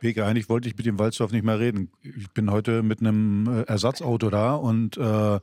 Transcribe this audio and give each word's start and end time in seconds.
Beke, 0.00 0.24
eigentlich 0.24 0.48
wollte 0.48 0.68
ich 0.68 0.76
mit 0.76 0.86
dem 0.86 0.98
Walzdorf 0.98 1.32
nicht 1.32 1.44
mehr 1.44 1.58
reden. 1.58 1.90
Ich 2.02 2.30
bin 2.30 2.50
heute 2.50 2.82
mit 2.82 3.00
einem 3.00 3.46
äh, 3.48 3.62
Ersatzauto 3.62 4.30
da 4.30 4.54
und 4.54 4.96
äh, 4.98 5.40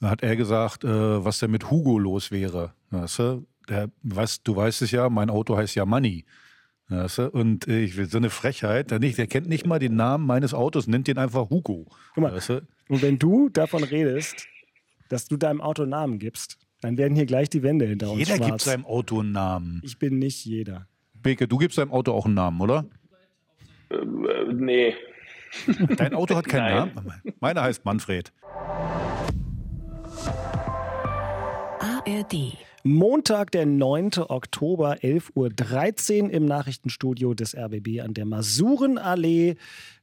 hat 0.00 0.22
er 0.22 0.36
gesagt, 0.36 0.84
äh, 0.84 1.24
was 1.24 1.38
denn 1.38 1.50
mit 1.50 1.70
Hugo 1.70 1.98
los 1.98 2.30
wäre. 2.30 2.72
Weißt 2.90 3.18
du? 3.20 3.46
Der, 3.68 3.90
weißt, 4.02 4.42
du 4.44 4.56
weißt 4.56 4.82
es 4.82 4.90
ja, 4.90 5.08
mein 5.08 5.30
Auto 5.30 5.56
heißt 5.56 5.74
ja 5.74 5.86
Money. 5.86 6.24
Weißt 6.88 7.18
du? 7.18 7.30
Und 7.30 7.66
äh, 7.68 7.80
ich 7.80 7.96
will 7.96 8.08
so 8.08 8.18
eine 8.18 8.30
Frechheit. 8.30 8.90
Der, 8.90 8.98
nicht, 8.98 9.18
der 9.18 9.26
kennt 9.26 9.48
nicht 9.48 9.66
mal 9.66 9.78
den 9.78 9.96
Namen 9.96 10.26
meines 10.26 10.54
Autos, 10.54 10.86
nennt 10.86 11.08
den 11.08 11.18
einfach 11.18 11.50
Hugo. 11.50 11.86
Guck 12.14 12.22
mal, 12.22 12.32
weißt 12.32 12.48
du? 12.50 12.66
Und 12.88 13.02
wenn 13.02 13.18
du 13.18 13.48
davon 13.48 13.82
redest, 13.82 14.46
dass 15.08 15.26
du 15.26 15.36
deinem 15.36 15.60
Auto 15.60 15.82
einen 15.82 15.90
Namen 15.90 16.18
gibst, 16.18 16.58
dann 16.80 16.96
werden 16.96 17.14
hier 17.14 17.26
gleich 17.26 17.48
die 17.48 17.62
Wände 17.62 17.86
hinter 17.86 18.10
uns 18.10 18.18
jeder 18.18 18.36
schwarz. 18.36 18.40
Jeder 18.40 18.50
gibt 18.50 18.60
seinem 18.62 18.86
Auto 18.86 19.20
einen 19.20 19.32
Namen. 19.32 19.80
Ich 19.84 19.98
bin 19.98 20.18
nicht 20.18 20.44
jeder. 20.44 20.86
Beke, 21.14 21.48
du 21.48 21.56
gibst 21.56 21.78
deinem 21.78 21.90
Auto 21.90 22.12
auch 22.12 22.26
einen 22.26 22.34
Namen, 22.34 22.60
oder? 22.60 22.86
Äh, 23.90 24.52
nee. 24.52 24.94
Dein 25.96 26.14
Auto 26.14 26.36
hat 26.36 26.46
keinen 26.48 26.92
Namen? 26.92 27.12
Meiner 27.40 27.62
heißt 27.62 27.84
Manfred. 27.84 28.32
ARD. 31.78 32.56
Montag, 32.84 33.50
der 33.50 33.66
9. 33.66 34.10
Oktober, 34.28 34.94
11.13 34.98 36.22
Uhr 36.22 36.30
im 36.30 36.44
Nachrichtenstudio 36.44 37.34
des 37.34 37.56
RBB 37.56 38.00
an 38.00 38.14
der 38.14 38.26
Masurenallee. 38.26 39.56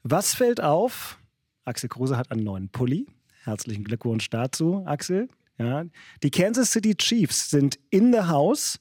Was 0.04 0.34
fällt 0.34 0.62
auf? 0.62 1.18
Axel 1.64 1.88
Kruse 1.88 2.18
hat 2.18 2.30
einen 2.31 2.44
neuen 2.44 2.70
Pulli. 2.70 3.06
Herzlichen 3.44 3.86
Glückwunsch 3.86 4.30
dazu, 4.30 4.84
Axel. 4.86 5.30
Ja. 5.58 5.86
Die 6.23 6.31
Kansas 6.31 6.72
City 6.72 6.95
Chiefs 6.95 7.50
sind 7.50 7.80
in 7.90 8.12
the 8.12 8.22
house. 8.22 8.80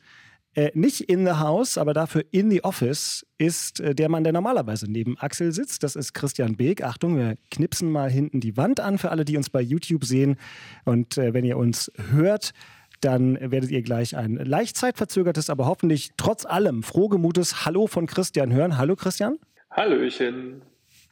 Äh, 0.55 0.71
nicht 0.75 1.01
in 1.01 1.25
the 1.25 1.33
house, 1.33 1.79
aber 1.79 1.95
dafür 1.95 2.25
in 2.31 2.51
the 2.51 2.63
office 2.63 3.27
ist 3.39 3.81
äh, 3.81 3.95
der 3.95 4.11
Mann, 4.11 4.23
der 4.23 4.35
normalerweise 4.35 4.91
neben 4.91 5.17
Axel 5.19 5.53
sitzt. 5.53 5.83
Das 5.83 5.97
ist 5.97 6.13
Christian 6.13 6.57
Beek. 6.57 6.85
Achtung, 6.85 7.17
wir 7.17 7.37
knipsen 7.51 7.91
mal 7.91 8.11
hinten 8.11 8.41
die 8.41 8.57
Wand 8.59 8.79
an 8.79 8.99
für 8.99 9.11
alle, 9.11 9.25
die 9.25 9.39
uns 9.39 9.49
bei 9.49 9.63
YouTube 9.63 10.05
sehen. 10.05 10.37
Und 10.85 11.17
äh, 11.17 11.33
wenn 11.33 11.47
ihr 11.47 11.57
uns 11.57 11.91
hört, 12.11 12.53
dann 13.01 13.39
werdet 13.41 13.71
ihr 13.71 13.83
gleich 13.83 14.15
ein 14.15 14.37
leicht 14.37 14.77
zeitverzögertes, 14.77 15.49
aber 15.49 15.67
hoffentlich 15.67 16.11
trotz 16.19 16.45
allem 16.45 16.83
frohgemutes 16.83 17.65
Hallo 17.65 17.87
von 17.87 18.07
Christian 18.07 18.53
hören. 18.53 18.77
Hallo 18.77 18.95
Christian. 18.95 19.39
Hallöchen. 19.71 20.61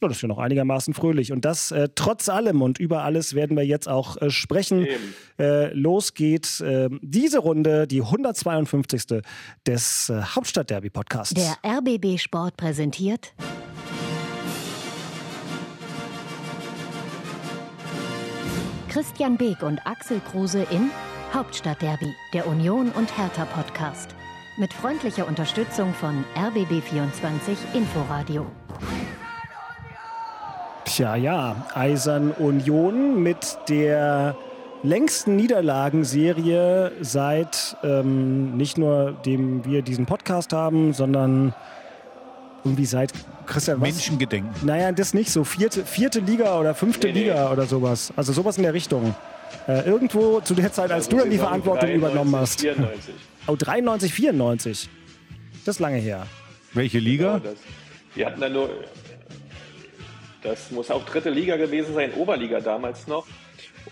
Ja, 0.02 0.08
das 0.08 0.18
ist 0.18 0.22
ja 0.22 0.28
noch 0.28 0.38
einigermaßen 0.38 0.94
fröhlich. 0.94 1.32
Und 1.32 1.44
das 1.44 1.70
äh, 1.70 1.88
trotz 1.94 2.28
allem 2.28 2.62
und 2.62 2.78
über 2.78 3.02
alles 3.02 3.34
werden 3.34 3.56
wir 3.56 3.66
jetzt 3.66 3.88
auch 3.88 4.16
äh, 4.20 4.30
sprechen. 4.30 4.86
Äh, 5.38 5.72
los 5.74 6.14
geht 6.14 6.62
ähm, 6.64 7.00
diese 7.02 7.38
Runde, 7.38 7.86
die 7.86 8.00
152. 8.00 9.22
des 9.66 10.08
äh, 10.08 10.22
Hauptstadtderby-Podcasts. 10.22 11.34
Der 11.34 11.56
RBB 11.64 12.18
Sport 12.18 12.56
präsentiert. 12.56 13.34
Christian 18.88 19.36
Beek 19.36 19.62
und 19.62 19.86
Axel 19.86 20.20
Kruse 20.20 20.66
in 20.70 20.90
Hauptstadtderby, 21.32 22.12
der 22.32 22.48
Union 22.48 22.90
und 22.90 23.16
Hertha 23.16 23.44
Podcast. 23.44 24.16
Mit 24.58 24.72
freundlicher 24.72 25.28
Unterstützung 25.28 25.94
von 25.94 26.24
RBB24 26.34 27.56
Inforadio. 27.72 28.46
Tja, 30.84 31.16
ja, 31.16 31.66
Eisern 31.74 32.32
Union 32.32 33.22
mit 33.22 33.58
der 33.68 34.36
längsten 34.82 35.36
Niederlagenserie 35.36 36.92
seit 37.00 37.76
ähm, 37.82 38.56
nicht 38.56 38.78
nur 38.78 39.12
dem 39.24 39.64
wir 39.64 39.82
diesen 39.82 40.06
Podcast 40.06 40.52
haben, 40.52 40.92
sondern 40.92 41.54
irgendwie 42.64 42.86
seit 42.86 43.12
Christian 43.46 43.80
was? 43.80 43.88
Menschengedenken. 43.88 44.50
Naja, 44.66 44.92
das 44.92 45.14
nicht 45.14 45.30
so. 45.30 45.44
Vierte, 45.44 45.84
vierte 45.84 46.20
Liga 46.20 46.58
oder 46.58 46.74
fünfte 46.74 47.08
nee, 47.08 47.12
Liga 47.12 47.46
nee. 47.46 47.52
oder 47.52 47.66
sowas. 47.66 48.12
Also 48.16 48.32
sowas 48.32 48.56
in 48.56 48.62
der 48.62 48.74
Richtung. 48.74 49.14
Äh, 49.66 49.82
irgendwo 49.86 50.40
zu 50.40 50.54
der 50.54 50.72
Zeit, 50.72 50.90
als 50.90 51.06
also 51.06 51.10
du 51.10 51.22
dann 51.22 51.30
die 51.30 51.38
Verantwortung 51.38 51.88
93, 51.88 51.96
übernommen 51.96 52.36
hast. 52.36 52.60
94. 52.60 53.14
Oh, 53.46 53.56
93, 53.56 54.14
94. 54.14 54.88
Das 55.64 55.76
ist 55.76 55.80
lange 55.80 55.98
her. 55.98 56.26
Welche 56.72 56.98
Liga? 56.98 57.38
Genau, 57.38 57.50
das, 57.50 57.58
wir 58.14 58.26
hatten 58.26 58.40
dann 58.40 58.52
nur. 58.52 58.70
Das 60.42 60.70
muss 60.70 60.90
auch 60.90 61.04
dritte 61.04 61.30
Liga 61.30 61.56
gewesen 61.56 61.94
sein, 61.94 62.14
Oberliga 62.14 62.60
damals 62.60 63.06
noch. 63.06 63.26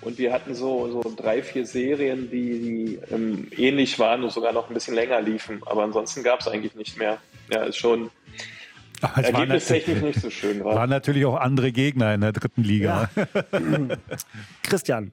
Und 0.01 0.19
wir 0.19 0.33
hatten 0.33 0.55
so, 0.55 0.91
so 0.91 1.15
drei, 1.17 1.43
vier 1.43 1.67
Serien, 1.67 2.31
die, 2.31 2.61
die 2.61 3.15
ähm, 3.15 3.49
ähnlich 3.57 3.99
waren 3.99 4.23
und 4.23 4.31
sogar 4.31 4.53
noch 4.53 4.69
ein 4.69 4.75
bisschen 4.75 4.95
länger 4.95 5.21
liefen. 5.21 5.61
Aber 5.67 5.83
ansonsten 5.83 6.23
gab 6.23 6.41
es 6.41 6.49
eigentlich 6.49 6.75
nicht 6.75 6.97
mehr. 6.99 7.19
Ja, 7.51 7.65
ist 7.65 7.77
schon. 7.77 8.11
Ergebnistechnisch 9.01 10.03
nicht 10.03 10.21
so 10.21 10.31
schön. 10.31 10.65
War. 10.65 10.75
Waren 10.77 10.91
natürlich 10.91 11.25
auch 11.25 11.37
andere 11.37 11.73
Gegner 11.73 12.15
in 12.15 12.21
der 12.21 12.33
dritten 12.33 12.63
Liga. 12.63 13.11
Ja. 13.15 13.29
Christian, 14.63 15.13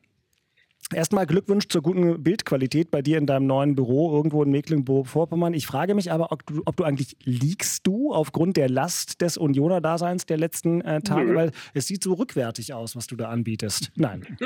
Erstmal 0.94 1.26
Glückwunsch 1.26 1.68
zur 1.68 1.82
guten 1.82 2.22
Bildqualität 2.22 2.92
bei 2.92 3.02
dir 3.02 3.18
in 3.18 3.26
deinem 3.26 3.48
neuen 3.48 3.76
Büro 3.76 4.16
irgendwo 4.16 4.44
in 4.44 4.52
Mecklenburg-Vorpommern. 4.52 5.56
Ich 5.56 5.66
frage 5.66 5.96
mich 5.96 6.12
aber, 6.12 6.32
ob 6.32 6.46
du, 6.46 6.62
ob 6.66 6.76
du, 6.78 6.84
eigentlich 6.84 7.18
liegst 7.24 7.88
du 7.88 8.14
aufgrund 8.14 8.56
der 8.56 8.70
Last 8.70 9.22
des 9.22 9.38
Unioner-Daseins 9.38 10.28
der 10.28 10.38
letzten 10.38 10.82
äh, 10.82 11.02
Tage, 11.02 11.32
Nö. 11.32 11.36
weil 11.36 11.52
es 11.74 11.88
sieht 11.88 12.04
so 12.04 12.14
rückwärtig 12.14 12.74
aus, 12.74 12.96
was 12.96 13.08
du 13.08 13.16
da 13.16 13.30
anbietest. 13.30 13.92
Nein, 13.96 14.38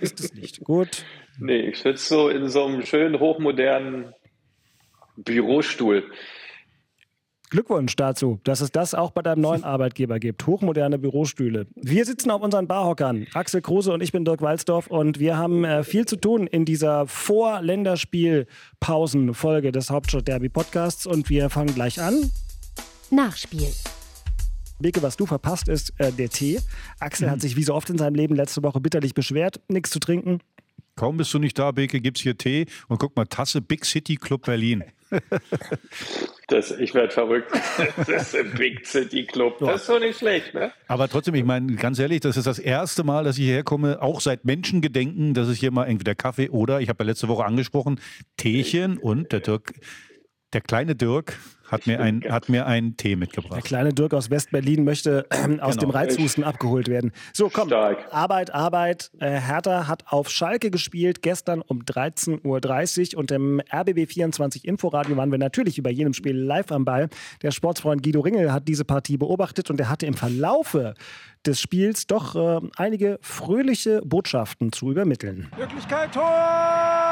ist 0.00 0.18
es 0.18 0.32
nicht. 0.32 0.64
Gut. 0.64 1.04
Nee, 1.38 1.68
ich 1.68 1.78
sitze 1.78 2.06
so 2.06 2.28
in 2.30 2.48
so 2.48 2.64
einem 2.64 2.82
schönen 2.82 3.20
hochmodernen 3.20 4.14
Bürostuhl. 5.16 6.04
Glückwunsch 7.50 7.96
dazu, 7.96 8.40
dass 8.44 8.60
es 8.60 8.70
das 8.72 8.94
auch 8.94 9.10
bei 9.10 9.22
deinem 9.22 9.40
neuen 9.40 9.64
Arbeitgeber 9.64 10.18
gibt. 10.18 10.46
Hochmoderne 10.46 10.98
Bürostühle. 10.98 11.66
Wir 11.74 12.04
sitzen 12.04 12.30
auf 12.30 12.42
unseren 12.42 12.66
Barhockern. 12.66 13.26
Axel 13.34 13.62
Kruse 13.62 13.92
und 13.92 14.02
ich 14.02 14.12
bin 14.12 14.24
Dirk 14.24 14.42
Walzdorf 14.42 14.88
und 14.88 15.18
wir 15.18 15.38
haben 15.38 15.64
äh, 15.64 15.82
viel 15.84 16.06
zu 16.06 16.16
tun 16.16 16.46
in 16.46 16.64
dieser 16.64 17.06
Vor-Länderspiel-Pausen-Folge 17.06 19.72
des 19.72 19.90
Hauptstadt-Derby-Podcasts 19.90 21.06
und 21.06 21.30
wir 21.30 21.50
fangen 21.50 21.74
gleich 21.74 22.00
an. 22.00 22.30
Nachspiel. 23.10 23.68
Beke, 24.78 25.02
was 25.02 25.16
du 25.16 25.24
verpasst, 25.24 25.68
ist 25.68 25.94
äh, 25.98 26.12
der 26.12 26.28
Tee. 26.28 26.60
Axel 27.00 27.28
mhm. 27.28 27.32
hat 27.32 27.40
sich 27.40 27.56
wie 27.56 27.62
so 27.62 27.74
oft 27.74 27.88
in 27.88 27.96
seinem 27.98 28.14
Leben 28.14 28.34
letzte 28.34 28.62
Woche 28.62 28.80
bitterlich 28.80 29.14
beschwert, 29.14 29.60
nichts 29.68 29.90
zu 29.90 30.00
trinken. 30.00 30.40
Kaum 30.96 31.16
bist 31.16 31.32
du 31.34 31.38
nicht 31.38 31.58
da, 31.58 31.72
Beke, 31.72 32.00
gibt's 32.00 32.22
hier 32.22 32.36
Tee 32.36 32.66
und 32.88 32.98
guck 32.98 33.16
mal, 33.16 33.26
Tasse 33.26 33.60
Big 33.60 33.84
City 33.84 34.16
Club 34.16 34.46
Berlin. 34.46 34.84
Das, 36.48 36.70
ich 36.70 36.94
werde 36.94 37.10
verrückt. 37.10 37.52
Das 37.96 38.08
ist 38.08 38.36
ein 38.36 38.52
Big 38.52 38.86
City 38.86 39.24
Club. 39.24 39.58
Das 39.58 39.82
ist 39.82 39.88
doch 39.88 39.98
nicht 39.98 40.18
schlecht, 40.18 40.54
ne? 40.54 40.72
Aber 40.86 41.08
trotzdem, 41.08 41.34
ich 41.34 41.44
meine, 41.44 41.74
ganz 41.74 41.98
ehrlich, 41.98 42.20
das 42.20 42.36
ist 42.36 42.46
das 42.46 42.58
erste 42.58 43.02
Mal, 43.02 43.24
dass 43.24 43.36
ich 43.36 43.44
hierher 43.44 43.64
komme, 43.64 44.00
auch 44.00 44.20
seit 44.20 44.44
Menschengedenken, 44.44 45.34
dass 45.34 45.48
ich 45.48 45.58
hier 45.58 45.72
mal 45.72 45.86
entweder 45.86 46.14
Kaffee 46.14 46.48
oder, 46.50 46.80
ich 46.80 46.88
habe 46.88 47.02
ja 47.02 47.10
letzte 47.10 47.28
Woche 47.28 47.44
angesprochen, 47.44 48.00
Teechen 48.36 48.98
und 48.98 49.32
der 49.32 49.40
Dirk, 49.40 49.72
der 50.52 50.60
kleine 50.60 50.94
Dirk 50.94 51.38
hat 51.70 51.86
mir, 51.86 52.00
ein, 52.00 52.22
hat 52.28 52.48
mir 52.48 52.66
einen 52.66 52.96
Tee 52.96 53.16
mitgebracht. 53.16 53.56
Der 53.56 53.62
kleine 53.62 53.92
Dirk 53.92 54.14
aus 54.14 54.30
West-Berlin 54.30 54.84
möchte 54.84 55.26
äh, 55.30 55.58
aus 55.60 55.74
genau. 55.74 55.80
dem 55.80 55.90
Reizhusten 55.90 56.44
abgeholt 56.44 56.88
werden. 56.88 57.12
So, 57.32 57.48
komm. 57.48 57.68
Stark. 57.68 57.98
Arbeit, 58.12 58.54
Arbeit. 58.54 59.10
Äh, 59.18 59.40
Hertha 59.40 59.88
hat 59.88 60.04
auf 60.06 60.30
Schalke 60.30 60.70
gespielt, 60.70 61.22
gestern 61.22 61.60
um 61.62 61.80
13.30 61.82 63.14
Uhr. 63.14 63.18
Und 63.18 63.30
im 63.32 63.60
RBB24 63.60 64.64
Inforadio 64.64 65.16
waren 65.16 65.30
wir 65.30 65.38
natürlich 65.38 65.78
über 65.78 65.90
jenem 65.90 66.12
Spiel 66.12 66.36
live 66.36 66.70
am 66.70 66.84
Ball. 66.84 67.08
Der 67.42 67.50
Sportsfreund 67.50 68.02
Guido 68.02 68.20
Ringel 68.20 68.52
hat 68.52 68.68
diese 68.68 68.84
Partie 68.84 69.16
beobachtet 69.16 69.70
und 69.70 69.80
er 69.80 69.88
hatte 69.88 70.06
im 70.06 70.14
Verlaufe 70.14 70.94
des 71.44 71.60
Spiels 71.60 72.06
doch 72.06 72.36
äh, 72.36 72.60
einige 72.76 73.18
fröhliche 73.22 74.02
Botschaften 74.04 74.72
zu 74.72 74.90
übermitteln. 74.90 75.48
Möglichkeit, 75.58 76.12
Tor! 76.12 77.05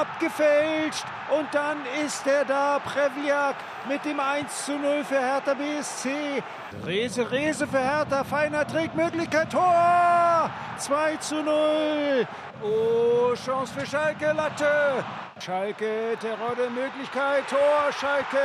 Abgefälscht! 0.00 1.04
Und 1.30 1.48
dann 1.52 1.78
ist 2.04 2.26
er 2.26 2.44
da, 2.44 2.78
Prevliak 2.78 3.56
mit 3.88 4.04
dem 4.04 4.20
1 4.20 4.66
zu 4.66 4.78
0 4.78 5.04
für 5.04 5.18
Hertha 5.18 5.54
BSC. 5.54 6.42
Rese, 6.84 7.30
Rese 7.30 7.66
für 7.66 7.78
Hertha, 7.78 8.22
feiner 8.24 8.66
Trick, 8.66 8.94
Möglichkeit, 8.94 9.50
Tor! 9.50 10.50
2 10.78 11.16
zu 11.16 11.42
0. 11.42 12.26
Oh, 12.62 13.34
Chance 13.34 13.72
für 13.74 13.86
Schalke, 13.86 14.32
Latte. 14.32 15.04
Schalke, 15.38 16.16
Terodde, 16.20 16.70
Möglichkeit, 16.70 17.46
Tor, 17.48 17.92
Schalke. 17.92 18.38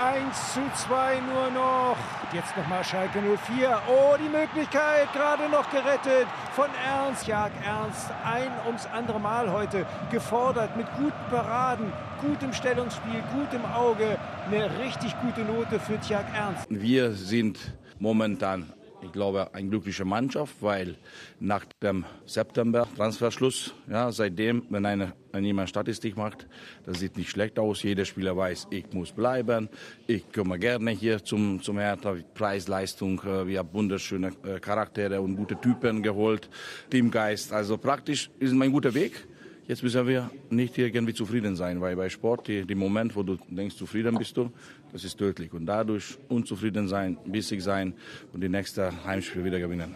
1 0.00 0.54
zu 0.54 0.60
2 0.86 1.20
nur 1.20 1.50
noch. 1.50 1.96
Jetzt 2.32 2.56
nochmal 2.56 2.84
Schalke 2.84 3.20
04. 3.20 3.80
Oh, 3.88 4.14
die 4.16 4.28
Möglichkeit, 4.28 5.12
gerade 5.12 5.48
noch 5.48 5.68
gerettet 5.70 6.28
von 6.52 6.68
Ernst. 6.86 7.26
Jag 7.26 7.50
Ernst, 7.64 8.10
ein 8.24 8.52
ums 8.66 8.86
andere 8.86 9.18
Mal 9.18 9.50
heute 9.50 9.84
gefordert 10.12 10.76
mit 10.76 10.86
guten 10.96 11.30
Paraden, 11.30 11.92
gutem 12.20 12.52
Stellungsspiel, 12.52 13.22
gutem 13.34 13.64
Auge. 13.66 14.18
Eine 14.46 14.78
richtig 14.78 15.14
gute 15.20 15.40
Note 15.40 15.80
für 15.80 15.98
Tjag 16.00 16.26
Ernst. 16.34 16.66
Wir 16.68 17.12
sind 17.12 17.58
momentan 17.98 18.72
ich 19.02 19.12
glaube, 19.12 19.54
eine 19.54 19.68
glückliche 19.68 20.04
Mannschaft, 20.04 20.56
weil 20.60 20.96
nach 21.40 21.64
dem 21.82 22.04
September 22.26 22.88
Transferschluss, 22.96 23.74
ja, 23.88 24.10
seitdem, 24.10 24.64
wenn 24.70 24.84
eine, 24.86 25.12
wenn 25.32 25.44
jemand 25.44 25.68
Statistik 25.68 26.16
macht, 26.16 26.46
das 26.84 27.00
sieht 27.00 27.16
nicht 27.16 27.30
schlecht 27.30 27.58
aus. 27.58 27.82
Jeder 27.82 28.04
Spieler 28.04 28.36
weiß, 28.36 28.68
ich 28.70 28.92
muss 28.92 29.12
bleiben, 29.12 29.68
ich 30.06 30.30
komme 30.32 30.58
gerne 30.58 30.90
hier 30.90 31.22
zum, 31.22 31.62
zum 31.62 31.78
Hertha, 31.78 32.16
Preis-Leistung, 32.34 33.20
äh, 33.24 33.46
wir 33.46 33.60
haben 33.60 33.72
wunderschöne 33.72 34.32
äh, 34.44 34.60
Charaktere 34.60 35.20
und 35.20 35.36
gute 35.36 35.60
Typen 35.60 36.02
geholt, 36.02 36.48
Teamgeist. 36.90 37.52
Also 37.52 37.78
praktisch 37.78 38.30
ist 38.38 38.52
mein 38.52 38.72
guter 38.72 38.94
Weg. 38.94 39.26
Jetzt 39.68 39.82
müssen 39.82 40.06
wir 40.06 40.30
nicht 40.48 40.78
irgendwie 40.78 41.12
zufrieden 41.12 41.54
sein, 41.54 41.78
weil 41.82 41.94
bei 41.94 42.08
Sport, 42.08 42.48
die, 42.48 42.64
die 42.64 42.74
Moment, 42.74 43.14
wo 43.14 43.22
du 43.22 43.36
denkst, 43.50 43.76
zufrieden 43.76 44.16
bist 44.16 44.34
du, 44.38 44.50
das 44.92 45.04
ist 45.04 45.16
tödlich. 45.18 45.52
Und 45.52 45.66
dadurch 45.66 46.18
unzufrieden 46.28 46.88
sein, 46.88 47.18
bissig 47.26 47.62
sein 47.62 47.94
und 48.32 48.40
die 48.42 48.48
nächste 48.48 49.04
Heimspiel 49.04 49.44
wieder 49.44 49.58
gewinnen. 49.58 49.94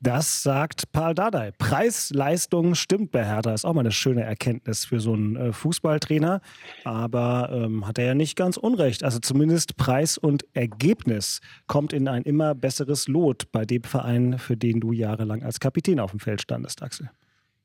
Das 0.00 0.42
sagt 0.42 0.92
Paul 0.92 1.14
Dardai. 1.14 1.52
Preis-Leistung 1.52 2.74
stimmt 2.74 3.10
bei 3.10 3.24
Hertha. 3.24 3.52
Ist 3.52 3.64
auch 3.64 3.74
mal 3.74 3.80
eine 3.80 3.92
schöne 3.92 4.22
Erkenntnis 4.22 4.84
für 4.84 5.00
so 5.00 5.12
einen 5.12 5.36
äh, 5.36 5.52
Fußballtrainer. 5.52 6.40
Aber 6.84 7.50
ähm, 7.52 7.86
hat 7.86 7.98
er 7.98 8.06
ja 8.06 8.14
nicht 8.14 8.36
ganz 8.36 8.56
unrecht. 8.56 9.04
Also 9.04 9.18
zumindest 9.18 9.76
Preis 9.76 10.18
und 10.18 10.46
Ergebnis 10.54 11.40
kommt 11.66 11.92
in 11.92 12.08
ein 12.08 12.22
immer 12.22 12.54
besseres 12.54 13.08
Lot 13.08 13.52
bei 13.52 13.64
dem 13.64 13.82
Verein, 13.82 14.38
für 14.38 14.56
den 14.56 14.80
du 14.80 14.92
jahrelang 14.92 15.42
als 15.42 15.60
Kapitän 15.60 16.00
auf 16.00 16.12
dem 16.12 16.20
Feld 16.20 16.40
standest, 16.40 16.82
Axel. 16.82 17.10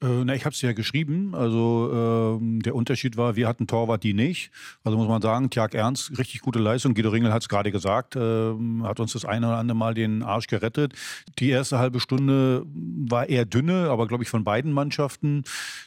Äh, 0.05 0.23
na, 0.23 0.35
ich 0.35 0.45
habe 0.45 0.53
es 0.53 0.61
ja 0.61 0.73
geschrieben. 0.73 1.33
Also 1.33 2.37
ähm, 2.39 2.61
der 2.61 2.75
Unterschied 2.75 3.17
war, 3.17 3.35
wir 3.35 3.47
hatten 3.47 3.65
Torwart, 3.67 4.03
die 4.03 4.13
nicht. 4.13 4.51
Also 4.83 4.97
muss 4.97 5.07
man 5.07 5.21
sagen, 5.21 5.49
Tjag 5.49 5.73
Ernst, 5.73 6.17
richtig 6.17 6.41
gute 6.41 6.59
Leistung. 6.59 6.93
Guido 6.93 7.09
Ringel 7.09 7.33
hat 7.33 7.41
es 7.41 7.49
gerade 7.49 7.71
gesagt, 7.71 8.15
äh, 8.15 8.53
hat 8.83 8.99
uns 8.99 9.13
das 9.13 9.25
eine 9.25 9.47
oder 9.47 9.57
andere 9.57 9.77
Mal 9.77 9.93
den 9.93 10.21
Arsch 10.21 10.47
gerettet. 10.47 10.93
Die 11.39 11.49
erste 11.49 11.79
halbe 11.79 11.99
Stunde 11.99 12.65
war 12.65 13.27
eher 13.29 13.45
dünne, 13.45 13.89
aber 13.89 14.07
glaube 14.07 14.23
ich 14.23 14.29
von 14.29 14.43
beiden 14.43 14.71
Mannschaften. 14.71 15.43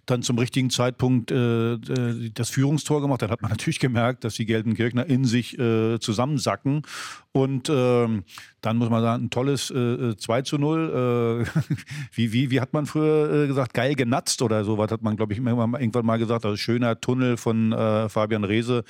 Dann 0.06 0.22
zum 0.22 0.38
richtigen 0.38 0.70
Zeitpunkt 0.70 1.30
äh, 1.30 1.78
das 2.34 2.50
Führungstor 2.50 3.00
gemacht. 3.00 3.22
Dann 3.22 3.30
hat 3.30 3.42
man 3.42 3.50
natürlich 3.52 3.78
gemerkt, 3.78 4.24
dass 4.24 4.34
die 4.34 4.46
Gelsenkirchner 4.46 5.06
in 5.06 5.24
sich 5.24 5.58
äh, 5.58 6.00
zusammensacken. 6.00 6.82
Und 7.32 7.68
ähm, 7.70 8.24
dann 8.60 8.78
muss 8.78 8.90
man 8.90 9.02
sagen, 9.02 9.24
ein 9.24 9.30
tolles 9.30 9.70
äh, 9.70 10.16
2 10.16 10.38
äh, 10.38 10.42
zu 10.42 10.58
0. 10.58 11.46
Äh, 11.46 11.60
wie, 12.12 12.32
wie, 12.32 12.50
wie 12.50 12.60
hat 12.60 12.72
man 12.72 12.86
früher 12.86 13.44
äh, 13.44 13.46
gesagt? 13.46 13.74
Geil 13.74 13.94
genatzt 14.08 14.40
oder 14.40 14.64
so 14.64 14.78
was 14.78 14.90
hat 14.90 15.02
man, 15.02 15.16
glaube 15.16 15.34
ich, 15.34 15.38
irgendwann 15.38 16.06
mal 16.06 16.18
gesagt. 16.18 16.44
Also 16.46 16.56
schöner 16.56 16.98
Tunnel 17.00 17.36
von 17.36 17.72
äh, 17.72 18.08
Fabian 18.08 18.44
Reese. 18.44 18.84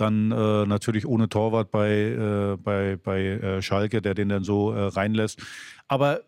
Dann 0.00 0.32
äh, 0.32 0.66
natürlich 0.66 1.06
ohne 1.06 1.28
Torwart 1.28 1.70
bei, 1.70 1.90
äh, 1.90 2.56
bei, 2.56 2.96
bei 2.96 3.20
äh, 3.20 3.62
Schalke, 3.62 4.00
der 4.00 4.14
den 4.14 4.30
dann 4.30 4.44
so 4.44 4.72
äh, 4.72 4.86
reinlässt. 4.86 5.42
Aber 5.88 6.20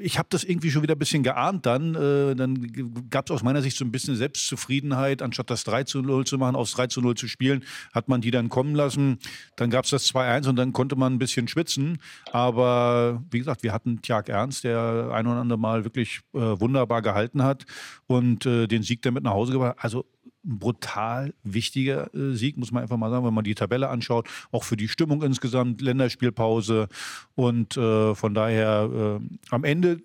ich 0.00 0.18
habe 0.18 0.26
das 0.30 0.42
irgendwie 0.42 0.72
schon 0.72 0.82
wieder 0.82 0.96
ein 0.96 0.98
bisschen 0.98 1.22
geahnt 1.22 1.64
dann. 1.64 1.94
Äh, 1.94 2.34
dann 2.34 3.06
gab 3.08 3.26
es 3.26 3.30
aus 3.30 3.44
meiner 3.44 3.62
Sicht 3.62 3.76
so 3.76 3.84
ein 3.84 3.92
bisschen 3.92 4.16
Selbstzufriedenheit. 4.16 5.22
Anstatt 5.22 5.48
das 5.48 5.62
3 5.62 5.84
zu 5.84 6.02
0 6.02 6.26
zu 6.26 6.38
machen, 6.38 6.56
aufs 6.56 6.72
3 6.72 6.88
zu 6.88 7.00
0 7.00 7.14
zu 7.14 7.28
spielen, 7.28 7.62
hat 7.94 8.08
man 8.08 8.20
die 8.20 8.32
dann 8.32 8.48
kommen 8.48 8.74
lassen. 8.74 9.18
Dann 9.54 9.70
gab 9.70 9.84
es 9.84 9.92
das 9.92 10.12
2-1 10.12 10.48
und 10.48 10.56
dann 10.56 10.72
konnte 10.72 10.96
man 10.96 11.14
ein 11.14 11.18
bisschen 11.18 11.46
schwitzen. 11.46 11.98
Aber 12.32 13.22
wie 13.30 13.38
gesagt, 13.38 13.62
wir 13.62 13.72
hatten 13.72 14.02
Tjag 14.02 14.28
Ernst, 14.28 14.64
der 14.64 15.10
ein 15.12 15.26
oder 15.26 15.40
andere 15.40 15.58
Mal 15.58 15.84
wirklich 15.84 16.22
äh, 16.34 16.38
wunderbar 16.38 17.00
gehalten 17.00 17.44
hat 17.44 17.64
und 18.08 18.44
den 18.44 18.82
Sieg 18.82 19.02
damit 19.02 19.22
nach 19.22 19.32
Hause 19.32 19.52
gebracht. 19.52 19.76
Also 19.78 20.04
brutal 20.46 21.34
wichtiger 21.42 22.14
äh, 22.14 22.34
Sieg, 22.34 22.56
muss 22.56 22.72
man 22.72 22.82
einfach 22.82 22.96
mal 22.96 23.10
sagen, 23.10 23.26
wenn 23.26 23.34
man 23.34 23.44
die 23.44 23.54
Tabelle 23.54 23.88
anschaut. 23.88 24.28
Auch 24.52 24.64
für 24.64 24.76
die 24.76 24.88
Stimmung 24.88 25.22
insgesamt, 25.22 25.80
Länderspielpause. 25.80 26.88
Und 27.34 27.76
äh, 27.76 28.14
von 28.14 28.34
daher 28.34 29.20
äh, 29.20 29.36
am 29.50 29.64
Ende 29.64 29.98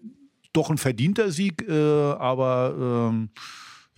doch 0.53 0.69
ein 0.69 0.77
verdienter 0.77 1.31
Sieg, 1.31 1.67
äh, 1.67 1.71
aber 1.71 3.09
ähm, 3.11 3.29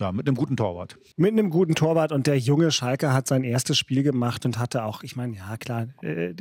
ja, 0.00 0.12
mit 0.12 0.26
einem 0.26 0.36
guten 0.36 0.56
Torwart. 0.56 0.98
Mit 1.16 1.32
einem 1.32 1.50
guten 1.50 1.74
Torwart 1.74 2.12
und 2.12 2.26
der 2.26 2.38
junge 2.38 2.70
Schalke 2.70 3.12
hat 3.12 3.28
sein 3.28 3.44
erstes 3.44 3.78
Spiel 3.78 4.02
gemacht 4.02 4.44
und 4.44 4.58
hatte 4.58 4.84
auch, 4.84 5.02
ich 5.02 5.16
meine, 5.16 5.36
ja 5.36 5.56
klar, 5.56 5.88
äh, 6.02 6.34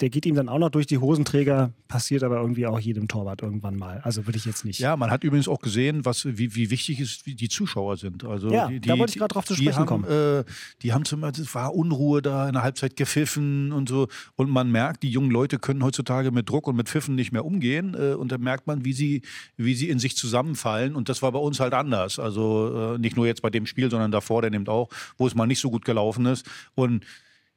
der 0.00 0.10
geht 0.10 0.26
ihm 0.26 0.36
dann 0.36 0.48
auch 0.48 0.58
noch 0.58 0.70
durch 0.70 0.86
die 0.86 0.98
Hosenträger, 0.98 1.72
passiert 1.88 2.22
aber 2.22 2.36
irgendwie 2.36 2.66
auch 2.66 2.78
jedem 2.78 3.08
Torwart 3.08 3.42
irgendwann 3.42 3.76
mal. 3.76 4.00
Also 4.04 4.26
würde 4.26 4.38
ich 4.38 4.44
jetzt 4.44 4.64
nicht. 4.64 4.78
Ja, 4.78 4.96
man 4.96 5.10
hat 5.10 5.24
übrigens 5.24 5.48
auch 5.48 5.60
gesehen, 5.60 6.04
was, 6.04 6.24
wie, 6.24 6.54
wie 6.54 6.70
wichtig 6.70 7.00
ist, 7.00 7.26
wie 7.26 7.34
die 7.34 7.48
Zuschauer 7.48 7.96
sind. 7.96 8.24
Also 8.24 8.48
ja, 8.50 8.68
die, 8.68 8.80
da 8.80 8.96
wollte 8.96 9.10
ich 9.10 9.18
gerade 9.18 9.32
drauf 9.32 9.44
zu 9.44 9.54
sprechen 9.54 9.76
haben, 9.76 9.86
kommen. 9.86 10.04
Äh, 10.04 10.44
die 10.82 10.92
haben 10.92 11.04
zum 11.04 11.20
Beispiel, 11.20 11.42
es 11.42 11.54
war 11.54 11.74
Unruhe 11.74 12.22
da, 12.22 12.46
in 12.46 12.52
der 12.52 12.62
Halbzeit 12.62 12.94
gepfiffen 12.94 13.72
und 13.72 13.88
so. 13.88 14.06
Und 14.36 14.50
man 14.50 14.70
merkt, 14.70 15.02
die 15.02 15.10
jungen 15.10 15.30
Leute 15.30 15.58
können 15.58 15.82
heutzutage 15.82 16.30
mit 16.30 16.48
Druck 16.48 16.68
und 16.68 16.76
mit 16.76 16.88
Pfiffen 16.88 17.16
nicht 17.16 17.32
mehr 17.32 17.44
umgehen. 17.44 17.96
Äh, 17.98 18.14
und 18.14 18.30
da 18.30 18.38
merkt 18.38 18.68
man, 18.68 18.84
wie 18.84 18.92
sie, 18.92 19.22
wie 19.56 19.74
sie 19.74 19.88
in 19.88 19.98
sich 19.98 20.16
zusammenfallen. 20.16 20.94
Und 20.94 21.08
das 21.08 21.22
war 21.22 21.32
bei 21.32 21.40
uns 21.40 21.58
halt 21.58 21.74
anders. 21.74 22.20
Also 22.20 22.94
äh, 22.94 22.98
nicht 22.98 23.16
nur 23.16 23.26
jetzt 23.26 23.42
bei 23.42 23.50
dem 23.50 23.66
Spiel, 23.66 23.90
sondern 23.90 24.12
davor, 24.12 24.42
der 24.42 24.52
nimmt 24.52 24.68
auch, 24.68 24.90
wo 25.16 25.26
es 25.26 25.34
mal 25.34 25.46
nicht 25.46 25.60
so 25.60 25.70
gut 25.70 25.84
gelaufen 25.84 26.26
ist. 26.26 26.46
Und 26.76 27.04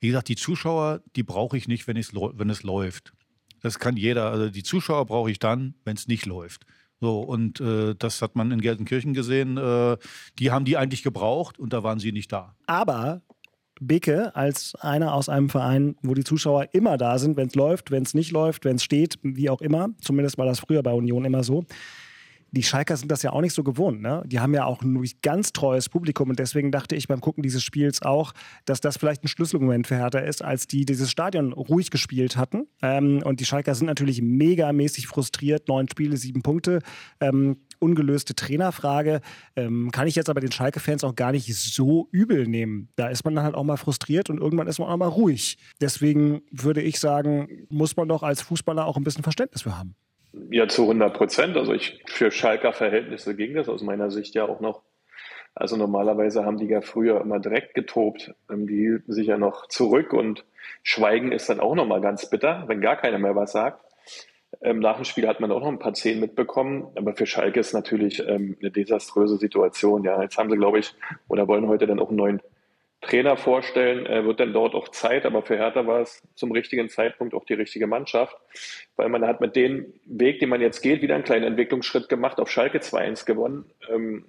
wie 0.01 0.07
gesagt, 0.07 0.27
die 0.27 0.35
Zuschauer, 0.35 1.01
die 1.15 1.23
brauche 1.23 1.55
ich 1.55 1.67
nicht, 1.67 1.87
wenn, 1.87 1.95
wenn 1.95 2.49
es 2.49 2.63
läuft. 2.63 3.13
Das 3.61 3.79
kann 3.79 3.95
jeder. 3.95 4.31
Also 4.31 4.49
die 4.49 4.63
Zuschauer 4.63 5.05
brauche 5.05 5.31
ich 5.31 5.39
dann, 5.39 5.75
wenn 5.85 5.95
es 5.95 6.07
nicht 6.07 6.25
läuft. 6.25 6.65
So, 6.99 7.21
und 7.21 7.61
äh, 7.61 7.95
das 7.97 8.21
hat 8.21 8.35
man 8.35 8.51
in 8.51 8.61
Gelsenkirchen 8.61 9.13
gesehen. 9.13 9.57
Äh, 9.57 9.97
die 10.39 10.51
haben 10.51 10.65
die 10.65 10.77
eigentlich 10.77 11.03
gebraucht 11.03 11.59
und 11.59 11.71
da 11.71 11.83
waren 11.83 11.99
sie 11.99 12.11
nicht 12.11 12.31
da. 12.31 12.55
Aber 12.65 13.21
Beke 13.79 14.35
als 14.35 14.75
einer 14.75 15.13
aus 15.13 15.29
einem 15.29 15.49
Verein, 15.49 15.95
wo 16.01 16.13
die 16.15 16.23
Zuschauer 16.23 16.69
immer 16.73 16.97
da 16.97 17.17
sind, 17.19 17.37
wenn 17.37 17.47
es 17.47 17.55
läuft, 17.55 17.91
wenn 17.91 18.03
es 18.03 18.13
nicht 18.13 18.31
läuft, 18.31 18.65
wenn 18.65 18.75
es 18.75 18.83
steht, 18.83 19.19
wie 19.21 19.49
auch 19.49 19.61
immer. 19.61 19.89
Zumindest 20.01 20.37
war 20.37 20.45
das 20.45 20.59
früher 20.59 20.83
bei 20.83 20.93
Union 20.93 21.25
immer 21.25 21.43
so 21.43 21.65
die 22.51 22.63
Schalker 22.63 22.97
sind 22.97 23.09
das 23.11 23.23
ja 23.23 23.31
auch 23.31 23.41
nicht 23.41 23.53
so 23.53 23.63
gewohnt. 23.63 24.01
Ne? 24.01 24.23
Die 24.25 24.39
haben 24.39 24.53
ja 24.53 24.65
auch 24.65 24.81
ein 24.81 25.01
ganz 25.21 25.53
treues 25.53 25.87
Publikum 25.87 26.29
und 26.29 26.39
deswegen 26.39 26.71
dachte 26.71 26.95
ich 26.95 27.07
beim 27.07 27.21
Gucken 27.21 27.43
dieses 27.43 27.63
Spiels 27.63 28.01
auch, 28.01 28.33
dass 28.65 28.81
das 28.81 28.97
vielleicht 28.97 29.23
ein 29.23 29.29
Schlüsselmoment 29.29 29.87
für 29.87 29.95
Hertha 29.95 30.19
ist, 30.19 30.43
als 30.43 30.67
die 30.67 30.85
dieses 30.85 31.09
Stadion 31.09 31.53
ruhig 31.53 31.91
gespielt 31.91 32.35
hatten. 32.35 32.67
Ähm, 32.81 33.21
und 33.23 33.39
die 33.39 33.45
Schalker 33.45 33.73
sind 33.73 33.87
natürlich 33.87 34.21
megamäßig 34.21 35.07
frustriert. 35.07 35.67
Neun 35.69 35.87
Spiele, 35.89 36.17
sieben 36.17 36.41
Punkte. 36.41 36.79
Ähm, 37.21 37.57
ungelöste 37.79 38.35
Trainerfrage. 38.35 39.21
Ähm, 39.55 39.89
kann 39.91 40.07
ich 40.07 40.15
jetzt 40.15 40.29
aber 40.29 40.41
den 40.41 40.51
Schalke-Fans 40.51 41.03
auch 41.03 41.15
gar 41.15 41.31
nicht 41.31 41.53
so 41.55 42.09
übel 42.11 42.47
nehmen. 42.47 42.89
Da 42.95 43.07
ist 43.07 43.23
man 43.23 43.35
dann 43.35 43.45
halt 43.45 43.55
auch 43.55 43.63
mal 43.63 43.77
frustriert 43.77 44.29
und 44.29 44.39
irgendwann 44.39 44.67
ist 44.67 44.79
man 44.79 44.89
auch 44.89 44.97
mal 44.97 45.07
ruhig. 45.07 45.57
Deswegen 45.79 46.41
würde 46.51 46.81
ich 46.81 46.99
sagen, 46.99 47.65
muss 47.69 47.95
man 47.95 48.09
doch 48.09 48.23
als 48.23 48.41
Fußballer 48.41 48.85
auch 48.85 48.97
ein 48.97 49.03
bisschen 49.03 49.23
Verständnis 49.23 49.63
für 49.63 49.77
haben. 49.77 49.95
Ja, 50.33 50.67
zu 50.67 50.83
100 50.83 51.13
Prozent. 51.13 51.57
Also 51.57 51.73
ich, 51.73 52.01
für 52.05 52.31
Schalker 52.31 52.73
Verhältnisse 52.73 53.35
ging 53.35 53.53
das 53.53 53.67
aus 53.67 53.81
meiner 53.81 54.11
Sicht 54.11 54.33
ja 54.35 54.45
auch 54.45 54.61
noch. 54.61 54.81
Also 55.53 55.75
normalerweise 55.75 56.45
haben 56.45 56.57
die 56.57 56.67
ja 56.67 56.81
früher 56.81 57.19
immer 57.19 57.39
direkt 57.39 57.73
getobt. 57.73 58.33
Ähm, 58.49 58.67
die 58.67 58.77
hielten 58.77 59.11
sich 59.11 59.27
ja 59.27 59.37
noch 59.37 59.67
zurück 59.67 60.13
und 60.13 60.45
Schweigen 60.83 61.31
ist 61.31 61.49
dann 61.49 61.59
auch 61.59 61.75
nochmal 61.75 62.01
ganz 62.01 62.29
bitter, 62.29 62.63
wenn 62.67 62.81
gar 62.81 62.95
keiner 62.95 63.19
mehr 63.19 63.35
was 63.35 63.51
sagt. 63.51 63.83
Ähm, 64.61 64.79
nach 64.79 64.95
dem 64.95 65.05
Spiel 65.05 65.27
hat 65.27 65.39
man 65.39 65.51
auch 65.51 65.61
noch 65.61 65.67
ein 65.67 65.79
paar 65.79 65.93
Zehn 65.93 66.19
mitbekommen, 66.19 66.87
aber 66.95 67.13
für 67.13 67.25
Schalke 67.25 67.59
ist 67.59 67.73
natürlich 67.73 68.21
ähm, 68.25 68.57
eine 68.59 68.71
desaströse 68.71 69.37
Situation. 69.37 70.03
Ja, 70.03 70.21
jetzt 70.21 70.37
haben 70.37 70.49
sie, 70.49 70.57
glaube 70.57 70.79
ich, 70.79 70.93
oder 71.27 71.47
wollen 71.47 71.67
heute 71.67 71.87
dann 71.87 71.99
auch 71.99 72.09
einen 72.09 72.17
neuen 72.17 72.41
Trainer 73.01 73.35
vorstellen, 73.35 74.05
äh, 74.05 74.23
wird 74.25 74.39
dann 74.39 74.53
dort 74.53 74.75
auch 74.75 74.89
Zeit, 74.89 75.25
aber 75.25 75.41
für 75.41 75.57
Hertha 75.57 75.87
war 75.87 76.01
es 76.01 76.21
zum 76.35 76.51
richtigen 76.51 76.87
Zeitpunkt 76.87 77.33
auch 77.33 77.45
die 77.45 77.55
richtige 77.55 77.87
Mannschaft, 77.87 78.37
weil 78.95 79.09
man 79.09 79.25
hat 79.25 79.41
mit 79.41 79.55
dem 79.55 79.93
Weg, 80.05 80.39
den 80.39 80.49
man 80.49 80.61
jetzt 80.61 80.81
geht, 80.81 81.01
wieder 81.01 81.15
einen 81.15 81.23
kleinen 81.23 81.45
Entwicklungsschritt 81.45 82.09
gemacht, 82.09 82.39
auf 82.39 82.49
Schalke 82.49 82.77
2-1 82.77 83.25
gewonnen. 83.25 83.65
Ähm, 83.89 84.25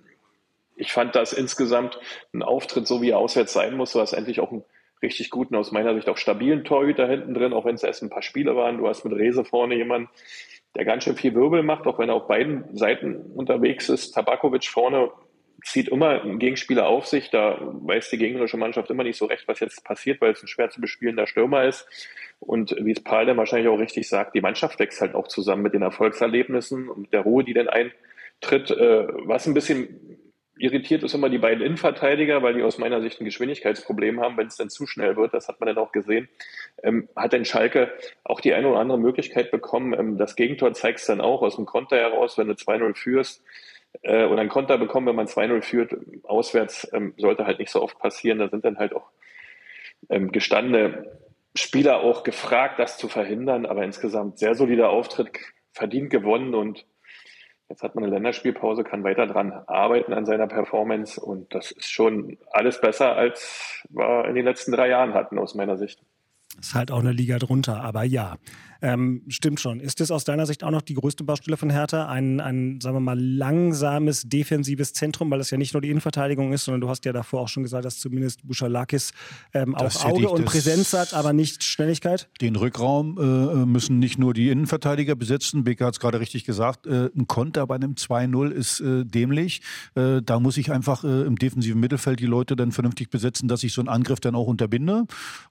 ich 0.74 0.90
fand 0.90 1.14
das 1.14 1.34
insgesamt 1.34 1.98
ein 2.32 2.42
Auftritt, 2.42 2.86
so 2.86 3.02
wie 3.02 3.10
er 3.10 3.18
auswärts 3.18 3.52
sein 3.52 3.76
muss. 3.76 3.92
Du 3.92 4.00
hast 4.00 4.14
endlich 4.14 4.40
auch 4.40 4.50
einen 4.50 4.64
richtig 5.02 5.30
guten, 5.30 5.54
aus 5.54 5.70
meiner 5.70 5.94
Sicht 5.94 6.08
auch 6.08 6.16
stabilen 6.16 6.64
Torhüter 6.64 7.06
hinten 7.06 7.34
drin, 7.34 7.52
auch 7.52 7.66
wenn 7.66 7.74
es 7.74 7.82
erst 7.82 8.02
ein 8.02 8.10
paar 8.10 8.22
Spiele 8.22 8.56
waren. 8.56 8.78
Du 8.78 8.88
hast 8.88 9.04
mit 9.04 9.12
Rese 9.12 9.44
vorne 9.44 9.74
jemanden, 9.74 10.08
der 10.74 10.86
ganz 10.86 11.04
schön 11.04 11.16
viel 11.16 11.34
Wirbel 11.34 11.62
macht, 11.62 11.86
auch 11.86 11.98
wenn 11.98 12.08
er 12.08 12.14
auf 12.14 12.26
beiden 12.26 12.74
Seiten 12.74 13.16
unterwegs 13.34 13.90
ist. 13.90 14.12
Tabakovic 14.12 14.64
vorne 14.64 15.10
zieht 15.64 15.88
immer 15.88 16.22
ein 16.22 16.38
Gegenspieler 16.38 16.86
auf 16.86 17.06
sich. 17.06 17.30
Da 17.30 17.58
weiß 17.60 18.10
die 18.10 18.18
gegnerische 18.18 18.56
Mannschaft 18.56 18.90
immer 18.90 19.04
nicht 19.04 19.18
so 19.18 19.26
recht, 19.26 19.46
was 19.46 19.60
jetzt 19.60 19.84
passiert, 19.84 20.20
weil 20.20 20.32
es 20.32 20.42
ein 20.42 20.48
schwer 20.48 20.70
zu 20.70 20.80
bespielender 20.80 21.26
Stürmer 21.26 21.64
ist. 21.64 21.86
Und 22.40 22.74
wie 22.80 22.92
es 22.92 23.02
Paul 23.02 23.26
dann 23.26 23.36
wahrscheinlich 23.36 23.68
auch 23.68 23.78
richtig 23.78 24.08
sagt, 24.08 24.34
die 24.34 24.40
Mannschaft 24.40 24.78
wächst 24.80 25.00
halt 25.00 25.14
auch 25.14 25.28
zusammen 25.28 25.62
mit 25.62 25.74
den 25.74 25.82
Erfolgserlebnissen 25.82 26.88
und 26.88 27.12
der 27.12 27.20
Ruhe, 27.20 27.44
die 27.44 27.54
dann 27.54 27.68
eintritt. 27.68 28.70
Äh, 28.70 29.06
was 29.26 29.46
ein 29.46 29.54
bisschen 29.54 30.18
irritiert 30.58 31.02
ist 31.02 31.14
immer 31.14 31.30
die 31.30 31.38
beiden 31.38 31.64
Innenverteidiger, 31.64 32.42
weil 32.42 32.54
die 32.54 32.62
aus 32.62 32.78
meiner 32.78 33.00
Sicht 33.00 33.20
ein 33.20 33.24
Geschwindigkeitsproblem 33.24 34.20
haben, 34.20 34.36
wenn 34.36 34.48
es 34.48 34.56
dann 34.56 34.70
zu 34.70 34.86
schnell 34.86 35.16
wird. 35.16 35.34
Das 35.34 35.48
hat 35.48 35.60
man 35.60 35.68
dann 35.68 35.78
auch 35.78 35.92
gesehen. 35.92 36.28
Ähm, 36.82 37.08
hat 37.16 37.32
denn 37.32 37.44
Schalke 37.44 37.92
auch 38.24 38.40
die 38.40 38.54
eine 38.54 38.68
oder 38.68 38.80
andere 38.80 38.98
Möglichkeit 38.98 39.50
bekommen? 39.50 39.92
Ähm, 39.98 40.18
das 40.18 40.36
Gegentor 40.36 40.72
zeigt 40.74 40.98
es 40.98 41.06
dann 41.06 41.20
auch 41.20 41.42
aus 41.42 41.56
dem 41.56 41.66
Konter 41.66 41.96
heraus, 41.96 42.36
wenn 42.38 42.48
du 42.48 42.54
2-0 42.54 42.94
führst 42.94 43.42
äh, 44.02 44.24
oder 44.24 44.40
ein 44.40 44.48
Konter 44.48 44.78
bekommen, 44.78 45.06
wenn 45.06 45.16
man 45.16 45.26
2-0 45.26 45.62
führt, 45.62 45.96
auswärts, 46.24 46.88
ähm, 46.92 47.14
sollte 47.16 47.46
halt 47.46 47.58
nicht 47.58 47.70
so 47.70 47.82
oft 47.82 47.98
passieren. 47.98 48.38
Da 48.38 48.48
sind 48.48 48.64
dann 48.64 48.78
halt 48.78 48.94
auch 48.94 49.10
ähm, 50.08 50.32
gestandene 50.32 51.18
Spieler 51.54 52.00
auch 52.00 52.24
gefragt, 52.24 52.78
das 52.78 52.96
zu 52.96 53.08
verhindern. 53.08 53.66
Aber 53.66 53.84
insgesamt 53.84 54.38
sehr 54.38 54.54
solider 54.54 54.90
Auftritt. 54.90 55.30
verdient 55.72 56.10
gewonnen 56.10 56.54
und 56.54 56.84
jetzt 57.68 57.82
hat 57.82 57.94
man 57.94 58.04
eine 58.04 58.12
Länderspielpause, 58.12 58.84
kann 58.84 59.04
weiter 59.04 59.26
dran 59.26 59.52
arbeiten 59.66 60.12
an 60.12 60.26
seiner 60.26 60.46
Performance 60.46 61.18
und 61.18 61.54
das 61.54 61.70
ist 61.70 61.90
schon 61.90 62.36
alles 62.50 62.80
besser, 62.80 63.16
als 63.16 63.86
wir 63.88 64.26
in 64.26 64.34
den 64.34 64.44
letzten 64.44 64.72
drei 64.72 64.88
Jahren 64.88 65.14
hatten, 65.14 65.38
aus 65.38 65.54
meiner 65.54 65.78
Sicht. 65.78 66.02
Ist 66.60 66.74
halt 66.74 66.90
auch 66.90 66.98
eine 66.98 67.12
Liga 67.12 67.38
drunter, 67.38 67.82
aber 67.82 68.04
ja. 68.04 68.36
Ähm, 68.82 69.22
stimmt 69.28 69.60
schon. 69.60 69.78
Ist 69.78 70.00
das 70.00 70.10
aus 70.10 70.24
deiner 70.24 70.44
Sicht 70.44 70.64
auch 70.64 70.70
noch 70.70 70.82
die 70.82 70.94
größte 70.94 71.22
Baustelle 71.22 71.56
von 71.56 71.70
Hertha? 71.70 72.08
Ein, 72.08 72.40
ein, 72.40 72.80
sagen 72.80 72.96
wir 72.96 73.00
mal, 73.00 73.18
langsames 73.18 74.22
defensives 74.22 74.92
Zentrum, 74.92 75.30
weil 75.30 75.40
es 75.40 75.50
ja 75.50 75.58
nicht 75.58 75.72
nur 75.72 75.80
die 75.80 75.88
Innenverteidigung 75.90 76.52
ist, 76.52 76.64
sondern 76.64 76.80
du 76.80 76.88
hast 76.88 77.04
ja 77.04 77.12
davor 77.12 77.42
auch 77.42 77.48
schon 77.48 77.62
gesagt, 77.62 77.84
dass 77.84 77.98
zumindest 77.98 78.46
Buschalakis 78.46 79.12
ähm, 79.54 79.76
auch 79.76 80.04
Auge 80.04 80.28
und 80.28 80.44
Präsenz 80.44 80.92
hat, 80.92 81.14
aber 81.14 81.32
nicht 81.32 81.62
Schnelligkeit? 81.62 82.28
Den 82.40 82.56
Rückraum 82.56 83.18
äh, 83.18 83.66
müssen 83.66 84.00
nicht 84.00 84.18
nur 84.18 84.34
die 84.34 84.50
Innenverteidiger 84.50 85.14
besetzen. 85.14 85.62
Becker 85.62 85.86
hat 85.86 85.94
es 85.94 86.00
gerade 86.00 86.18
richtig 86.18 86.44
gesagt. 86.44 86.86
Äh, 86.86 87.10
ein 87.16 87.28
Konter 87.28 87.66
bei 87.68 87.76
einem 87.76 87.94
2-0 87.94 88.50
ist 88.50 88.80
äh, 88.80 89.04
dämlich. 89.04 89.62
Äh, 89.94 90.22
da 90.22 90.40
muss 90.40 90.56
ich 90.56 90.72
einfach 90.72 91.04
äh, 91.04 91.22
im 91.22 91.36
defensiven 91.36 91.78
Mittelfeld 91.78 92.18
die 92.18 92.26
Leute 92.26 92.56
dann 92.56 92.72
vernünftig 92.72 93.10
besetzen, 93.10 93.46
dass 93.46 93.62
ich 93.62 93.72
so 93.72 93.80
einen 93.80 93.88
Angriff 93.88 94.18
dann 94.18 94.34
auch 94.34 94.46
unterbinde. 94.46 95.04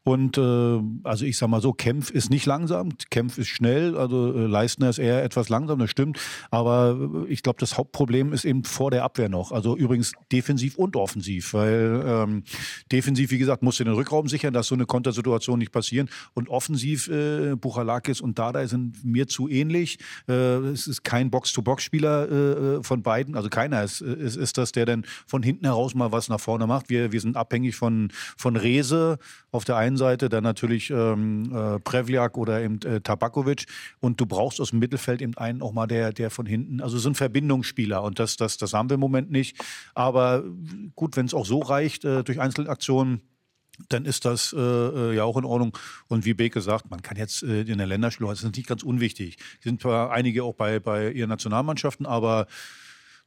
Und 0.03 0.37
äh, 0.37 0.79
also 1.03 1.25
ich 1.25 1.37
sag 1.37 1.47
mal 1.47 1.61
so, 1.61 1.71
Kempf 1.71 2.11
ist 2.11 2.29
nicht 2.29 2.45
langsam. 2.45 2.89
Kempf 3.09 3.20
Kempf 3.21 3.37
ist 3.37 3.49
schnell, 3.49 3.95
also 3.95 4.33
äh, 4.33 4.47
Leistner 4.47 4.89
ist 4.89 4.97
eher 4.97 5.23
etwas 5.23 5.47
langsam, 5.49 5.77
das 5.77 5.91
stimmt. 5.91 6.19
Aber 6.49 6.97
äh, 7.27 7.31
ich 7.31 7.43
glaube, 7.43 7.59
das 7.59 7.77
Hauptproblem 7.77 8.33
ist 8.33 8.45
eben 8.45 8.63
vor 8.63 8.89
der 8.89 9.03
Abwehr 9.03 9.29
noch. 9.29 9.51
Also 9.51 9.77
übrigens 9.77 10.13
defensiv 10.31 10.75
und 10.75 10.95
offensiv, 10.95 11.53
weil 11.53 12.03
ähm, 12.03 12.43
defensiv, 12.91 13.29
wie 13.29 13.37
gesagt, 13.37 13.61
musst 13.61 13.79
du 13.79 13.83
den 13.83 13.93
Rückraum 13.93 14.27
sichern, 14.27 14.55
dass 14.55 14.65
so 14.65 14.73
eine 14.73 14.87
Kontersituation 14.87 15.59
nicht 15.59 15.71
passieren. 15.71 16.09
Und 16.33 16.49
offensiv, 16.49 17.09
äh, 17.09 17.55
Buchalakis 17.55 18.21
und 18.21 18.39
Dada 18.39 18.67
sind 18.67 19.05
mir 19.05 19.27
zu 19.27 19.47
ähnlich. 19.47 19.99
Äh, 20.27 20.33
es 20.33 20.87
ist 20.87 21.03
kein 21.03 21.29
Box-to-Box-Spieler 21.29 22.31
äh, 22.31 22.77
äh, 22.77 22.83
von 22.83 23.03
beiden, 23.03 23.35
also 23.35 23.49
keiner 23.49 23.83
ist, 23.83 24.01
ist, 24.01 24.35
ist 24.35 24.57
das, 24.57 24.71
der 24.71 24.87
dann 24.87 25.05
von 25.27 25.43
hinten 25.43 25.65
heraus 25.65 25.93
mal 25.93 26.11
was 26.11 26.27
nach 26.27 26.39
vorne 26.39 26.65
macht. 26.65 26.89
Wir, 26.89 27.11
wir 27.11 27.21
sind 27.21 27.37
abhängig 27.37 27.75
von, 27.75 28.09
von 28.35 28.55
Rese 28.55 29.19
auf 29.51 29.65
der 29.65 29.75
einen 29.75 29.97
Seite, 29.97 30.29
dann 30.29 30.43
natürlich 30.43 30.89
ähm, 30.89 31.53
äh, 31.53 31.79
Prevliak 31.79 32.37
oder 32.37 32.61
eben 32.61 32.81
äh, 32.83 33.01
Tabakovic 33.01 33.65
und 33.99 34.19
du 34.19 34.25
brauchst 34.25 34.61
aus 34.61 34.71
dem 34.71 34.79
Mittelfeld 34.79 35.21
eben 35.21 35.37
einen 35.37 35.61
auch 35.61 35.73
mal, 35.73 35.87
der, 35.87 36.13
der 36.13 36.29
von 36.29 36.45
hinten, 36.45 36.81
also 36.81 36.97
so 36.97 37.09
ein 37.09 37.15
Verbindungsspieler 37.15 38.01
und 38.01 38.19
das, 38.19 38.37
das, 38.37 38.57
das 38.57 38.73
haben 38.73 38.89
wir 38.89 38.95
im 38.95 39.01
Moment 39.01 39.29
nicht. 39.29 39.57
Aber 39.93 40.43
gut, 40.95 41.17
wenn 41.17 41.25
es 41.25 41.33
auch 41.33 41.45
so 41.45 41.59
reicht 41.59 42.05
äh, 42.05 42.23
durch 42.23 42.39
Einzelaktionen, 42.39 43.21
dann 43.89 44.05
ist 44.05 44.25
das 44.25 44.53
äh, 44.53 44.59
äh, 44.59 45.15
ja 45.15 45.23
auch 45.23 45.37
in 45.37 45.45
Ordnung. 45.45 45.77
Und 46.07 46.25
wie 46.25 46.33
Beke 46.33 46.61
sagt, 46.61 46.89
man 46.89 47.01
kann 47.01 47.17
jetzt 47.17 47.43
äh, 47.43 47.61
in 47.61 47.77
der 47.77 47.87
Länderspielung, 47.87 48.31
das 48.31 48.43
ist 48.43 48.55
nicht 48.55 48.67
ganz 48.67 48.83
unwichtig. 48.83 49.37
Sind 49.59 49.81
zwar 49.81 50.11
einige 50.11 50.43
auch 50.43 50.53
bei, 50.53 50.79
bei 50.79 51.11
ihren 51.11 51.29
Nationalmannschaften, 51.29 52.05
aber 52.05 52.47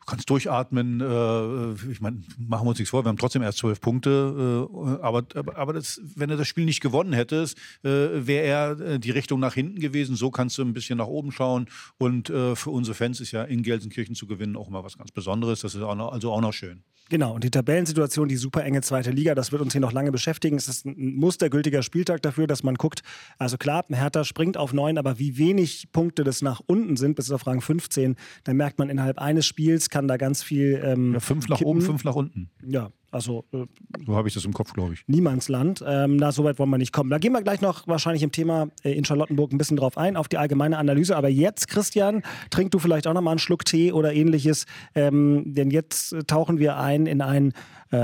kannst 0.06 0.28
durchatmen. 0.30 1.00
Äh, 1.00 1.90
ich 1.90 2.00
meine, 2.00 2.22
machen 2.38 2.66
wir 2.66 2.70
uns 2.70 2.78
nichts 2.78 2.90
vor, 2.90 3.04
wir 3.04 3.08
haben 3.08 3.16
trotzdem 3.16 3.42
erst 3.42 3.58
zwölf 3.58 3.80
Punkte. 3.80 4.68
Äh, 4.70 5.02
aber 5.02 5.24
aber 5.54 5.72
das, 5.72 6.00
wenn 6.14 6.30
du 6.30 6.36
das 6.36 6.48
Spiel 6.48 6.64
nicht 6.64 6.80
gewonnen 6.80 7.12
hättest, 7.12 7.58
äh, 7.82 8.26
wäre 8.26 8.44
er 8.44 8.98
die 8.98 9.10
Richtung 9.10 9.40
nach 9.40 9.54
hinten 9.54 9.80
gewesen. 9.80 10.16
So 10.16 10.30
kannst 10.30 10.58
du 10.58 10.62
ein 10.62 10.72
bisschen 10.72 10.98
nach 10.98 11.06
oben 11.06 11.32
schauen. 11.32 11.66
Und 11.98 12.28
für 12.28 12.70
unsere 12.70 12.94
Fans 12.94 13.20
ist 13.20 13.32
ja 13.32 13.42
in 13.44 13.62
Gelsenkirchen 13.62 14.14
zu 14.14 14.26
gewinnen 14.26 14.56
auch 14.56 14.68
immer 14.68 14.84
was 14.84 14.98
ganz 14.98 15.10
Besonderes. 15.10 15.60
Das 15.60 15.74
ist 15.74 15.82
auch 15.82 15.94
noch, 15.94 16.12
also 16.12 16.32
auch 16.32 16.40
noch 16.40 16.52
schön. 16.52 16.82
Genau, 17.10 17.34
und 17.34 17.44
die 17.44 17.50
Tabellensituation, 17.50 18.28
die 18.28 18.36
super 18.36 18.64
enge 18.64 18.80
zweite 18.80 19.10
Liga, 19.10 19.34
das 19.34 19.52
wird 19.52 19.60
uns 19.60 19.72
hier 19.72 19.80
noch 19.80 19.92
lange 19.92 20.10
beschäftigen. 20.10 20.56
Es 20.56 20.68
ist 20.68 20.86
ein 20.86 21.16
mustergültiger 21.16 21.82
Spieltag 21.82 22.22
dafür, 22.22 22.46
dass 22.46 22.62
man 22.62 22.76
guckt, 22.76 23.02
also 23.38 23.58
klar, 23.58 23.84
Hertha 23.90 24.24
springt 24.24 24.56
auf 24.56 24.72
neun, 24.72 24.96
aber 24.96 25.18
wie 25.18 25.36
wenig 25.36 25.88
Punkte 25.92 26.24
das 26.24 26.40
nach 26.40 26.62
unten 26.64 26.96
sind, 26.96 27.16
bis 27.16 27.30
auf 27.30 27.46
Rang 27.46 27.60
15, 27.60 28.16
dann 28.44 28.56
merkt 28.56 28.78
man 28.78 28.88
innerhalb 28.88 29.18
eines 29.18 29.44
Spiels 29.44 29.90
kann 29.90 30.08
da 30.08 30.16
ganz 30.16 30.42
viel. 30.42 30.80
Ähm, 30.82 31.12
ja, 31.12 31.20
fünf 31.20 31.48
nach 31.48 31.58
kippen. 31.58 31.70
oben, 31.70 31.82
fünf 31.82 32.04
nach 32.04 32.14
unten. 32.14 32.50
Ja, 32.66 32.90
also. 33.14 33.44
Äh, 33.52 33.66
so 34.06 34.16
habe 34.16 34.28
ich 34.28 34.34
das 34.34 34.44
im 34.44 34.52
Kopf, 34.52 34.72
glaube 34.72 34.94
ich. 34.94 35.04
Niemandsland. 35.06 35.82
Ähm, 35.86 36.16
na, 36.16 36.32
so 36.32 36.44
weit 36.44 36.58
wollen 36.58 36.70
wir 36.70 36.78
nicht 36.78 36.92
kommen. 36.92 37.10
Da 37.10 37.18
gehen 37.18 37.32
wir 37.32 37.42
gleich 37.42 37.60
noch 37.60 37.86
wahrscheinlich 37.86 38.22
im 38.22 38.32
Thema 38.32 38.68
äh, 38.82 38.92
in 38.92 39.04
Charlottenburg 39.04 39.52
ein 39.52 39.58
bisschen 39.58 39.76
drauf 39.76 39.96
ein, 39.96 40.16
auf 40.16 40.28
die 40.28 40.36
allgemeine 40.36 40.78
Analyse. 40.78 41.16
Aber 41.16 41.28
jetzt, 41.28 41.68
Christian, 41.68 42.22
trink 42.50 42.70
du 42.72 42.78
vielleicht 42.78 43.06
auch 43.06 43.14
noch 43.14 43.22
mal 43.22 43.30
einen 43.30 43.38
Schluck 43.38 43.64
Tee 43.64 43.92
oder 43.92 44.12
ähnliches. 44.12 44.66
Ähm, 44.94 45.42
denn 45.46 45.70
jetzt 45.70 46.12
äh, 46.12 46.24
tauchen 46.24 46.58
wir 46.58 46.76
ein 46.76 47.06
in 47.06 47.20
ein 47.20 47.52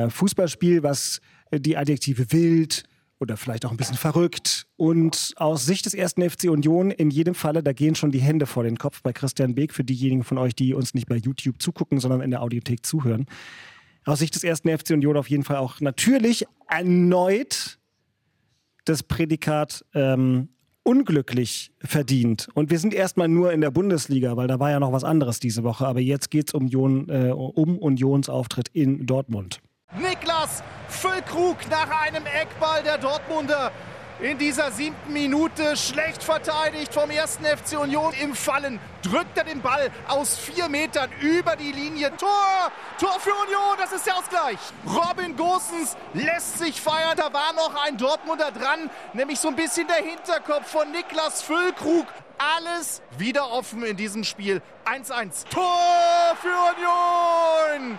Fußballspiel, 0.08 0.84
was 0.84 1.20
die 1.52 1.76
Adjektive 1.76 2.30
wild, 2.30 2.84
oder 3.20 3.36
vielleicht 3.36 3.66
auch 3.66 3.70
ein 3.70 3.76
bisschen 3.76 3.96
verrückt. 3.96 4.66
Und 4.76 5.34
aus 5.36 5.66
Sicht 5.66 5.84
des 5.86 5.94
ersten 5.94 6.28
FC 6.28 6.44
Union 6.44 6.90
in 6.90 7.10
jedem 7.10 7.34
Falle, 7.34 7.62
da 7.62 7.72
gehen 7.72 7.94
schon 7.94 8.10
die 8.10 8.20
Hände 8.20 8.46
vor 8.46 8.64
den 8.64 8.78
Kopf 8.78 9.02
bei 9.02 9.12
Christian 9.12 9.54
Beek, 9.54 9.74
für 9.74 9.84
diejenigen 9.84 10.24
von 10.24 10.38
euch, 10.38 10.54
die 10.54 10.74
uns 10.74 10.94
nicht 10.94 11.06
bei 11.06 11.16
YouTube 11.16 11.60
zugucken, 11.60 12.00
sondern 12.00 12.22
in 12.22 12.30
der 12.30 12.42
Audiothek 12.42 12.84
zuhören. 12.84 13.26
Aus 14.04 14.18
Sicht 14.18 14.34
des 14.34 14.44
ersten 14.44 14.68
FC 14.76 14.90
Union 14.90 15.16
auf 15.16 15.28
jeden 15.28 15.44
Fall 15.44 15.56
auch 15.56 15.80
natürlich 15.80 16.46
erneut 16.68 17.78
das 18.84 19.02
Prädikat 19.02 19.84
ähm, 19.94 20.48
unglücklich 20.82 21.72
verdient. 21.82 22.48
Und 22.54 22.70
wir 22.70 22.78
sind 22.78 22.94
erstmal 22.94 23.28
nur 23.28 23.52
in 23.52 23.60
der 23.60 23.70
Bundesliga, 23.70 24.36
weil 24.36 24.48
da 24.48 24.58
war 24.58 24.70
ja 24.70 24.80
noch 24.80 24.92
was 24.92 25.04
anderes 25.04 25.38
diese 25.38 25.62
Woche. 25.62 25.86
Aber 25.86 26.00
jetzt 26.00 26.30
geht 26.30 26.48
es 26.48 26.54
um, 26.54 26.64
Union, 26.64 27.08
äh, 27.08 27.30
um 27.30 27.78
Unionsauftritt 27.78 28.68
in 28.72 29.06
Dortmund. 29.06 29.60
Niklas 29.96 30.62
Füllkrug 30.88 31.56
nach 31.70 31.90
einem 32.02 32.24
Eckball 32.26 32.82
der 32.82 32.98
Dortmunder 32.98 33.72
in 34.22 34.36
dieser 34.38 34.70
siebten 34.70 35.12
Minute 35.12 35.76
schlecht 35.76 36.22
verteidigt 36.22 36.92
vom 36.92 37.10
ersten 37.10 37.44
FC 37.44 37.78
Union 37.78 38.12
im 38.20 38.34
Fallen. 38.34 38.78
Drückt 39.02 39.38
er 39.38 39.44
den 39.44 39.62
Ball 39.62 39.90
aus 40.08 40.36
vier 40.36 40.68
Metern 40.68 41.10
über 41.20 41.56
die 41.56 41.72
Linie. 41.72 42.14
Tor! 42.16 42.70
Tor 42.98 43.18
für 43.18 43.30
Union, 43.30 43.76
das 43.78 43.92
ist 43.92 44.06
der 44.06 44.16
Ausgleich. 44.18 44.58
Robin 44.86 45.36
Gosens 45.36 45.96
lässt 46.12 46.58
sich 46.58 46.80
feiern. 46.80 47.16
Da 47.16 47.32
war 47.32 47.52
noch 47.54 47.82
ein 47.84 47.96
Dortmunder 47.96 48.50
dran, 48.50 48.90
nämlich 49.14 49.40
so 49.40 49.48
ein 49.48 49.56
bisschen 49.56 49.86
der 49.86 49.96
Hinterkopf 49.96 50.70
von 50.70 50.90
Niklas 50.90 51.42
Füllkrug. 51.42 52.06
Alles 52.36 53.00
wieder 53.16 53.50
offen 53.50 53.84
in 53.84 53.96
diesem 53.96 54.24
Spiel. 54.24 54.60
1-1. 54.84 55.48
Tor 55.48 56.36
für 56.40 56.48
Union! 56.48 57.98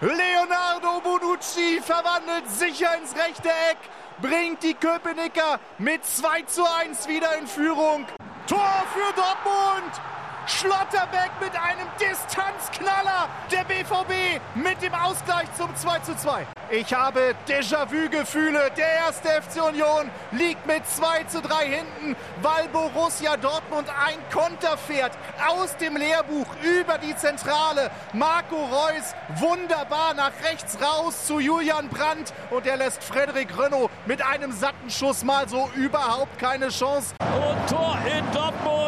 Leonardo 0.00 1.00
Bonucci 1.00 1.80
verwandelt 1.80 2.50
sicher 2.50 2.94
ins 3.00 3.14
rechte 3.14 3.48
Eck, 3.48 3.78
bringt 4.20 4.62
die 4.62 4.74
Köpenicker 4.74 5.60
mit 5.78 6.04
2 6.04 6.42
zu 6.42 6.62
1 6.64 7.08
wieder 7.08 7.36
in 7.38 7.46
Führung. 7.46 8.06
Tor 8.46 8.84
für 8.92 9.14
Dortmund! 9.14 10.13
Schlotterbeck 10.46 11.30
mit 11.40 11.52
einem 11.52 11.88
Distanzknaller. 11.98 13.28
Der 13.50 13.64
BVB 13.64 14.40
mit 14.54 14.82
dem 14.82 14.94
Ausgleich 14.94 15.52
zum 15.56 15.74
2 15.74 15.98
zu 16.00 16.16
2. 16.16 16.46
Ich 16.70 16.92
habe 16.92 17.34
Déjà-vu-Gefühle. 17.48 18.70
Der 18.76 18.92
erste 19.06 19.28
FC 19.28 19.62
Union 19.62 20.10
liegt 20.32 20.66
mit 20.66 20.86
2 20.86 21.24
zu 21.24 21.40
3 21.40 21.66
hinten, 21.66 22.16
weil 22.42 22.68
Borussia 22.68 23.36
Dortmund 23.36 23.88
ein 23.88 24.18
Konter 24.32 24.76
fährt 24.76 25.12
aus 25.48 25.76
dem 25.76 25.96
Lehrbuch 25.96 26.46
über 26.62 26.98
die 26.98 27.16
Zentrale. 27.16 27.90
Marco 28.12 28.56
Reus 28.56 29.14
wunderbar 29.36 30.14
nach 30.14 30.32
rechts 30.44 30.78
raus 30.80 31.26
zu 31.26 31.40
Julian 31.40 31.88
Brandt 31.88 32.32
und 32.50 32.66
er 32.66 32.76
lässt 32.76 33.02
Frederik 33.02 33.48
Renault 33.58 33.90
mit 34.06 34.24
einem 34.24 34.52
satten 34.52 34.90
Schuss 34.90 35.24
mal 35.24 35.48
so 35.48 35.70
überhaupt 35.74 36.38
keine 36.38 36.68
Chance. 36.68 37.14
Und 37.20 37.70
Tor 37.70 37.98
in 38.06 38.24
Dortmund. 38.32 38.84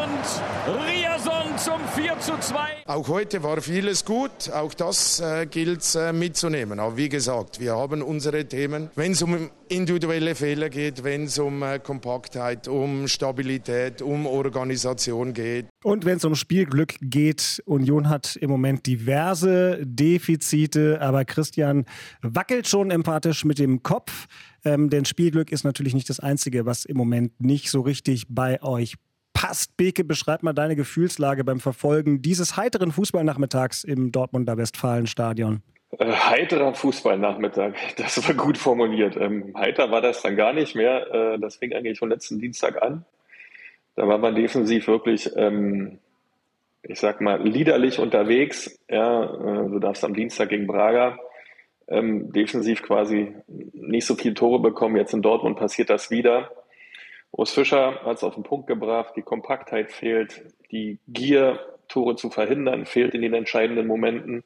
Rierson 1.46 1.58
zum 1.58 1.80
4 1.94 2.20
zu 2.20 2.38
2. 2.38 2.58
Auch 2.86 3.08
heute 3.08 3.42
war 3.42 3.60
vieles 3.60 4.04
gut. 4.04 4.50
Auch 4.52 4.74
das 4.74 5.20
äh, 5.20 5.46
gilt 5.46 5.82
äh, 5.94 6.12
mitzunehmen. 6.12 6.80
Aber 6.80 6.96
wie 6.96 7.08
gesagt, 7.08 7.60
wir 7.60 7.74
haben 7.76 8.02
unsere 8.02 8.46
Themen. 8.46 8.90
Wenn 8.94 9.12
es 9.12 9.22
um 9.22 9.50
individuelle 9.68 10.34
Fehler 10.34 10.68
geht, 10.68 11.04
wenn 11.04 11.24
es 11.24 11.38
um 11.38 11.62
äh, 11.62 11.78
Kompaktheit, 11.78 12.68
um 12.68 13.08
Stabilität, 13.08 14.02
um 14.02 14.26
Organisation 14.26 15.34
geht. 15.34 15.66
Und 15.84 16.04
wenn 16.04 16.16
es 16.16 16.24
um 16.24 16.34
Spielglück 16.34 16.96
geht, 17.00 17.62
Union 17.66 18.08
hat 18.08 18.36
im 18.36 18.50
Moment 18.50 18.86
diverse 18.86 19.78
Defizite, 19.84 21.00
aber 21.00 21.24
Christian 21.24 21.84
wackelt 22.22 22.68
schon 22.68 22.90
empathisch 22.90 23.44
mit 23.44 23.58
dem 23.58 23.82
Kopf. 23.82 24.26
Ähm, 24.64 24.90
denn 24.90 25.04
Spielglück 25.04 25.52
ist 25.52 25.64
natürlich 25.64 25.94
nicht 25.94 26.10
das 26.10 26.18
Einzige, 26.18 26.66
was 26.66 26.84
im 26.84 26.96
Moment 26.96 27.40
nicht 27.40 27.70
so 27.70 27.82
richtig 27.82 28.26
bei 28.28 28.62
euch 28.62 28.96
passt. 29.36 29.76
Beke, 29.76 30.02
beschreib 30.02 30.42
mal 30.42 30.54
deine 30.54 30.76
Gefühlslage 30.76 31.44
beim 31.44 31.60
Verfolgen 31.60 32.22
dieses 32.22 32.56
heiteren 32.56 32.90
Fußballnachmittags 32.90 33.84
im 33.84 34.10
Dortmunder 34.10 34.56
Westfalenstadion. 34.56 35.62
Äh, 35.98 36.10
heiterer 36.10 36.72
Fußballnachmittag, 36.72 37.74
das 37.98 38.26
war 38.26 38.34
gut 38.34 38.56
formuliert. 38.56 39.16
Ähm, 39.16 39.52
heiter 39.54 39.90
war 39.90 40.00
das 40.00 40.22
dann 40.22 40.36
gar 40.36 40.54
nicht 40.54 40.74
mehr. 40.74 41.12
Äh, 41.12 41.38
das 41.38 41.56
fing 41.56 41.74
eigentlich 41.74 41.98
schon 41.98 42.08
letzten 42.08 42.38
Dienstag 42.38 42.82
an. 42.82 43.04
Da 43.94 44.08
war 44.08 44.16
man 44.16 44.34
defensiv 44.34 44.88
wirklich, 44.88 45.30
ähm, 45.36 45.98
ich 46.82 46.98
sag 46.98 47.20
mal, 47.20 47.46
liederlich 47.46 47.98
unterwegs. 47.98 48.78
Ja, 48.88 49.24
äh, 49.24 49.68
du 49.68 49.78
darfst 49.78 50.02
am 50.02 50.14
Dienstag 50.14 50.48
gegen 50.48 50.66
Braga 50.66 51.18
ähm, 51.88 52.32
defensiv 52.32 52.82
quasi 52.82 53.34
nicht 53.46 54.06
so 54.06 54.14
viele 54.14 54.34
Tore 54.34 54.60
bekommen. 54.60 54.96
Jetzt 54.96 55.12
in 55.12 55.22
Dortmund 55.22 55.58
passiert 55.58 55.90
das 55.90 56.10
wieder. 56.10 56.50
Urs 57.36 57.52
Fischer 57.52 58.00
hat 58.02 58.16
es 58.16 58.24
auf 58.24 58.34
den 58.34 58.44
Punkt 58.44 58.66
gebracht, 58.66 59.12
die 59.16 59.22
Kompaktheit 59.22 59.92
fehlt. 59.92 60.42
die 60.72 60.98
Gier, 61.06 61.60
Tore 61.86 62.16
zu 62.16 62.30
verhindern, 62.30 62.86
fehlt 62.86 63.14
in 63.14 63.22
den 63.22 63.34
entscheidenden 63.34 63.86
Momenten. 63.86 64.42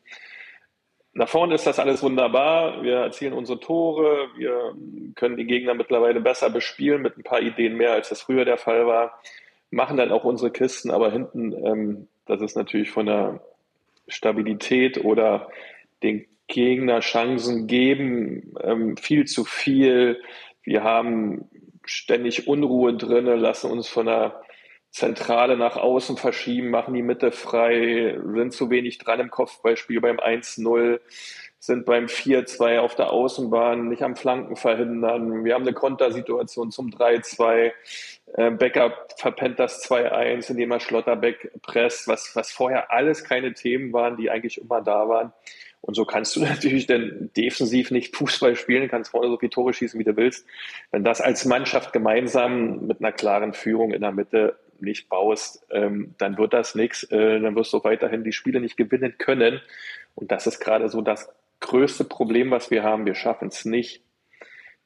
Nach 1.12 1.28
vorne 1.28 1.54
ist 1.54 1.66
das 1.66 1.78
alles 1.78 2.02
wunderbar. 2.02 2.82
Wir 2.82 2.97
erzielen 2.97 3.32
unsere 3.32 3.59
Tore. 3.59 4.28
Wir 4.37 4.75
können 5.14 5.37
die 5.37 5.47
Gegner 5.47 5.75
mittlerweile 5.75 6.20
besser 6.20 6.50
bespielen 6.50 7.00
mit 7.00 7.16
ein 7.16 7.23
paar 7.23 7.40
Ideen 7.40 7.76
mehr, 7.76 7.92
als 7.92 8.11
das 8.11 8.23
früher 8.23 8.44
der 8.44 8.59
Fall 8.59 8.87
war. 8.87 9.20
Machen 9.70 9.97
dann 9.97 10.12
auch 10.12 10.25
unsere 10.25 10.50
Kisten, 10.50 10.90
aber 10.90 11.11
hinten, 11.11 11.52
ähm, 11.64 12.09
das 12.26 12.42
ist 12.42 12.56
natürlich 12.56 12.90
von 12.90 13.06
der 13.06 13.40
Stabilität 14.09 15.04
oder 15.04 15.49
den 16.02 16.26
Gegner 16.49 17.00
Chancen 17.00 17.66
geben, 17.66 18.54
ähm, 18.62 18.97
viel 18.97 19.25
zu 19.25 19.44
viel. 19.44 20.20
Wir 20.62 20.85
haben 20.85 21.49
ständig 21.90 22.47
Unruhe 22.47 22.94
drin, 22.94 23.26
lassen 23.26 23.70
uns 23.70 23.88
von 23.88 24.06
der 24.06 24.40
Zentrale 24.92 25.56
nach 25.56 25.76
außen 25.76 26.16
verschieben, 26.16 26.70
machen 26.70 26.94
die 26.94 27.02
Mitte 27.02 27.32
frei, 27.32 28.18
sind 28.35 28.52
zu 28.52 28.70
wenig 28.70 28.99
dran 28.99 29.20
im 29.20 29.30
Kopfballspiel 29.30 30.00
beim 30.00 30.18
1-0, 30.18 31.00
sind 31.59 31.85
beim 31.87 32.06
4-2 32.06 32.78
auf 32.78 32.94
der 32.94 33.11
Außenbahn, 33.11 33.88
nicht 33.88 34.02
am 34.02 34.16
Flanken 34.16 34.56
verhindern. 34.56 35.44
Wir 35.44 35.54
haben 35.54 35.62
eine 35.62 35.75
Kontersituation 35.75 36.70
zum 36.70 36.90
3-2. 36.90 37.73
Äh, 38.35 38.50
Becker 38.52 38.94
verpennt 39.16 39.59
das 39.59 39.85
2-1, 39.85 40.50
indem 40.50 40.70
er 40.70 40.80
Schlotterbeck 40.80 41.52
presst, 41.62 42.09
was, 42.09 42.35
was 42.35 42.50
vorher 42.50 42.92
alles 42.92 43.25
keine 43.25 43.52
Themen 43.52 43.92
waren, 43.92 44.16
die 44.16 44.30
eigentlich 44.30 44.61
immer 44.61 44.80
da 44.80 45.09
waren. 45.09 45.32
Und 45.81 45.95
so 45.95 46.05
kannst 46.05 46.37
du 46.37 46.41
natürlich 46.45 46.87
dann 46.87 47.31
defensiv 47.37 47.91
nicht 47.91 48.17
Fußball 48.17 48.57
spielen, 48.57 48.89
kannst 48.89 49.11
vorne 49.11 49.29
so 49.29 49.39
viele 49.39 49.51
Tore 49.51 49.73
schießen, 49.73 49.99
wie 49.99 50.05
du 50.05 50.17
willst. 50.17 50.47
Wenn 50.91 51.05
das 51.05 51.21
als 51.21 51.45
Mannschaft 51.45 51.93
gemeinsam 51.93 52.87
mit 52.87 53.01
einer 53.01 53.13
klaren 53.13 53.53
Führung 53.53 53.93
in 53.93 54.01
der 54.01 54.13
Mitte 54.13 54.59
nicht 54.81 55.09
baust, 55.09 55.67
ähm, 55.71 56.15
dann 56.19 56.39
wird 56.39 56.53
das 56.53 56.75
nichts. 56.75 57.05
Äh, 57.05 57.41
dann 57.41 57.55
wirst 57.55 57.73
du 57.73 57.85
weiterhin 57.85 58.25
die 58.25 58.33
Spiele 58.33 58.61
nicht 58.61 58.77
gewinnen 58.77 59.15
können. 59.19 59.61
Und 60.15 60.33
das 60.33 60.47
ist 60.47 60.61
gerade 60.61 60.89
so 60.89 61.03
das 61.03 61.31
größte 61.61 62.05
Problem, 62.05 62.51
was 62.51 62.71
wir 62.71 62.83
haben. 62.83 63.07
Wir 63.07 63.15
schaffen 63.15 63.49
es 63.49 63.65
nicht, 63.65 64.03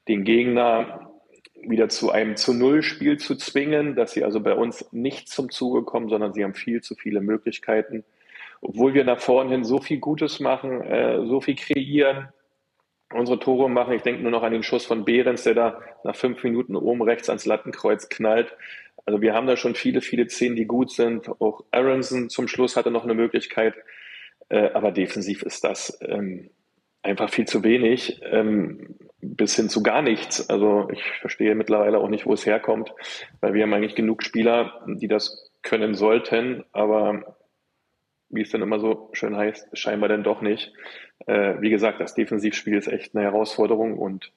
den 0.07 0.23
Gegner 0.23 1.11
wieder 1.67 1.89
zu 1.89 2.11
einem 2.11 2.35
zu 2.35 2.53
Null 2.53 2.83
Spiel 2.83 3.17
zu 3.17 3.35
zwingen, 3.35 3.95
dass 3.95 4.11
sie 4.11 4.23
also 4.23 4.39
bei 4.39 4.53
uns 4.53 4.85
nicht 4.91 5.29
zum 5.29 5.49
Zuge 5.49 5.83
kommen, 5.83 6.09
sondern 6.09 6.33
sie 6.33 6.43
haben 6.43 6.53
viel 6.53 6.81
zu 6.81 6.95
viele 6.95 7.21
Möglichkeiten. 7.21 8.03
Obwohl 8.67 8.95
wir 8.95 9.03
nach 9.03 9.19
vorn 9.19 9.49
hin 9.49 9.63
so 9.63 9.79
viel 9.79 9.99
Gutes 9.99 10.39
machen, 10.39 10.81
äh, 10.81 11.23
so 11.27 11.39
viel 11.39 11.55
kreieren, 11.55 12.29
unsere 13.13 13.39
Tore 13.39 13.69
machen. 13.69 13.93
Ich 13.93 14.01
denke 14.01 14.23
nur 14.23 14.31
noch 14.31 14.41
an 14.41 14.53
den 14.53 14.63
Schuss 14.63 14.85
von 14.85 15.05
Behrens, 15.05 15.43
der 15.43 15.53
da 15.53 15.81
nach 16.03 16.15
fünf 16.15 16.43
Minuten 16.43 16.75
oben 16.75 17.03
rechts 17.03 17.29
ans 17.29 17.45
Lattenkreuz 17.45 18.09
knallt. 18.09 18.57
Also 19.05 19.21
wir 19.21 19.35
haben 19.35 19.45
da 19.45 19.55
schon 19.55 19.75
viele, 19.75 20.01
viele 20.01 20.27
Szenen, 20.27 20.55
die 20.55 20.65
gut 20.65 20.91
sind. 20.91 21.29
Auch 21.39 21.63
Aronson 21.69 22.29
zum 22.29 22.47
Schluss 22.47 22.75
hatte 22.75 22.89
noch 22.89 23.03
eine 23.03 23.13
Möglichkeit. 23.13 23.75
Äh, 24.49 24.71
aber 24.71 24.91
defensiv 24.91 25.43
ist 25.43 25.63
das 25.63 25.99
ähm, 26.01 26.49
einfach 27.03 27.29
viel 27.29 27.45
zu 27.45 27.63
wenig, 27.63 28.19
ähm, 28.23 28.95
bis 29.21 29.55
hin 29.55 29.69
zu 29.69 29.83
gar 29.83 30.01
nichts. 30.01 30.49
Also 30.49 30.89
ich 30.91 31.03
verstehe 31.21 31.53
mittlerweile 31.53 31.99
auch 31.99 32.09
nicht, 32.09 32.25
wo 32.25 32.33
es 32.33 32.47
herkommt, 32.47 32.91
weil 33.41 33.53
wir 33.53 33.61
haben 33.61 33.73
eigentlich 33.75 33.95
genug 33.95 34.23
Spieler, 34.23 34.83
die 34.87 35.07
das 35.07 35.51
können 35.61 35.93
sollten, 35.93 36.63
aber 36.71 37.37
wie 38.29 38.41
es 38.41 38.49
dann 38.49 38.61
immer 38.61 38.79
so 38.79 39.09
schön 39.13 39.35
heißt, 39.35 39.77
scheinbar 39.77 40.09
dann 40.09 40.23
doch 40.23 40.41
nicht. 40.41 40.73
Äh, 41.27 41.61
wie 41.61 41.69
gesagt, 41.69 41.99
das 41.99 42.15
Defensivspiel 42.15 42.77
ist 42.77 42.87
echt 42.87 43.15
eine 43.15 43.25
Herausforderung 43.25 43.97
und 43.97 44.31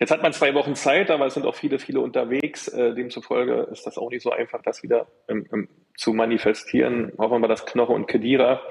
Jetzt 0.00 0.12
hat 0.12 0.22
man 0.22 0.32
zwei 0.32 0.54
Wochen 0.54 0.76
Zeit, 0.76 1.10
aber 1.10 1.26
es 1.26 1.34
sind 1.34 1.44
auch 1.44 1.56
viele, 1.56 1.80
viele 1.80 1.98
unterwegs. 1.98 2.68
Äh, 2.68 2.94
demzufolge 2.94 3.68
ist 3.72 3.84
das 3.84 3.98
auch 3.98 4.10
nicht 4.10 4.22
so 4.22 4.30
einfach, 4.30 4.62
das 4.62 4.84
wieder 4.84 5.08
ähm, 5.26 5.46
ähm, 5.52 5.68
zu 5.96 6.12
manifestieren. 6.12 7.12
Hoffen 7.18 7.32
wir 7.32 7.38
mal, 7.40 7.48
dass 7.48 7.66
Knoche 7.66 7.92
und 7.92 8.06
Kedira 8.06 8.62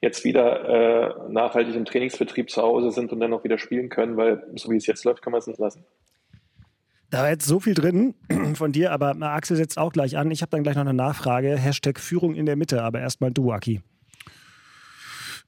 jetzt 0.00 0.24
wieder 0.24 1.26
äh, 1.28 1.32
nachhaltig 1.32 1.74
im 1.74 1.84
Trainingsbetrieb 1.84 2.50
zu 2.50 2.62
Hause 2.62 2.92
sind 2.92 3.12
und 3.12 3.18
dann 3.18 3.32
auch 3.32 3.42
wieder 3.42 3.58
spielen 3.58 3.88
können, 3.88 4.16
weil 4.16 4.44
so 4.54 4.70
wie 4.70 4.76
es 4.76 4.86
jetzt 4.86 5.04
läuft, 5.04 5.22
kann 5.22 5.32
man 5.32 5.40
es 5.40 5.48
nicht 5.48 5.58
lassen. 5.58 5.84
Da 7.10 7.22
war 7.22 7.30
jetzt 7.30 7.46
so 7.46 7.58
viel 7.58 7.74
drin 7.74 8.14
von 8.54 8.72
dir, 8.72 8.92
aber 8.92 9.20
Axel 9.20 9.56
setzt 9.56 9.78
auch 9.78 9.92
gleich 9.92 10.16
an. 10.16 10.30
Ich 10.30 10.42
habe 10.42 10.50
dann 10.50 10.62
gleich 10.62 10.76
noch 10.76 10.82
eine 10.82 10.94
Nachfrage. 10.94 11.56
Hashtag 11.56 11.98
Führung 11.98 12.34
in 12.34 12.46
der 12.46 12.56
Mitte, 12.56 12.82
aber 12.82 13.00
erstmal 13.00 13.32
du, 13.32 13.52
Aki. 13.52 13.82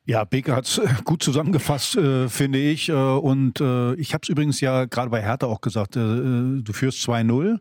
Ja, 0.05 0.25
Beke 0.25 0.57
hat 0.57 0.67
es 0.67 0.79
äh, 0.79 0.89
gut 1.05 1.23
zusammengefasst, 1.23 1.97
äh, 1.97 2.29
finde 2.29 2.59
ich. 2.59 2.89
Äh, 2.89 2.93
und 2.93 3.61
äh, 3.61 3.95
ich 3.95 4.13
habe 4.15 4.23
es 4.25 4.29
übrigens 4.29 4.61
ja 4.61 4.87
gerade 4.87 5.11
bei 5.11 5.23
Hertha 5.23 5.47
auch 5.47 5.61
gesagt, 5.61 5.95
äh, 5.95 6.01
du 6.01 6.73
führst 6.73 7.09
2-0 7.09 7.61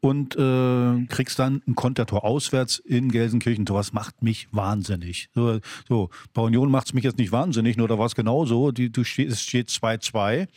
und 0.00 0.34
äh, 0.36 1.06
kriegst 1.06 1.38
dann 1.38 1.62
ein 1.68 1.74
Kontertor 1.74 2.24
auswärts 2.24 2.78
in 2.78 3.10
Gelsenkirchen. 3.10 3.66
Was 3.68 3.92
macht 3.92 4.22
mich 4.22 4.48
wahnsinnig. 4.50 5.28
So, 5.34 5.60
so 5.86 6.08
bei 6.32 6.42
Union 6.42 6.70
macht 6.70 6.86
es 6.88 6.94
mich 6.94 7.04
jetzt 7.04 7.18
nicht 7.18 7.32
wahnsinnig, 7.32 7.76
nur 7.76 7.86
da 7.86 7.98
war 7.98 8.06
es 8.06 8.14
genauso. 8.14 8.72
Die, 8.72 8.90
du 8.90 9.04
steh, 9.04 9.26
es 9.26 9.42
steht 9.42 9.68
2-2. 9.68 10.48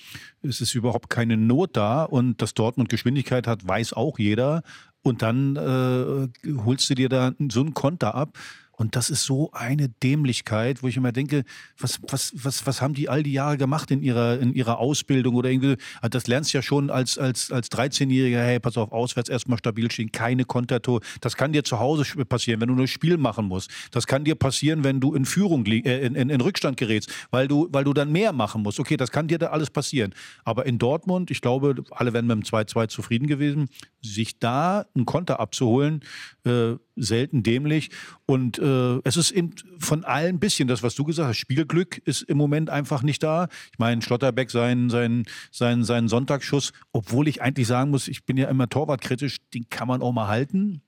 Es 0.41 0.61
ist 0.61 0.73
überhaupt 0.75 1.09
keine 1.09 1.37
Not 1.37 1.75
da 1.75 2.03
und 2.03 2.41
dass 2.41 2.53
Dortmund 2.53 2.89
Geschwindigkeit 2.89 3.45
hat, 3.45 3.67
weiß 3.67 3.93
auch 3.93 4.17
jeder. 4.17 4.63
Und 5.01 5.21
dann 5.21 5.57
äh, 5.57 6.49
holst 6.65 6.89
du 6.89 6.95
dir 6.95 7.09
da 7.09 7.33
so 7.49 7.59
einen 7.59 7.73
Konter 7.73 8.15
ab. 8.15 8.37
Und 8.83 8.97
das 8.97 9.09
ist 9.09 9.23
so 9.23 9.49
eine 9.53 9.87
Dämlichkeit, 9.87 10.83
wo 10.83 10.89
ich 10.89 10.97
immer 10.97 11.13
denke, 11.13 11.45
was, 11.79 12.01
was, 12.05 12.33
was, 12.35 12.67
was 12.67 12.81
haben 12.81 12.93
die 12.93 13.07
all 13.07 13.23
die 13.23 13.31
Jahre 13.31 13.55
gemacht 13.55 13.89
in 13.91 14.03
ihrer, 14.03 14.37
in 14.41 14.53
ihrer 14.53 14.77
Ausbildung 14.77 15.35
oder 15.35 15.49
irgendwie, 15.49 15.77
also 16.01 16.09
das 16.09 16.27
lernst 16.27 16.53
du 16.53 16.57
ja 16.57 16.61
schon 16.61 16.89
als, 16.89 17.17
als, 17.17 17.49
als 17.49 17.71
13-Jähriger, 17.71 18.43
hey, 18.43 18.59
pass 18.59 18.75
auf, 18.75 18.91
auswärts 18.91 19.29
erstmal 19.29 19.57
stabil 19.57 19.89
stehen, 19.89 20.11
keine 20.11 20.43
Kontertor. 20.43 20.99
Das 21.21 21.37
kann 21.37 21.53
dir 21.53 21.63
zu 21.63 21.79
Hause 21.79 22.03
passieren, 22.25 22.59
wenn 22.59 22.67
du 22.67 22.75
nur 22.75 22.87
Spiel 22.87 23.15
machen 23.15 23.45
musst. 23.45 23.71
Das 23.91 24.05
kann 24.05 24.25
dir 24.25 24.35
passieren, 24.35 24.83
wenn 24.83 24.99
du 24.99 25.13
in 25.13 25.23
Führung, 25.23 25.65
äh, 25.65 26.05
in, 26.05 26.15
in, 26.15 26.29
in 26.29 26.41
Rückstand 26.41 26.75
gerätst, 26.75 27.09
weil 27.31 27.47
du, 27.47 27.69
weil 27.71 27.85
du 27.85 27.93
dann 27.93 28.11
mehr 28.11 28.33
machen 28.33 28.63
musst. 28.63 28.81
Okay, 28.81 28.97
das 28.97 29.11
kann 29.11 29.29
dir 29.29 29.37
da 29.37 29.47
alles 29.47 29.69
passieren. 29.69 30.13
Aber 30.43 30.65
in 30.65 30.77
Dortmund, 30.77 31.31
ich 31.31 31.39
glaube, 31.39 31.85
alle 31.91 32.11
wären 32.11 32.27
mit 32.27 32.35
dem 32.35 32.43
2-2 32.43 32.89
zufrieden 32.89 33.27
gewesen, 33.27 33.69
sich 34.01 34.39
da 34.39 34.85
einen 34.93 35.05
Konter 35.05 35.39
abzuholen, 35.39 36.01
äh, 36.43 36.73
selten 36.95 37.43
dämlich. 37.43 37.89
Und 38.25 38.59
äh, 38.59 38.72
es 39.03 39.17
ist 39.17 39.31
eben 39.31 39.51
von 39.79 40.03
allen 40.03 40.35
ein 40.35 40.39
bisschen 40.39 40.67
das, 40.67 40.83
was 40.83 40.95
du 40.95 41.03
gesagt 41.03 41.29
hast. 41.29 41.37
Spielglück 41.37 41.99
ist 42.05 42.23
im 42.23 42.37
Moment 42.37 42.69
einfach 42.69 43.03
nicht 43.03 43.23
da. 43.23 43.47
Ich 43.71 43.79
meine, 43.79 44.01
Schlotterbeck, 44.01 44.51
sein, 44.51 44.89
sein, 44.89 45.23
sein, 45.51 45.83
sein 45.83 46.07
Sonntagsschuss, 46.07 46.73
obwohl 46.91 47.27
ich 47.27 47.41
eigentlich 47.41 47.67
sagen 47.67 47.91
muss, 47.91 48.07
ich 48.07 48.25
bin 48.25 48.37
ja 48.37 48.47
immer 48.47 48.69
torwartkritisch, 48.69 49.37
den 49.53 49.69
kann 49.69 49.87
man 49.87 50.01
auch 50.01 50.11
mal 50.11 50.27
halten. 50.27 50.81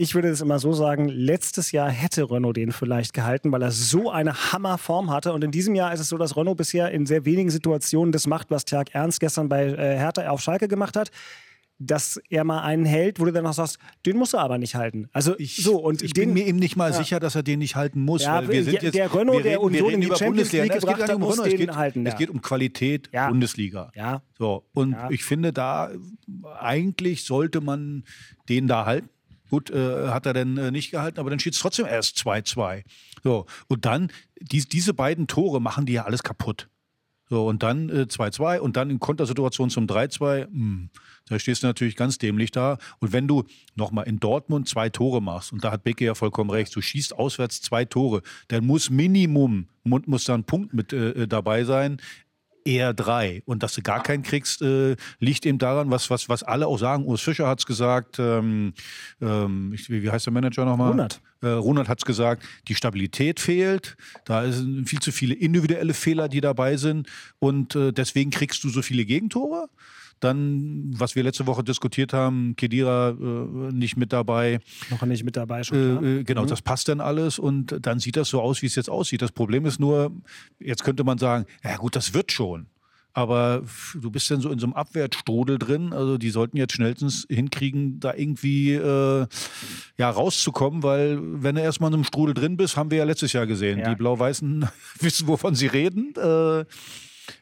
Ich 0.00 0.14
würde 0.14 0.28
es 0.28 0.40
immer 0.40 0.60
so 0.60 0.72
sagen, 0.72 1.08
letztes 1.08 1.72
Jahr 1.72 1.90
hätte 1.90 2.30
Renault 2.30 2.56
den 2.56 2.70
vielleicht 2.70 3.14
gehalten, 3.14 3.50
weil 3.50 3.62
er 3.62 3.72
so 3.72 4.12
eine 4.12 4.52
Hammerform 4.52 5.10
hatte. 5.10 5.32
Und 5.32 5.42
in 5.42 5.50
diesem 5.50 5.74
Jahr 5.74 5.92
ist 5.92 5.98
es 5.98 6.08
so, 6.08 6.16
dass 6.16 6.36
Renault 6.36 6.56
bisher 6.56 6.92
in 6.92 7.04
sehr 7.04 7.24
wenigen 7.24 7.50
Situationen 7.50 8.12
das 8.12 8.28
macht, 8.28 8.50
was 8.52 8.64
Tjag 8.64 8.94
Ernst 8.94 9.18
gestern 9.18 9.48
bei 9.48 9.64
äh, 9.64 9.98
Hertha 9.98 10.28
auf 10.28 10.40
Schalke 10.40 10.68
gemacht 10.68 10.96
hat 10.96 11.10
dass 11.78 12.20
er 12.28 12.44
mal 12.44 12.62
einen 12.62 12.84
hält, 12.84 13.20
wo 13.20 13.24
du 13.24 13.32
dann 13.32 13.44
noch 13.44 13.54
sagst, 13.54 13.78
den 14.04 14.16
muss 14.16 14.34
er 14.34 14.40
aber 14.40 14.58
nicht 14.58 14.74
halten. 14.74 15.08
Also 15.12 15.38
ich, 15.38 15.62
so 15.62 15.76
und 15.76 16.02
ich 16.02 16.12
den, 16.12 16.26
bin 16.26 16.34
mir 16.34 16.46
eben 16.46 16.58
nicht 16.58 16.76
mal 16.76 16.90
ja. 16.90 16.96
sicher, 16.96 17.20
dass 17.20 17.34
er 17.34 17.42
den 17.42 17.60
nicht 17.60 17.76
halten 17.76 18.00
muss. 18.00 18.22
Ja, 18.22 18.46
wir 18.48 18.64
sind 18.64 18.82
jetzt, 18.82 18.94
der 18.94 19.14
Renault, 19.14 19.44
der 19.44 19.60
Union 19.60 19.92
in 19.92 20.00
die 20.00 20.08
Champions 20.08 20.52
League 20.52 20.72
gebracht 20.72 21.08
hat, 21.08 21.18
muss 21.18 21.36
den 21.36 21.52
es 21.52 21.58
geht, 21.58 21.76
halten. 21.76 22.06
Es 22.06 22.16
geht 22.16 22.30
um 22.30 22.42
Qualität. 22.42 23.10
Bundesliga. 23.12 23.90
Ja. 23.94 24.22
So 24.36 24.64
und 24.74 24.96
ich 25.10 25.24
finde 25.24 25.52
da 25.52 25.90
eigentlich 26.58 27.24
sollte 27.24 27.60
man 27.60 28.04
den 28.48 28.66
da 28.66 28.86
halten. 28.86 29.08
Gut, 29.50 29.70
äh, 29.70 30.08
hat 30.08 30.26
er 30.26 30.34
denn 30.34 30.58
äh, 30.58 30.70
nicht 30.70 30.90
gehalten, 30.90 31.18
aber 31.18 31.30
dann 31.30 31.38
steht 31.38 31.54
es 31.54 31.60
trotzdem 31.60 31.86
erst 31.86 32.18
2-2. 32.18 32.84
So, 33.24 33.46
und 33.68 33.86
dann, 33.86 34.12
die, 34.40 34.60
diese 34.60 34.92
beiden 34.92 35.26
Tore 35.26 35.58
machen 35.60 35.86
die 35.86 35.94
ja 35.94 36.04
alles 36.04 36.22
kaputt. 36.22 36.68
So, 37.28 37.46
und 37.46 37.62
dann 37.62 37.90
2-2 37.90 38.56
äh, 38.56 38.58
und 38.60 38.76
dann 38.76 38.90
in 38.90 39.00
Kontersituation 39.00 39.70
zum 39.70 39.86
3-2. 39.86 40.46
Hm. 40.46 40.90
Da 41.26 41.38
stehst 41.38 41.62
du 41.62 41.66
natürlich 41.66 41.96
ganz 41.96 42.18
dämlich 42.18 42.50
da. 42.50 42.78
Und 43.00 43.12
wenn 43.12 43.28
du 43.28 43.44
nochmal 43.74 44.06
in 44.06 44.18
Dortmund 44.18 44.66
zwei 44.68 44.88
Tore 44.88 45.20
machst, 45.20 45.52
und 45.52 45.62
da 45.62 45.70
hat 45.70 45.84
Becke 45.84 46.04
ja 46.04 46.14
vollkommen 46.14 46.50
recht, 46.50 46.74
du 46.74 46.80
schießt 46.80 47.14
auswärts 47.18 47.60
zwei 47.60 47.84
Tore, 47.84 48.22
dann 48.48 48.64
muss 48.64 48.88
Minimum, 48.88 49.68
muss 49.84 50.24
da 50.24 50.34
ein 50.34 50.44
Punkt 50.44 50.72
mit 50.72 50.92
äh, 50.92 51.28
dabei 51.28 51.64
sein 51.64 52.00
eher 52.68 52.92
drei. 52.92 53.42
Und 53.46 53.62
dass 53.62 53.74
du 53.74 53.82
gar 53.82 54.02
keinen 54.02 54.22
kriegst, 54.22 54.62
äh, 54.62 54.96
liegt 55.18 55.46
eben 55.46 55.58
daran, 55.58 55.90
was, 55.90 56.10
was, 56.10 56.28
was 56.28 56.42
alle 56.42 56.66
auch 56.66 56.78
sagen. 56.78 57.04
Urs 57.04 57.22
Fischer 57.22 57.48
hat 57.48 57.60
es 57.60 57.66
gesagt, 57.66 58.18
ähm, 58.18 58.74
ähm, 59.20 59.74
wie 59.88 60.10
heißt 60.10 60.26
der 60.26 60.32
Manager 60.32 60.64
nochmal? 60.64 60.90
Ronald. 60.90 61.20
Äh, 61.40 61.48
Ronald 61.48 61.88
hat 61.88 61.98
es 61.98 62.04
gesagt, 62.04 62.42
die 62.68 62.74
Stabilität 62.74 63.40
fehlt. 63.40 63.96
Da 64.24 64.50
sind 64.50 64.88
viel 64.88 65.00
zu 65.00 65.12
viele 65.12 65.34
individuelle 65.34 65.94
Fehler, 65.94 66.28
die 66.28 66.40
dabei 66.40 66.76
sind. 66.76 67.08
Und 67.38 67.74
äh, 67.74 67.92
deswegen 67.92 68.30
kriegst 68.30 68.62
du 68.64 68.68
so 68.68 68.82
viele 68.82 69.04
Gegentore. 69.04 69.68
Dann, 70.20 70.90
was 70.96 71.14
wir 71.14 71.22
letzte 71.22 71.46
Woche 71.46 71.62
diskutiert 71.62 72.12
haben, 72.12 72.56
Kedira 72.56 73.10
äh, 73.10 73.72
nicht 73.72 73.96
mit 73.96 74.12
dabei. 74.12 74.60
Noch 74.90 75.02
nicht 75.02 75.24
mit 75.24 75.36
dabei, 75.36 75.62
schon 75.62 76.04
äh, 76.04 76.20
äh, 76.20 76.24
Genau, 76.24 76.42
mhm. 76.42 76.48
das 76.48 76.62
passt 76.62 76.88
dann 76.88 77.00
alles 77.00 77.38
und 77.38 77.74
dann 77.80 77.98
sieht 77.98 78.16
das 78.16 78.28
so 78.28 78.40
aus, 78.40 78.62
wie 78.62 78.66
es 78.66 78.74
jetzt 78.74 78.90
aussieht. 78.90 79.22
Das 79.22 79.32
Problem 79.32 79.66
ist 79.66 79.78
nur, 79.78 80.12
jetzt 80.58 80.84
könnte 80.84 81.04
man 81.04 81.18
sagen, 81.18 81.46
ja 81.62 81.76
gut, 81.76 81.96
das 81.96 82.14
wird 82.14 82.32
schon. 82.32 82.66
Aber 83.18 83.64
du 84.00 84.10
bist 84.12 84.30
dann 84.30 84.40
so 84.40 84.50
in 84.50 84.60
so 84.60 84.66
einem 84.66 84.74
Abwärtsstrudel 84.74 85.58
drin. 85.58 85.92
Also 85.92 86.18
die 86.18 86.30
sollten 86.30 86.56
jetzt 86.56 86.74
schnellstens 86.74 87.26
hinkriegen, 87.28 87.98
da 87.98 88.14
irgendwie 88.14 88.74
äh, 88.74 89.26
ja, 89.96 90.10
rauszukommen, 90.10 90.84
weil 90.84 91.18
wenn 91.20 91.56
du 91.56 91.62
erstmal 91.62 91.90
in 91.90 91.94
einem 91.94 92.04
Strudel 92.04 92.34
drin 92.34 92.56
bist, 92.56 92.76
haben 92.76 92.92
wir 92.92 92.98
ja 92.98 93.04
letztes 93.04 93.32
Jahr 93.32 93.46
gesehen. 93.46 93.80
Ja. 93.80 93.88
Die 93.88 93.96
Blau-Weißen 93.96 94.68
wissen, 95.00 95.26
wovon 95.26 95.56
sie 95.56 95.66
reden. 95.66 96.14
Äh, 96.16 96.64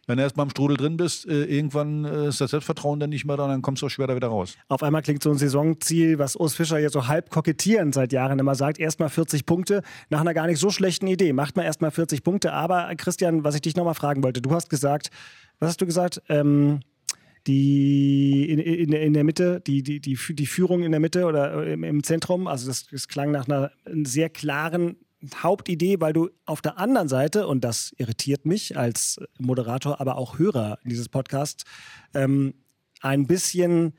wenn 0.07 0.17
du 0.17 0.23
erstmal 0.23 0.47
im 0.47 0.51
Strudel 0.51 0.77
drin 0.77 0.97
bist, 0.97 1.27
äh, 1.27 1.45
irgendwann 1.45 2.05
äh, 2.05 2.29
ist 2.29 2.41
das 2.41 2.51
Selbstvertrauen 2.51 3.01
dann 3.01 3.11
nicht 3.11 3.25
mehr 3.25 3.37
da, 3.37 3.47
dann 3.47 3.63
kommst 3.63 3.83
du 3.83 3.87
auch 3.87 3.91
schwer 3.91 4.07
da 4.07 4.17
wieder 4.17 4.29
raus. 4.29 4.57
Auf 4.69 4.83
einmal 4.83 5.03
klingt 5.03 5.23
so 5.23 5.31
ein 5.31 5.39
Saisonziel, 5.39 6.19
was 6.19 6.37
Urs 6.37 6.55
Fischer 6.55 6.79
jetzt 6.79 6.93
so 6.93 7.07
halb 7.09 7.31
kokettierend 7.31 7.95
seit 7.95 8.13
Jahren 8.13 8.39
immer 8.39 8.55
sagt, 8.55 8.79
erstmal 8.79 9.09
40 9.09 9.47
Punkte 9.47 9.83
nach 10.11 10.21
einer 10.21 10.35
gar 10.35 10.47
nicht 10.47 10.59
so 10.59 10.71
schlechten 10.71 11.07
Idee. 11.07 11.33
Macht 11.33 11.57
man 11.57 11.65
erstmal 11.65 11.91
40 11.91 12.23
Punkte. 12.23 12.53
Aber 12.53 12.95
Christian, 12.97 13.45
was 13.45 13.55
ich 13.55 13.63
dich 13.63 13.77
nochmal 13.77 13.95
fragen 13.95 14.23
wollte, 14.23 14.41
du 14.43 14.51
hast 14.51 14.71
gesagt, 14.71 15.11
was 15.59 15.71
hast 15.71 15.81
du 15.81 15.87
gesagt? 15.87 16.23
Ähm, 16.29 16.81
die 17.47 18.51
in, 18.51 18.59
in, 18.59 18.93
in 18.93 19.13
der 19.13 19.25
Mitte, 19.25 19.61
die, 19.67 19.83
die, 19.83 20.01
die, 20.01 20.19
die 20.31 20.47
Führung 20.47 20.83
in 20.83 20.91
der 20.91 21.01
Mitte 21.01 21.27
oder 21.27 21.65
im, 21.67 21.85
im 21.85 22.03
Zentrum, 22.03 22.49
also 22.49 22.67
das, 22.67 22.87
das 22.89 23.07
klang 23.07 23.31
nach 23.31 23.47
einer 23.47 23.71
sehr 24.03 24.29
klaren 24.31 24.97
Hauptidee, 25.43 25.97
weil 26.01 26.13
du 26.13 26.31
auf 26.45 26.61
der 26.61 26.79
anderen 26.79 27.09
Seite, 27.09 27.47
und 27.47 27.63
das 27.65 27.93
irritiert 27.97 28.47
mich 28.47 28.77
als 28.77 29.19
Moderator, 29.39 30.01
aber 30.01 30.17
auch 30.17 30.39
Hörer 30.39 30.79
dieses 30.85 31.09
Podcasts, 31.09 31.65
ähm, 32.15 32.55
ein 33.01 33.27
bisschen 33.27 33.95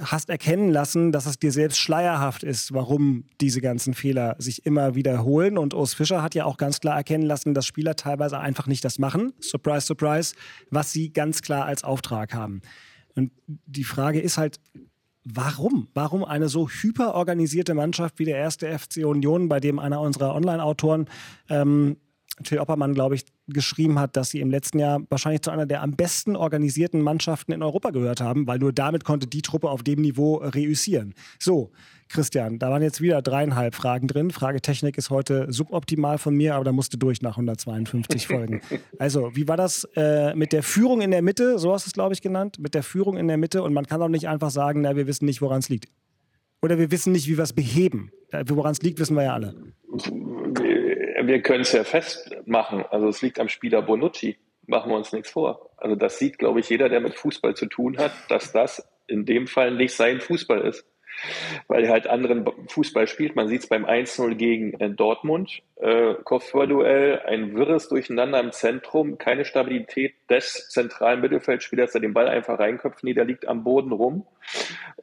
hast 0.00 0.28
erkennen 0.28 0.70
lassen, 0.70 1.10
dass 1.10 1.24
es 1.26 1.38
dir 1.38 1.52
selbst 1.52 1.78
schleierhaft 1.78 2.42
ist, 2.42 2.74
warum 2.74 3.24
diese 3.40 3.60
ganzen 3.62 3.94
Fehler 3.94 4.36
sich 4.38 4.66
immer 4.66 4.94
wiederholen. 4.94 5.56
Und 5.56 5.72
Urs 5.72 5.94
Fischer 5.94 6.22
hat 6.22 6.34
ja 6.34 6.44
auch 6.44 6.58
ganz 6.58 6.80
klar 6.80 6.96
erkennen 6.96 7.24
lassen, 7.24 7.54
dass 7.54 7.64
Spieler 7.64 7.96
teilweise 7.96 8.38
einfach 8.38 8.66
nicht 8.66 8.84
das 8.84 8.98
machen, 8.98 9.32
surprise, 9.40 9.86
surprise, 9.86 10.34
was 10.70 10.92
sie 10.92 11.12
ganz 11.12 11.40
klar 11.40 11.64
als 11.64 11.82
Auftrag 11.82 12.34
haben. 12.34 12.60
Und 13.14 13.32
die 13.46 13.84
Frage 13.84 14.20
ist 14.20 14.36
halt, 14.36 14.60
warum? 15.26 15.88
Warum 15.92 16.24
eine 16.24 16.48
so 16.48 16.68
hyperorganisierte 16.68 17.74
Mannschaft 17.74 18.18
wie 18.18 18.24
der 18.24 18.38
erste 18.38 18.66
FC 18.78 19.04
Union, 19.04 19.48
bei 19.48 19.60
dem 19.60 19.78
einer 19.78 20.00
unserer 20.00 20.34
Online-Autoren 20.34 21.06
ähm, 21.48 21.96
Till 22.44 22.58
Oppermann, 22.58 22.92
glaube 22.92 23.14
ich, 23.14 23.24
geschrieben 23.48 23.98
hat, 23.98 24.16
dass 24.16 24.30
sie 24.30 24.40
im 24.40 24.50
letzten 24.50 24.78
Jahr 24.78 25.00
wahrscheinlich 25.08 25.42
zu 25.42 25.50
einer 25.50 25.64
der 25.64 25.82
am 25.82 25.92
besten 25.92 26.36
organisierten 26.36 27.00
Mannschaften 27.00 27.52
in 27.52 27.62
Europa 27.62 27.90
gehört 27.90 28.20
haben, 28.20 28.46
weil 28.46 28.58
nur 28.58 28.72
damit 28.72 29.04
konnte 29.04 29.26
die 29.26 29.42
Truppe 29.42 29.70
auf 29.70 29.82
dem 29.82 30.02
Niveau 30.02 30.36
reüssieren. 30.36 31.14
So, 31.38 31.72
Christian, 32.08 32.58
da 32.58 32.70
waren 32.70 32.82
jetzt 32.82 33.00
wieder 33.00 33.22
dreieinhalb 33.22 33.74
Fragen 33.74 34.06
drin. 34.06 34.30
Fragetechnik 34.30 34.98
ist 34.98 35.10
heute 35.10 35.50
suboptimal 35.50 36.18
von 36.18 36.34
mir, 36.34 36.54
aber 36.54 36.64
da 36.64 36.72
musste 36.72 36.98
durch 36.98 37.22
nach 37.22 37.32
152 37.32 38.26
Folgen. 38.26 38.60
Also, 38.98 39.34
wie 39.34 39.46
war 39.46 39.56
das 39.56 39.86
äh, 39.96 40.34
mit 40.34 40.52
der 40.52 40.62
Führung 40.62 41.00
in 41.00 41.10
der 41.10 41.20
Mitte? 41.20 41.58
So 41.58 41.72
hast 41.72 41.86
du 41.86 41.88
es, 41.88 41.92
glaube 41.92 42.14
ich, 42.14 42.22
genannt. 42.22 42.58
Mit 42.58 42.74
der 42.74 42.82
Führung 42.82 43.16
in 43.16 43.28
der 43.28 43.36
Mitte. 43.36 43.62
Und 43.62 43.74
man 43.74 43.86
kann 43.86 44.00
auch 44.00 44.08
nicht 44.08 44.28
einfach 44.28 44.50
sagen, 44.50 44.82
na, 44.82 44.96
wir 44.96 45.06
wissen 45.06 45.26
nicht, 45.26 45.42
woran 45.42 45.58
es 45.58 45.68
liegt. 45.68 45.88
Oder 46.62 46.78
wir 46.78 46.90
wissen 46.90 47.12
nicht, 47.12 47.28
wie 47.28 47.36
wir 47.36 47.44
es 47.44 47.52
beheben. 47.52 48.10
Woran 48.46 48.72
es 48.72 48.82
liegt, 48.82 48.98
wissen 48.98 49.16
wir 49.16 49.24
ja 49.24 49.34
alle 49.34 49.54
wir 51.22 51.42
können 51.42 51.62
es 51.62 51.72
ja 51.72 51.84
festmachen. 51.84 52.84
Also 52.90 53.08
es 53.08 53.22
liegt 53.22 53.40
am 53.40 53.48
Spieler 53.48 53.82
Bonucci. 53.82 54.38
Machen 54.66 54.90
wir 54.90 54.96
uns 54.96 55.12
nichts 55.12 55.30
vor. 55.30 55.70
Also 55.76 55.94
das 55.94 56.18
sieht, 56.18 56.38
glaube 56.38 56.60
ich, 56.60 56.68
jeder, 56.68 56.88
der 56.88 57.00
mit 57.00 57.14
Fußball 57.14 57.54
zu 57.54 57.66
tun 57.66 57.98
hat, 57.98 58.12
dass 58.28 58.52
das 58.52 58.86
in 59.06 59.24
dem 59.24 59.46
Fall 59.46 59.70
nicht 59.70 59.94
sein 59.94 60.20
Fußball 60.20 60.62
ist 60.62 60.84
weil 61.68 61.84
er 61.84 61.90
halt 61.90 62.06
anderen 62.06 62.46
Fußball 62.68 63.06
spielt. 63.06 63.36
Man 63.36 63.48
sieht 63.48 63.62
es 63.62 63.68
beim 63.68 63.84
1-0 63.84 64.34
gegen 64.34 64.78
äh, 64.80 64.90
Dortmund. 64.90 65.62
Äh, 65.76 66.14
Kopfballduell, 66.24 67.20
ein 67.26 67.54
wirres 67.54 67.88
Durcheinander 67.88 68.40
im 68.40 68.52
Zentrum, 68.52 69.18
keine 69.18 69.44
Stabilität 69.44 70.14
des 70.30 70.68
zentralen 70.70 71.20
Mittelfeldspielers, 71.20 71.92
der 71.92 72.00
den 72.00 72.14
Ball 72.14 72.28
einfach 72.28 72.58
reinköpft. 72.58 73.04
Nee, 73.04 73.14
der 73.14 73.24
liegt 73.24 73.46
am 73.46 73.64
Boden 73.64 73.92
rum. 73.92 74.26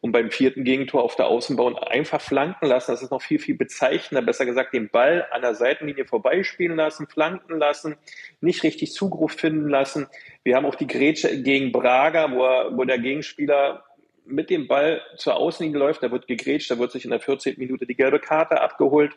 Und 0.01 0.11
beim 0.11 0.31
vierten 0.31 0.63
Gegentor 0.63 1.03
auf 1.03 1.15
der 1.15 1.27
Außenbahn 1.27 1.77
einfach 1.77 2.21
flanken 2.21 2.65
lassen. 2.67 2.91
Das 2.91 3.03
ist 3.03 3.11
noch 3.11 3.21
viel, 3.21 3.39
viel 3.39 3.55
bezeichnender. 3.55 4.25
Besser 4.25 4.45
gesagt, 4.45 4.73
den 4.73 4.89
Ball 4.89 5.27
an 5.31 5.41
der 5.41 5.55
Seitenlinie 5.55 6.05
vorbeispielen 6.05 6.75
lassen, 6.75 7.07
flanken 7.07 7.59
lassen, 7.59 7.95
nicht 8.41 8.63
richtig 8.63 8.93
Zugriff 8.93 9.33
finden 9.33 9.69
lassen. 9.69 10.07
Wir 10.43 10.55
haben 10.55 10.65
auch 10.65 10.75
die 10.75 10.87
Grätsche 10.87 11.41
gegen 11.41 11.71
Braga, 11.71 12.31
wo, 12.31 12.43
er, 12.43 12.77
wo 12.77 12.83
der 12.83 12.99
Gegenspieler 12.99 13.83
mit 14.25 14.49
dem 14.49 14.67
Ball 14.67 15.01
zur 15.17 15.35
Außenlinie 15.35 15.79
läuft, 15.79 16.03
da 16.03 16.11
wird 16.11 16.27
gegrätscht, 16.27 16.71
da 16.71 16.79
wird 16.79 16.91
sich 16.91 17.05
in 17.05 17.11
der 17.11 17.19
14. 17.19 17.55
Minute 17.57 17.85
die 17.85 17.95
gelbe 17.95 18.19
Karte 18.19 18.61
abgeholt. 18.61 19.13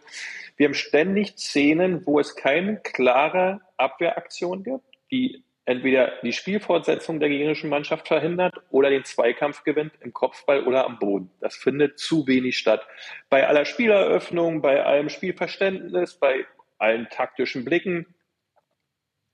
Wir 0.57 0.67
haben 0.67 0.75
ständig 0.75 1.37
Szenen, 1.37 2.07
wo 2.07 2.19
es 2.19 2.37
keine 2.37 2.79
klare 2.79 3.61
Abwehraktion 3.77 4.65
gibt, 4.65 4.85
die 5.11 5.45
entweder 5.67 6.13
die 6.23 6.33
Spielfortsetzung 6.33 7.21
der 7.21 7.29
gegnerischen 7.29 7.69
Mannschaft 7.69 8.09
verhindert 8.09 8.55
oder 8.71 8.89
den 8.89 9.05
Zweikampf 9.05 9.65
gewinnt 9.65 9.93
im 10.01 10.13
Kopfball 10.13 10.63
oder 10.63 10.87
am 10.87 10.99
Boden. 10.99 11.31
Das 11.41 11.57
findet 11.57 11.99
zu 11.99 12.27
wenig 12.27 12.57
statt. 12.57 12.87
Bei 13.29 13.47
aller 13.47 13.65
Spieleröffnung, 13.65 14.63
bei 14.63 14.85
allem 14.85 15.09
Spielverständnis, 15.09 16.15
bei 16.15 16.47
allen 16.79 17.09
taktischen 17.11 17.65
Blicken, 17.65 18.07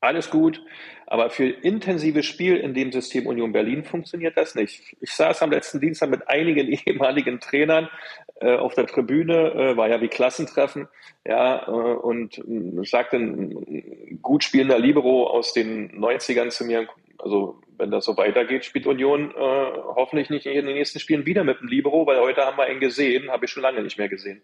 alles 0.03 0.31
gut, 0.31 0.63
aber 1.07 1.31
für 1.31 1.47
intensives 1.47 2.27
Spiel 2.27 2.57
in 2.57 2.75
dem 2.75 2.91
System 2.91 3.27
Union 3.27 3.53
Berlin 3.53 3.85
funktioniert 3.85 4.37
das 4.37 4.55
nicht. 4.55 4.97
Ich 5.01 5.13
saß 5.13 5.43
am 5.43 5.51
letzten 5.51 5.81
Dienstag 5.81 6.11
mit 6.11 6.29
einigen 6.29 6.69
ehemaligen 6.87 7.39
Trainern 7.39 7.89
äh, 8.41 8.57
auf 8.57 8.75
der 8.75 8.87
Tribüne, 8.87 9.53
äh, 9.53 9.77
war 9.77 9.89
ja 9.89 10.01
wie 10.01 10.09
Klassentreffen, 10.09 10.89
ja, 11.27 11.67
äh, 11.67 11.71
und 11.71 12.39
äh, 12.39 12.85
sagte 12.85 13.17
ein 13.17 14.19
gut 14.21 14.43
spielender 14.43 14.79
Libero 14.79 15.29
aus 15.29 15.53
den 15.53 15.93
90ern 16.01 16.51
zu 16.51 16.65
mir, 16.65 16.89
also 17.23 17.61
wenn 17.79 17.91
das 17.91 18.05
so 18.05 18.17
weitergeht, 18.17 18.65
spielt 18.65 18.87
Union 18.87 19.31
äh, 19.31 19.35
hoffentlich 19.37 20.29
nicht 20.29 20.47
in 20.47 20.67
den 20.67 20.75
nächsten 20.75 20.99
Spielen 20.99 21.25
wieder 21.25 21.45
mit 21.45 21.61
dem 21.61 21.69
Libero, 21.69 22.07
weil 22.07 22.21
heute 22.21 22.45
haben 22.45 22.59
wir 22.59 22.69
ihn 22.69 22.81
gesehen, 22.81 23.31
habe 23.31 23.45
ich 23.45 23.51
schon 23.51 23.63
lange 23.63 23.83
nicht 23.83 23.97
mehr 23.97 24.09
gesehen. 24.09 24.43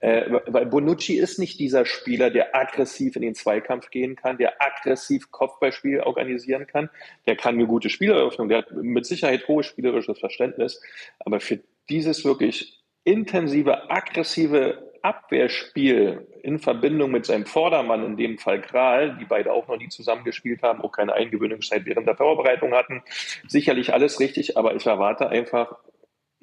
Äh, 0.00 0.30
weil 0.46 0.66
Bonucci 0.66 1.18
ist 1.18 1.38
nicht 1.38 1.58
dieser 1.58 1.84
Spieler, 1.84 2.30
der 2.30 2.54
aggressiv 2.56 3.16
in 3.16 3.22
den 3.22 3.34
Zweikampf 3.34 3.90
gehen 3.90 4.16
kann, 4.16 4.38
der 4.38 4.54
aggressiv 4.62 5.30
Kopfballspiel 5.32 6.00
organisieren 6.00 6.66
kann. 6.66 6.90
Der 7.26 7.36
kann 7.36 7.54
eine 7.54 7.66
gute 7.66 7.90
Spieleröffnung, 7.90 8.48
der 8.48 8.58
hat 8.58 8.72
mit 8.72 9.04
Sicherheit 9.04 9.46
hohes 9.48 9.66
spielerisches 9.66 10.18
Verständnis, 10.18 10.80
aber 11.20 11.40
für 11.40 11.60
dieses 11.88 12.24
wirklich 12.24 12.82
intensive, 13.04 13.90
aggressive 13.90 14.92
Abwehrspiel 15.02 16.26
in 16.42 16.58
Verbindung 16.58 17.10
mit 17.10 17.24
seinem 17.24 17.46
Vordermann, 17.46 18.04
in 18.04 18.16
dem 18.16 18.38
Fall 18.38 18.60
Kral, 18.60 19.16
die 19.18 19.24
beide 19.24 19.52
auch 19.52 19.68
noch 19.68 19.78
nie 19.78 19.88
zusammengespielt 19.88 20.62
haben, 20.62 20.80
auch 20.80 20.92
keine 20.92 21.14
Eingewöhnungszeit 21.14 21.86
während 21.86 22.06
der 22.06 22.16
Vorbereitung 22.16 22.72
hatten, 22.72 23.02
sicherlich 23.46 23.94
alles 23.94 24.20
richtig, 24.20 24.56
aber 24.56 24.74
ich 24.74 24.86
erwarte 24.86 25.28
einfach 25.28 25.76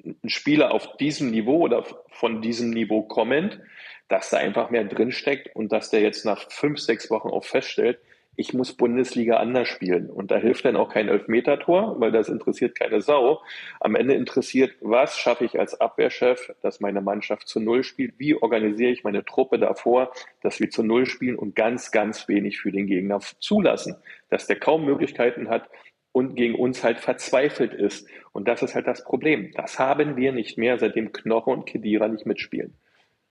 einen 0.02 0.30
Spieler 0.30 0.72
auf 0.72 0.96
diesem 0.96 1.30
Niveau 1.30 1.58
oder 1.58 1.84
von 2.08 2.40
diesem 2.40 2.70
Niveau 2.70 3.02
kommend, 3.02 3.60
dass 4.08 4.30
da 4.30 4.38
einfach 4.38 4.70
mehr 4.70 4.84
drinsteckt 4.84 5.54
und 5.54 5.70
dass 5.70 5.90
der 5.90 6.00
jetzt 6.00 6.24
nach 6.24 6.50
fünf, 6.50 6.80
sechs 6.80 7.10
Wochen 7.10 7.28
auch 7.28 7.44
feststellt, 7.44 8.00
ich 8.36 8.54
muss 8.54 8.72
Bundesliga 8.72 9.36
anders 9.36 9.68
spielen. 9.68 10.08
Und 10.08 10.30
da 10.30 10.36
hilft 10.36 10.64
dann 10.64 10.76
auch 10.76 10.92
kein 10.92 11.08
Elfmetertor, 11.08 12.00
weil 12.00 12.12
das 12.12 12.28
interessiert 12.28 12.74
keine 12.74 13.00
Sau. 13.00 13.42
Am 13.80 13.94
Ende 13.94 14.14
interessiert, 14.14 14.72
was 14.80 15.18
schaffe 15.18 15.44
ich 15.44 15.58
als 15.58 15.80
Abwehrchef, 15.80 16.52
dass 16.62 16.80
meine 16.80 17.00
Mannschaft 17.00 17.48
zu 17.48 17.60
Null 17.60 17.82
spielt? 17.82 18.14
Wie 18.18 18.34
organisiere 18.34 18.92
ich 18.92 19.04
meine 19.04 19.24
Truppe 19.24 19.58
davor, 19.58 20.12
dass 20.42 20.60
wir 20.60 20.70
zu 20.70 20.82
Null 20.82 21.06
spielen 21.06 21.36
und 21.36 21.54
ganz, 21.54 21.90
ganz 21.90 22.28
wenig 22.28 22.58
für 22.60 22.72
den 22.72 22.86
Gegner 22.86 23.20
zulassen? 23.40 23.96
Dass 24.30 24.46
der 24.46 24.58
kaum 24.58 24.84
Möglichkeiten 24.84 25.48
hat, 25.48 25.68
und 26.12 26.34
gegen 26.34 26.54
uns 26.54 26.82
halt 26.82 26.98
verzweifelt 26.98 27.72
ist. 27.72 28.08
Und 28.32 28.48
das 28.48 28.62
ist 28.62 28.74
halt 28.74 28.86
das 28.86 29.04
Problem. 29.04 29.52
Das 29.54 29.78
haben 29.78 30.16
wir 30.16 30.32
nicht 30.32 30.58
mehr, 30.58 30.78
seitdem 30.78 31.12
Knoche 31.12 31.50
und 31.50 31.66
Kedira 31.66 32.08
nicht 32.08 32.26
mitspielen. 32.26 32.74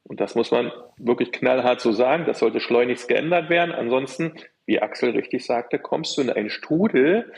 Und 0.04 0.20
das 0.20 0.36
muss 0.36 0.52
man 0.52 0.72
wirklich 0.98 1.32
knallhart 1.32 1.82
so 1.82 1.92
sagen. 1.92 2.24
Das 2.26 2.40
sollte 2.40 2.60
schleunigst 2.60 3.08
geändert 3.08 3.50
werden. 3.50 3.72
Ansonsten 3.72 4.34
wie 4.70 4.82
Axel 4.82 5.10
richtig 5.10 5.46
sagte, 5.46 5.80
kommst 5.80 6.16
du 6.16 6.22
in 6.22 6.30
einen 6.30 6.52
Strudel. 6.52 7.34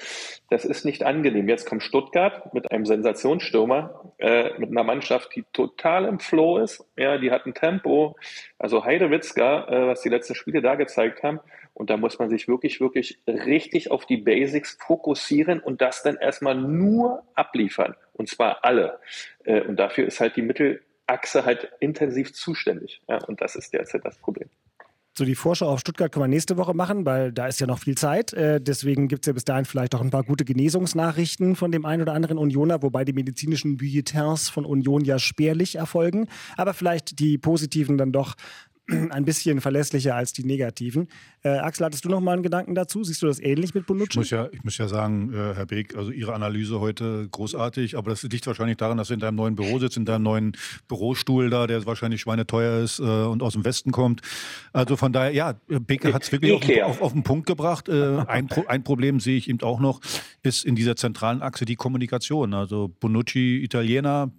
Das 0.50 0.66
ist 0.66 0.84
nicht 0.84 1.04
angenehm. 1.04 1.48
Jetzt 1.48 1.66
kommt 1.66 1.82
Stuttgart 1.82 2.54
mit 2.54 2.70
einem 2.70 2.86
Sensationsstürmer, 2.86 4.14
äh, 4.18 4.50
mit 4.58 4.70
einer 4.70 4.84
Mannschaft, 4.84 5.34
die 5.34 5.46
total 5.54 6.04
im 6.04 6.20
Flow 6.20 6.58
ist. 6.58 6.86
Ja, 6.98 7.18
die 7.18 7.32
hat 7.32 7.46
ein 7.46 7.54
Tempo. 7.54 8.18
Also 8.60 8.84
Heidewitzka, 8.84 9.68
äh, 9.70 9.88
was 9.88 10.02
die 10.02 10.10
letzten 10.10 10.36
Spiele 10.36 10.62
da 10.62 10.76
gezeigt 10.76 11.24
haben. 11.24 11.40
Und 11.74 11.90
da 11.90 11.96
muss 11.96 12.20
man 12.20 12.30
sich 12.30 12.50
wirklich, 12.50 12.82
wirklich 12.82 13.20
richtig 13.26 13.92
auf 13.92 14.06
die 14.06 14.18
Basics 14.18 14.78
fokussieren 14.86 15.62
und 15.62 15.82
das 15.82 16.04
dann 16.04 16.18
erstmal 16.18 16.56
nur 16.56 17.24
abliefern. 17.34 17.96
Und 18.12 18.28
zwar 18.28 18.66
alle. 18.66 19.00
Äh, 19.46 19.62
und 19.62 19.78
dafür 19.78 20.06
ist 20.06 20.20
halt 20.20 20.36
die 20.36 20.42
Mittelachse 20.42 21.46
halt 21.46 21.72
intensiv 21.80 22.34
zuständig. 22.34 23.02
Ja, 23.08 23.24
und 23.24 23.40
das 23.40 23.56
ist 23.56 23.72
derzeit 23.72 24.04
das 24.04 24.18
Problem. 24.18 24.50
So, 25.14 25.26
die 25.26 25.36
Vorschau 25.36 25.68
auf 25.68 25.82
Stuttgart 25.82 26.10
können 26.10 26.24
wir 26.24 26.30
nächste 26.30 26.56
Woche 26.56 26.74
machen, 26.74 27.06
weil 27.06 27.34
da 27.34 27.48
ist 27.48 27.60
ja 27.60 27.68
noch 27.68 27.80
viel 27.80 27.98
Zeit. 27.98 28.32
Äh, 28.32 28.62
deswegen 28.62 29.10
gibt 29.10 29.26
es 29.26 29.28
ja 29.28 29.34
bis 29.34 29.44
dahin 29.44 29.66
vielleicht 29.66 29.94
auch 29.94 30.00
ein 30.00 30.10
paar 30.10 30.24
gute 30.24 30.46
Genesungsnachrichten 30.46 31.58
von 31.58 31.70
dem 31.74 31.84
einen 31.86 32.04
oder 32.04 32.14
anderen 32.14 32.38
Unioner, 32.38 32.82
wobei 32.82 33.04
die 33.04 33.12
medizinischen 33.12 33.76
Bulletins 33.76 34.48
von 34.48 34.64
Union 34.64 35.04
ja 35.04 35.20
spärlich 35.20 35.76
erfolgen. 35.76 36.28
Aber 36.56 36.74
vielleicht 36.74 37.20
die 37.20 37.38
positiven 37.38 37.98
dann 37.98 38.14
doch 38.14 38.36
ein 38.88 39.26
bisschen 39.26 39.62
verlässlicher 39.62 40.16
als 40.16 40.34
die 40.34 40.44
negativen. 40.44 41.08
Äh, 41.44 41.50
Axel, 41.50 41.86
hattest 41.86 42.06
du 42.06 42.10
noch 42.10 42.20
mal 42.20 42.34
einen 42.34 42.44
Gedanken 42.44 42.76
dazu? 42.76 43.04
Siehst 43.04 43.22
du 43.22 43.28
das 43.28 43.40
ähnlich 43.40 43.74
mit 43.74 43.86
Bonucci? 43.86 44.12
Ich 44.12 44.16
muss 44.18 44.30
ja, 44.30 44.50
ich 44.52 44.64
muss 44.64 44.78
ja 44.78 44.88
sagen, 44.88 45.32
äh, 45.34 45.54
Herr 45.56 45.66
Beek, 45.66 45.96
also 45.96 46.12
Ihre 46.12 46.34
Analyse 46.34 46.80
heute 46.80 47.28
großartig, 47.30 47.98
aber 47.98 48.12
das 48.12 48.24
liegt 48.24 48.46
wahrscheinlich 48.48 48.78
daran, 48.78 48.98
dass 48.98 49.08
Sie 49.08 49.14
in 49.14 49.20
deinem 49.20 49.36
neuen 49.36 49.56
Büro 49.56 49.80
sitzt, 49.80 49.98
in 49.98 50.06
deinem 50.06 50.24
neuen 50.24 50.58
Bürostuhl 50.88 51.50
da, 51.50 51.68
der 51.68 51.86
wahrscheinlich 51.86 52.22
schweineteuer 52.22 52.84
ist 52.84 53.00
äh, 53.00 53.04
und 53.04 53.44
aus 53.44 53.54
dem 53.54 53.66
Westen 53.66 53.92
kommt. 53.92 54.22
Also 54.74 54.98
von 54.98 55.14
daher, 55.14 55.34
ja, 55.34 55.56
Beke 55.68 56.14
hat 56.14 56.24
es 56.24 56.32
wirklich 56.32 56.84
auf, 56.84 56.98
auf, 56.98 57.02
auf, 57.02 57.14
den 57.14 57.24
Punkt 57.24 57.48
gebracht. 57.48 57.88
Äh, 57.88 58.18
ein, 58.28 58.48
Pro, 58.48 58.66
ein 58.68 58.84
Problem 58.84 59.20
sehe 59.20 59.38
ich 59.38 59.50
eben 59.50 59.62
auch 59.62 59.80
noch, 59.80 60.02
ist 60.44 60.66
in 60.66 60.76
dieser 60.76 60.96
zentralen 60.96 61.42
Achse 61.42 61.66
die 61.66 61.76
Kommunikation. 61.76 62.54
Also 62.54 62.90
Bonucci, 63.00 63.64
Italiener, 63.64 64.32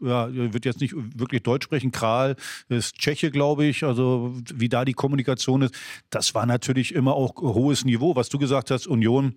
ja, 0.00 0.32
wird 0.32 0.64
jetzt 0.64 0.80
nicht 0.80 0.94
wirklich 0.94 1.42
Deutsch 1.42 1.64
sprechen. 1.64 1.92
Kral 1.92 2.36
ist 2.68 2.96
Tscheche, 2.96 3.30
glaube 3.30 3.64
ich. 3.64 3.84
Also 3.86 4.34
wie 4.54 4.68
da 4.68 4.84
die 4.84 4.92
Kommunikation 4.92 5.62
ist, 5.62 5.74
das 6.10 6.34
war 6.34 6.46
natürlich 6.46 6.94
immer 6.94 7.14
auch 7.14 7.36
hohes 7.36 7.84
Niveau. 7.84 8.16
Was 8.16 8.28
du 8.28 8.38
gesagt 8.38 8.70
hast, 8.70 8.86
Union 8.86 9.36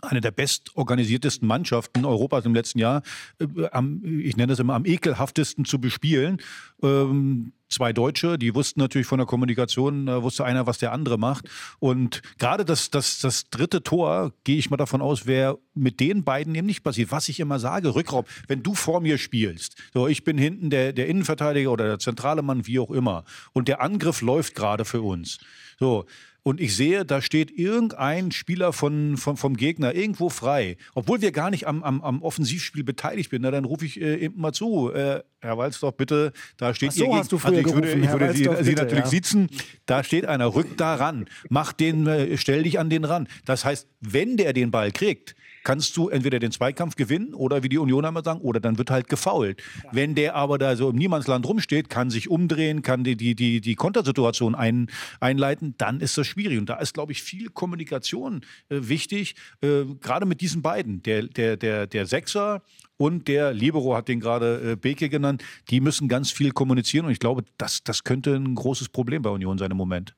eine 0.00 0.20
der 0.20 0.30
bestorganisiertesten 0.30 1.46
Mannschaften 1.46 2.04
Europas 2.04 2.44
im 2.46 2.54
letzten 2.54 2.78
Jahr, 2.78 3.02
äh, 3.38 3.66
am, 3.72 4.02
ich 4.04 4.36
nenne 4.36 4.54
es 4.54 4.58
immer 4.58 4.74
am 4.74 4.86
ekelhaftesten 4.86 5.64
zu 5.64 5.80
bespielen. 5.80 6.38
Ähm, 6.82 7.52
zwei 7.68 7.92
Deutsche, 7.92 8.38
die 8.38 8.54
wussten 8.54 8.80
natürlich 8.80 9.06
von 9.06 9.18
der 9.18 9.26
Kommunikation, 9.26 10.06
da 10.06 10.22
wusste 10.22 10.44
einer, 10.44 10.66
was 10.66 10.78
der 10.78 10.92
andere 10.92 11.18
macht. 11.18 11.48
Und 11.78 12.22
gerade 12.38 12.64
das, 12.64 12.90
das, 12.90 13.18
das 13.18 13.48
dritte 13.50 13.82
Tor, 13.82 14.32
gehe 14.44 14.58
ich 14.58 14.70
mal 14.70 14.76
davon 14.76 15.02
aus, 15.02 15.26
wäre 15.26 15.58
mit 15.74 16.00
den 16.00 16.24
beiden 16.24 16.54
eben 16.54 16.66
nicht 16.66 16.82
passiert. 16.82 17.10
Was 17.10 17.28
ich 17.28 17.40
immer 17.40 17.58
sage, 17.58 17.94
Rückraum, 17.94 18.24
wenn 18.46 18.62
du 18.62 18.74
vor 18.74 19.00
mir 19.00 19.18
spielst, 19.18 19.76
so 19.92 20.06
ich 20.06 20.24
bin 20.24 20.38
hinten 20.38 20.70
der, 20.70 20.92
der 20.92 21.08
Innenverteidiger 21.08 21.70
oder 21.70 21.86
der 21.86 21.98
zentrale 21.98 22.42
Mann, 22.42 22.66
wie 22.66 22.78
auch 22.78 22.90
immer, 22.90 23.24
und 23.52 23.68
der 23.68 23.80
Angriff 23.80 24.20
läuft 24.20 24.54
gerade 24.54 24.84
für 24.84 25.02
uns. 25.02 25.38
So, 25.78 26.04
und 26.44 26.60
ich 26.60 26.74
sehe, 26.74 27.04
da 27.04 27.22
steht 27.22 27.50
irgendein 27.50 28.32
Spieler 28.32 28.72
von, 28.72 29.16
von, 29.16 29.36
vom 29.36 29.56
Gegner 29.56 29.94
irgendwo 29.94 30.28
frei, 30.28 30.76
obwohl 30.94 31.20
wir 31.20 31.30
gar 31.30 31.50
nicht 31.50 31.66
am, 31.66 31.82
am, 31.82 32.02
am 32.02 32.22
Offensivspiel 32.22 32.82
beteiligt 32.82 33.30
sind, 33.30 33.42
na, 33.42 33.50
dann 33.50 33.64
rufe 33.64 33.86
ich 33.86 34.00
äh, 34.00 34.16
eben 34.16 34.40
mal 34.40 34.52
zu, 34.52 34.92
äh, 34.92 35.22
Herr 35.40 35.58
Walzdorf, 35.58 35.96
bitte, 35.96 36.32
da 36.56 36.74
steht 36.74 36.90
Ach 36.90 36.94
so, 36.94 37.14
hast 37.14 37.32
du 37.32 37.38
früher 37.38 37.58
also 37.58 37.68
ich 37.68 37.74
würde, 37.74 37.86
gerufen, 37.86 38.04
ich 38.04 38.10
würde 38.10 38.32
Sie, 38.32 38.44
bitte, 38.44 38.64
Sie, 38.64 38.74
natürlich 38.74 39.04
ja. 39.04 39.10
sitzen, 39.10 39.48
da 39.86 40.02
steht 40.02 40.26
einer, 40.26 40.54
rück 40.54 40.76
da 40.76 40.94
ran, 40.96 41.26
mach 41.48 41.72
den, 41.72 42.06
äh, 42.06 42.36
stell 42.36 42.64
dich 42.64 42.78
an 42.78 42.90
den 42.90 43.04
ran. 43.04 43.28
Das 43.44 43.64
heißt, 43.64 43.86
wenn 44.00 44.36
der 44.36 44.52
den 44.52 44.70
Ball 44.70 44.90
kriegt, 44.90 45.36
kannst 45.64 45.96
du 45.96 46.08
entweder 46.08 46.38
den 46.38 46.52
Zweikampf 46.52 46.96
gewinnen 46.96 47.34
oder 47.34 47.62
wie 47.62 47.68
die 47.68 47.78
Unioner 47.78 48.08
immer 48.08 48.22
sagen, 48.22 48.40
oder 48.40 48.60
dann 48.60 48.78
wird 48.78 48.90
halt 48.90 49.08
gefault. 49.08 49.62
Ja. 49.82 49.90
Wenn 49.92 50.14
der 50.14 50.34
aber 50.34 50.58
da 50.58 50.76
so 50.76 50.90
im 50.90 50.96
Niemandsland 50.96 51.46
rumsteht, 51.46 51.88
kann 51.88 52.10
sich 52.10 52.28
umdrehen, 52.30 52.82
kann 52.82 53.04
die, 53.04 53.16
die, 53.16 53.34
die, 53.34 53.60
die 53.60 53.74
Kontersituation 53.74 54.54
ein, 54.54 54.88
einleiten, 55.20 55.74
dann 55.78 56.00
ist 56.00 56.18
das 56.18 56.26
schwierig. 56.26 56.58
Und 56.58 56.68
da 56.68 56.76
ist, 56.76 56.94
glaube 56.94 57.12
ich, 57.12 57.22
viel 57.22 57.48
Kommunikation 57.48 58.42
äh, 58.68 58.78
wichtig, 58.80 59.34
äh, 59.60 59.84
gerade 60.00 60.26
mit 60.26 60.40
diesen 60.40 60.62
beiden. 60.62 61.02
Der, 61.02 61.22
der, 61.22 61.56
der, 61.56 61.86
der 61.86 62.06
Sechser 62.06 62.62
und 62.96 63.26
der 63.28 63.52
Libero 63.52 63.96
hat 63.96 64.08
den 64.08 64.20
gerade 64.20 64.72
äh, 64.72 64.76
Beke 64.76 65.08
genannt, 65.08 65.42
die 65.70 65.80
müssen 65.80 66.08
ganz 66.08 66.30
viel 66.30 66.52
kommunizieren 66.52 67.06
und 67.06 67.12
ich 67.12 67.18
glaube, 67.18 67.44
das, 67.58 67.82
das 67.82 68.04
könnte 68.04 68.34
ein 68.34 68.54
großes 68.54 68.90
Problem 68.90 69.22
bei 69.22 69.30
Union 69.30 69.58
sein 69.58 69.70
im 69.70 69.76
Moment. 69.76 70.14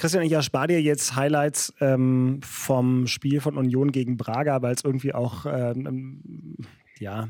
Christian, 0.00 0.24
ich 0.24 0.32
erspare 0.32 0.68
dir 0.68 0.80
jetzt 0.80 1.14
Highlights 1.14 1.74
ähm, 1.78 2.40
vom 2.42 3.06
Spiel 3.06 3.42
von 3.42 3.58
Union 3.58 3.92
gegen 3.92 4.16
Braga, 4.16 4.62
weil 4.62 4.74
es 4.74 4.82
irgendwie 4.82 5.12
auch, 5.12 5.44
ähm, 5.44 6.56
ja, 6.98 7.28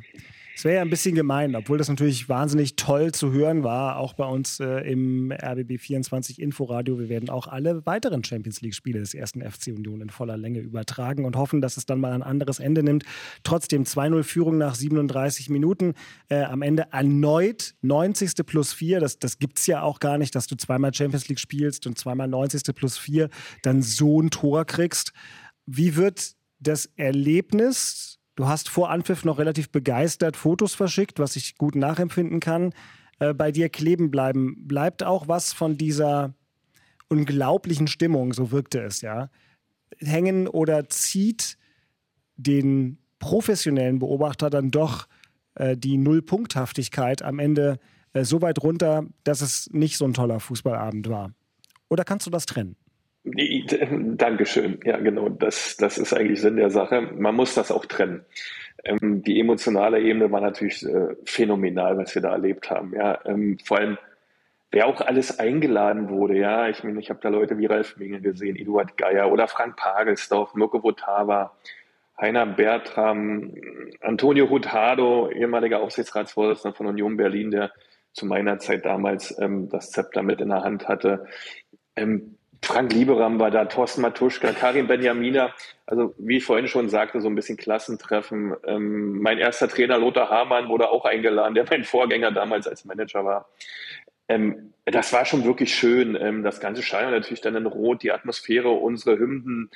es 0.60 0.64
wäre 0.64 0.76
ja 0.76 0.82
ein 0.82 0.90
bisschen 0.90 1.14
gemein, 1.14 1.56
obwohl 1.56 1.78
das 1.78 1.88
natürlich 1.88 2.28
wahnsinnig 2.28 2.76
toll 2.76 3.12
zu 3.12 3.32
hören 3.32 3.64
war, 3.64 3.96
auch 3.96 4.12
bei 4.12 4.26
uns 4.26 4.60
äh, 4.60 4.80
im 4.80 5.32
RBB 5.32 5.80
24 5.80 6.38
Inforadio. 6.38 6.98
Wir 6.98 7.08
werden 7.08 7.30
auch 7.30 7.46
alle 7.46 7.86
weiteren 7.86 8.22
Champions 8.22 8.60
League-Spiele 8.60 9.00
des 9.00 9.14
ersten 9.14 9.40
FC 9.40 9.68
Union 9.68 10.02
in 10.02 10.10
voller 10.10 10.36
Länge 10.36 10.58
übertragen 10.58 11.24
und 11.24 11.34
hoffen, 11.34 11.62
dass 11.62 11.78
es 11.78 11.86
dann 11.86 11.98
mal 11.98 12.12
ein 12.12 12.22
anderes 12.22 12.58
Ende 12.58 12.82
nimmt. 12.82 13.04
Trotzdem 13.42 13.84
2-0 13.84 14.22
Führung 14.22 14.58
nach 14.58 14.74
37 14.74 15.48
Minuten. 15.48 15.94
Äh, 16.28 16.42
am 16.42 16.60
Ende 16.60 16.88
erneut 16.92 17.72
90. 17.80 18.44
plus 18.44 18.74
4. 18.74 19.00
Das, 19.00 19.18
das 19.18 19.38
gibt 19.38 19.60
es 19.60 19.66
ja 19.66 19.80
auch 19.80 19.98
gar 19.98 20.18
nicht, 20.18 20.34
dass 20.34 20.46
du 20.46 20.56
zweimal 20.56 20.92
Champions 20.92 21.26
League 21.28 21.40
spielst 21.40 21.86
und 21.86 21.96
zweimal 21.96 22.28
90. 22.28 22.74
plus 22.74 22.98
4 22.98 23.30
dann 23.62 23.80
so 23.80 24.20
ein 24.20 24.28
Tor 24.28 24.66
kriegst. 24.66 25.14
Wie 25.64 25.96
wird 25.96 26.32
das 26.58 26.84
Erlebnis 26.96 28.19
Du 28.36 28.46
hast 28.48 28.68
vor 28.68 28.90
Anpfiff 28.90 29.24
noch 29.24 29.38
relativ 29.38 29.70
begeistert 29.70 30.36
Fotos 30.36 30.74
verschickt, 30.74 31.18
was 31.18 31.36
ich 31.36 31.56
gut 31.56 31.74
nachempfinden 31.74 32.40
kann. 32.40 32.72
Äh, 33.20 33.34
bei 33.34 33.52
dir 33.52 33.68
kleben 33.68 34.10
bleiben. 34.10 34.66
Bleibt 34.66 35.04
auch 35.04 35.28
was 35.28 35.52
von 35.52 35.76
dieser 35.76 36.34
unglaublichen 37.08 37.86
Stimmung, 37.86 38.32
so 38.32 38.50
wirkte 38.50 38.80
es 38.80 39.00
ja, 39.00 39.30
hängen 39.98 40.48
oder 40.48 40.88
zieht 40.88 41.58
den 42.36 42.98
professionellen 43.18 43.98
Beobachter 43.98 44.48
dann 44.48 44.70
doch 44.70 45.06
äh, 45.54 45.76
die 45.76 45.98
Nullpunkthaftigkeit 45.98 47.22
am 47.22 47.38
Ende 47.38 47.78
äh, 48.12 48.24
so 48.24 48.40
weit 48.42 48.62
runter, 48.62 49.04
dass 49.24 49.42
es 49.42 49.68
nicht 49.72 49.96
so 49.96 50.04
ein 50.06 50.14
toller 50.14 50.40
Fußballabend 50.40 51.08
war? 51.08 51.32
Oder 51.88 52.04
kannst 52.04 52.26
du 52.26 52.30
das 52.30 52.46
trennen? 52.46 52.76
Dankeschön. 53.24 54.80
Ja, 54.84 54.98
genau. 54.98 55.28
Das, 55.28 55.76
das 55.76 55.98
ist 55.98 56.12
eigentlich 56.14 56.40
Sinn 56.40 56.56
der 56.56 56.70
Sache. 56.70 57.02
Man 57.02 57.34
muss 57.34 57.54
das 57.54 57.70
auch 57.70 57.84
trennen. 57.84 58.24
Ähm, 58.84 59.22
die 59.22 59.38
emotionale 59.38 60.00
Ebene 60.00 60.32
war 60.32 60.40
natürlich 60.40 60.84
äh, 60.86 61.14
phänomenal, 61.24 61.98
was 61.98 62.14
wir 62.14 62.22
da 62.22 62.32
erlebt 62.32 62.70
haben. 62.70 62.94
Ja, 62.94 63.18
ähm, 63.26 63.58
vor 63.62 63.78
allem, 63.78 63.98
wer 64.70 64.86
auch 64.86 65.00
alles 65.02 65.38
eingeladen 65.38 66.08
wurde. 66.08 66.38
Ja, 66.38 66.68
ich 66.68 66.82
meine, 66.82 66.98
ich 67.00 67.10
habe 67.10 67.20
da 67.22 67.28
Leute 67.28 67.58
wie 67.58 67.66
Ralf 67.66 67.96
Minge 67.98 68.20
gesehen, 68.20 68.56
Eduard 68.56 68.96
Geier 68.96 69.30
oder 69.30 69.48
Frank 69.48 69.76
Pagelsdorf, 69.76 70.54
Mirko 70.54 70.82
Votava, 70.82 71.52
Heiner 72.18 72.46
Bertram, 72.46 73.54
Antonio 74.00 74.48
Hurtado, 74.48 75.30
ehemaliger 75.30 75.80
Aufsichtsratsvorsitzender 75.80 76.76
von 76.76 76.86
Union 76.86 77.16
Berlin, 77.16 77.50
der 77.50 77.70
zu 78.12 78.26
meiner 78.26 78.58
Zeit 78.58 78.84
damals 78.86 79.38
ähm, 79.38 79.68
das 79.68 79.90
Zepter 79.90 80.22
mit 80.22 80.40
in 80.40 80.48
der 80.48 80.62
Hand 80.62 80.88
hatte. 80.88 81.26
Ähm, 81.96 82.36
Frank 82.62 82.92
Lieberam 82.92 83.38
war 83.40 83.50
da, 83.50 83.64
Thorsten 83.64 84.02
Matuschka, 84.02 84.52
Karin 84.52 84.86
Benjamina. 84.86 85.54
Also 85.86 86.14
wie 86.18 86.36
ich 86.36 86.44
vorhin 86.44 86.68
schon 86.68 86.88
sagte, 86.88 87.20
so 87.20 87.28
ein 87.28 87.34
bisschen 87.34 87.56
Klassentreffen. 87.56 88.54
Ähm, 88.64 89.20
mein 89.20 89.38
erster 89.38 89.68
Trainer 89.68 89.98
Lothar 89.98 90.28
Hamann 90.30 90.68
wurde 90.68 90.90
auch 90.90 91.04
eingeladen, 91.04 91.54
der 91.54 91.64
mein 91.68 91.84
Vorgänger 91.84 92.30
damals 92.32 92.68
als 92.68 92.84
Manager 92.84 93.24
war. 93.24 93.48
Ähm, 94.28 94.74
das 94.84 95.12
war 95.12 95.24
schon 95.24 95.44
wirklich 95.44 95.74
schön. 95.74 96.16
Ähm, 96.20 96.42
das 96.42 96.60
ganze 96.60 96.82
Stadion 96.82 97.12
natürlich 97.12 97.40
dann 97.40 97.56
in 97.56 97.66
Rot, 97.66 98.02
die 98.02 98.12
Atmosphäre, 98.12 98.70
unsere 98.70 99.18
Hymnen, 99.18 99.70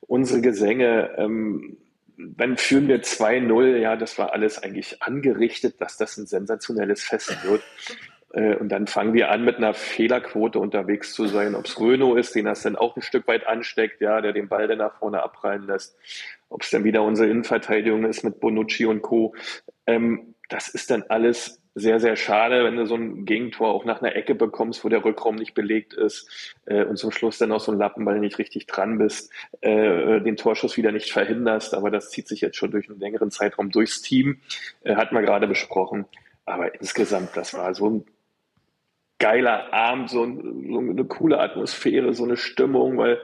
unsere 0.00 0.40
Gesänge. 0.40 1.14
Ähm, 1.16 1.78
dann 2.16 2.56
führen 2.56 2.88
wir 2.88 3.02
2-0. 3.02 3.78
Ja, 3.78 3.96
das 3.96 4.18
war 4.18 4.32
alles 4.32 4.62
eigentlich 4.62 5.02
angerichtet, 5.02 5.80
dass 5.80 5.96
das 5.96 6.16
ein 6.16 6.26
sensationelles 6.26 7.02
Fest 7.02 7.44
wird. 7.44 7.62
Äh, 8.36 8.54
und 8.56 8.68
dann 8.68 8.86
fangen 8.86 9.14
wir 9.14 9.30
an, 9.30 9.44
mit 9.44 9.56
einer 9.56 9.74
Fehlerquote 9.74 10.60
unterwegs 10.60 11.12
zu 11.14 11.26
sein. 11.26 11.54
Ob 11.54 11.64
es 11.64 11.80
Renault 11.80 12.18
ist, 12.18 12.34
den 12.34 12.44
das 12.44 12.62
dann 12.62 12.76
auch 12.76 12.94
ein 12.96 13.02
Stück 13.02 13.26
weit 13.26 13.46
ansteckt, 13.46 14.00
ja, 14.00 14.20
der 14.20 14.32
den 14.32 14.48
Ball 14.48 14.68
dann 14.68 14.78
nach 14.78 14.98
vorne 14.98 15.22
abprallen 15.22 15.66
lässt. 15.66 15.96
Ob 16.50 16.62
es 16.62 16.70
dann 16.70 16.84
wieder 16.84 17.02
unsere 17.02 17.28
Innenverteidigung 17.28 18.04
ist 18.04 18.22
mit 18.22 18.38
Bonucci 18.38 18.86
und 18.86 19.02
Co. 19.02 19.34
Ähm, 19.86 20.34
das 20.48 20.68
ist 20.68 20.90
dann 20.90 21.02
alles 21.08 21.60
sehr, 21.74 21.98
sehr 22.00 22.16
schade, 22.16 22.64
wenn 22.64 22.76
du 22.76 22.86
so 22.86 22.94
ein 22.94 23.26
Gegentor 23.26 23.68
auch 23.68 23.84
nach 23.84 24.00
einer 24.00 24.16
Ecke 24.16 24.34
bekommst, 24.34 24.82
wo 24.82 24.88
der 24.88 25.04
Rückraum 25.04 25.34
nicht 25.34 25.52
belegt 25.52 25.92
ist 25.92 26.54
äh, 26.64 26.84
und 26.84 26.96
zum 26.96 27.10
Schluss 27.10 27.36
dann 27.36 27.52
auch 27.52 27.60
so 27.60 27.72
ein 27.72 27.78
Lappenball 27.78 28.18
nicht 28.18 28.38
richtig 28.38 28.66
dran 28.66 28.96
bist, 28.96 29.30
äh, 29.60 30.20
den 30.20 30.36
Torschuss 30.36 30.76
wieder 30.76 30.92
nicht 30.92 31.12
verhinderst. 31.12 31.74
Aber 31.74 31.90
das 31.90 32.10
zieht 32.10 32.28
sich 32.28 32.40
jetzt 32.40 32.56
schon 32.56 32.70
durch 32.70 32.88
einen 32.88 33.00
längeren 33.00 33.30
Zeitraum 33.30 33.70
durchs 33.70 34.00
Team, 34.02 34.40
äh, 34.84 34.94
hat 34.94 35.12
man 35.12 35.24
gerade 35.24 35.46
besprochen. 35.46 36.06
Aber 36.46 36.74
insgesamt, 36.80 37.36
das 37.36 37.52
war 37.52 37.74
so 37.74 37.90
ein 37.90 38.04
geiler 39.18 39.72
Abend, 39.72 40.10
so, 40.10 40.24
so, 40.24 40.78
eine 40.78 41.04
coole 41.04 41.38
Atmosphäre, 41.40 42.12
so 42.14 42.24
eine 42.24 42.36
Stimmung, 42.36 42.98
weil 42.98 43.20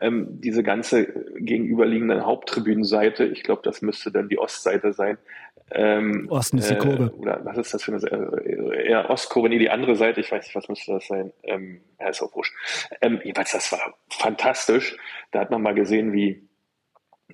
ähm, 0.00 0.40
diese 0.40 0.62
ganze 0.62 1.06
gegenüberliegende 1.38 2.24
Haupttribünenseite, 2.24 3.24
ich 3.24 3.42
glaube, 3.42 3.62
das 3.64 3.82
müsste 3.82 4.10
dann 4.10 4.28
die 4.28 4.38
Ostseite 4.38 4.92
sein. 4.92 5.18
Ähm, 5.72 6.28
Osten 6.30 6.58
ist 6.58 6.70
die 6.70 6.76
Kurve. 6.76 7.12
Äh, 7.14 7.18
oder 7.18 7.40
was 7.44 7.58
ist 7.58 7.74
das 7.74 7.82
für 7.82 7.92
eine 7.92 8.02
äh, 8.06 8.88
eher 8.88 9.10
Ostkurve? 9.10 9.48
Nee, 9.48 9.58
die 9.58 9.70
andere 9.70 9.96
Seite, 9.96 10.20
ich 10.20 10.30
weiß 10.30 10.44
nicht, 10.44 10.54
was 10.54 10.68
müsste 10.68 10.92
das 10.92 11.06
sein? 11.06 11.32
Ähm, 11.42 11.80
ja, 11.98 12.08
ist 12.08 12.22
auch 12.22 12.34
wurscht. 12.34 12.54
Ähm, 13.00 13.20
jedenfalls, 13.24 13.52
das 13.52 13.72
war 13.72 13.94
fantastisch. 14.10 14.96
Da 15.32 15.40
hat 15.40 15.50
man 15.50 15.62
mal 15.62 15.74
gesehen, 15.74 16.12
wie 16.12 16.46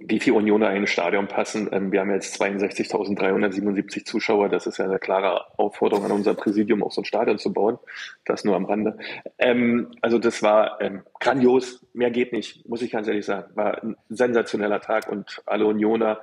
wie 0.08 0.20
viele 0.20 0.36
Unioner 0.36 0.70
in 0.70 0.82
ein 0.82 0.86
Stadion 0.86 1.28
passen. 1.28 1.68
Ähm, 1.72 1.92
wir 1.92 2.00
haben 2.00 2.10
jetzt 2.10 2.40
62.377 2.40 4.04
Zuschauer. 4.04 4.48
Das 4.48 4.66
ist 4.66 4.78
ja 4.78 4.84
eine 4.84 4.98
klare 4.98 5.58
Aufforderung 5.58 6.04
an 6.04 6.12
unser 6.12 6.34
Präsidium, 6.34 6.82
auch 6.82 6.92
so 6.92 7.02
ein 7.02 7.04
Stadion 7.04 7.38
zu 7.38 7.52
bauen. 7.52 7.78
Das 8.24 8.44
nur 8.44 8.56
am 8.56 8.64
Rande. 8.64 8.98
Ähm, 9.38 9.92
also 10.00 10.18
das 10.18 10.42
war 10.42 10.80
ähm, 10.80 11.02
grandios. 11.20 11.84
Mehr 11.92 12.10
geht 12.10 12.32
nicht, 12.32 12.68
muss 12.68 12.82
ich 12.82 12.90
ganz 12.90 13.08
ehrlich 13.08 13.26
sagen. 13.26 13.54
War 13.54 13.82
ein 13.82 13.96
sensationeller 14.08 14.80
Tag 14.80 15.08
und 15.08 15.42
alle 15.46 15.66
Unioner 15.66 16.20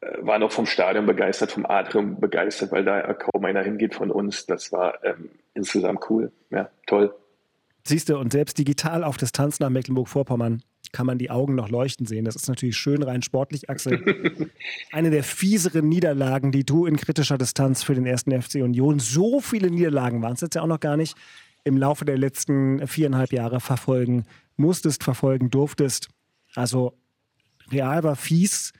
äh, 0.00 0.18
waren 0.20 0.42
auch 0.42 0.52
vom 0.52 0.66
Stadion 0.66 1.06
begeistert, 1.06 1.52
vom 1.52 1.66
Atrium 1.66 2.20
begeistert, 2.20 2.72
weil 2.72 2.84
da 2.84 3.12
kaum 3.14 3.44
einer 3.44 3.62
hingeht 3.62 3.94
von 3.94 4.10
uns. 4.10 4.46
Das 4.46 4.72
war 4.72 4.98
insgesamt 5.54 6.08
cool. 6.10 6.32
Ja, 6.50 6.70
toll. 6.86 7.14
Siehst 7.84 8.10
du, 8.10 8.18
und 8.18 8.32
selbst 8.32 8.58
digital 8.58 9.02
auf 9.02 9.16
Distanz 9.16 9.60
nach 9.60 9.70
Mecklenburg-Vorpommern 9.70 10.62
kann 10.92 11.06
man 11.06 11.18
die 11.18 11.30
Augen 11.30 11.54
noch 11.54 11.68
leuchten 11.68 12.06
sehen. 12.06 12.24
Das 12.24 12.36
ist 12.36 12.48
natürlich 12.48 12.76
schön 12.76 13.02
rein 13.02 13.22
sportlich, 13.22 13.68
Axel. 13.70 14.50
Eine 14.92 15.10
der 15.10 15.24
fieseren 15.24 15.88
Niederlagen, 15.88 16.52
die 16.52 16.64
du 16.64 16.86
in 16.86 16.96
kritischer 16.96 17.38
Distanz 17.38 17.82
für 17.82 17.94
den 17.94 18.06
ersten 18.06 18.40
FC 18.40 18.56
Union, 18.56 18.98
so 18.98 19.40
viele 19.40 19.70
Niederlagen 19.70 20.22
waren 20.22 20.34
es 20.34 20.40
jetzt 20.40 20.54
ja 20.54 20.62
auch 20.62 20.66
noch 20.66 20.80
gar 20.80 20.96
nicht, 20.96 21.16
im 21.64 21.76
Laufe 21.76 22.04
der 22.04 22.16
letzten 22.16 22.86
viereinhalb 22.86 23.32
Jahre 23.32 23.60
verfolgen 23.60 24.24
musstest, 24.56 25.04
verfolgen 25.04 25.50
durftest. 25.50 26.08
Also 26.54 26.94
Real 27.70 28.02
war 28.02 28.16
fies, 28.16 28.72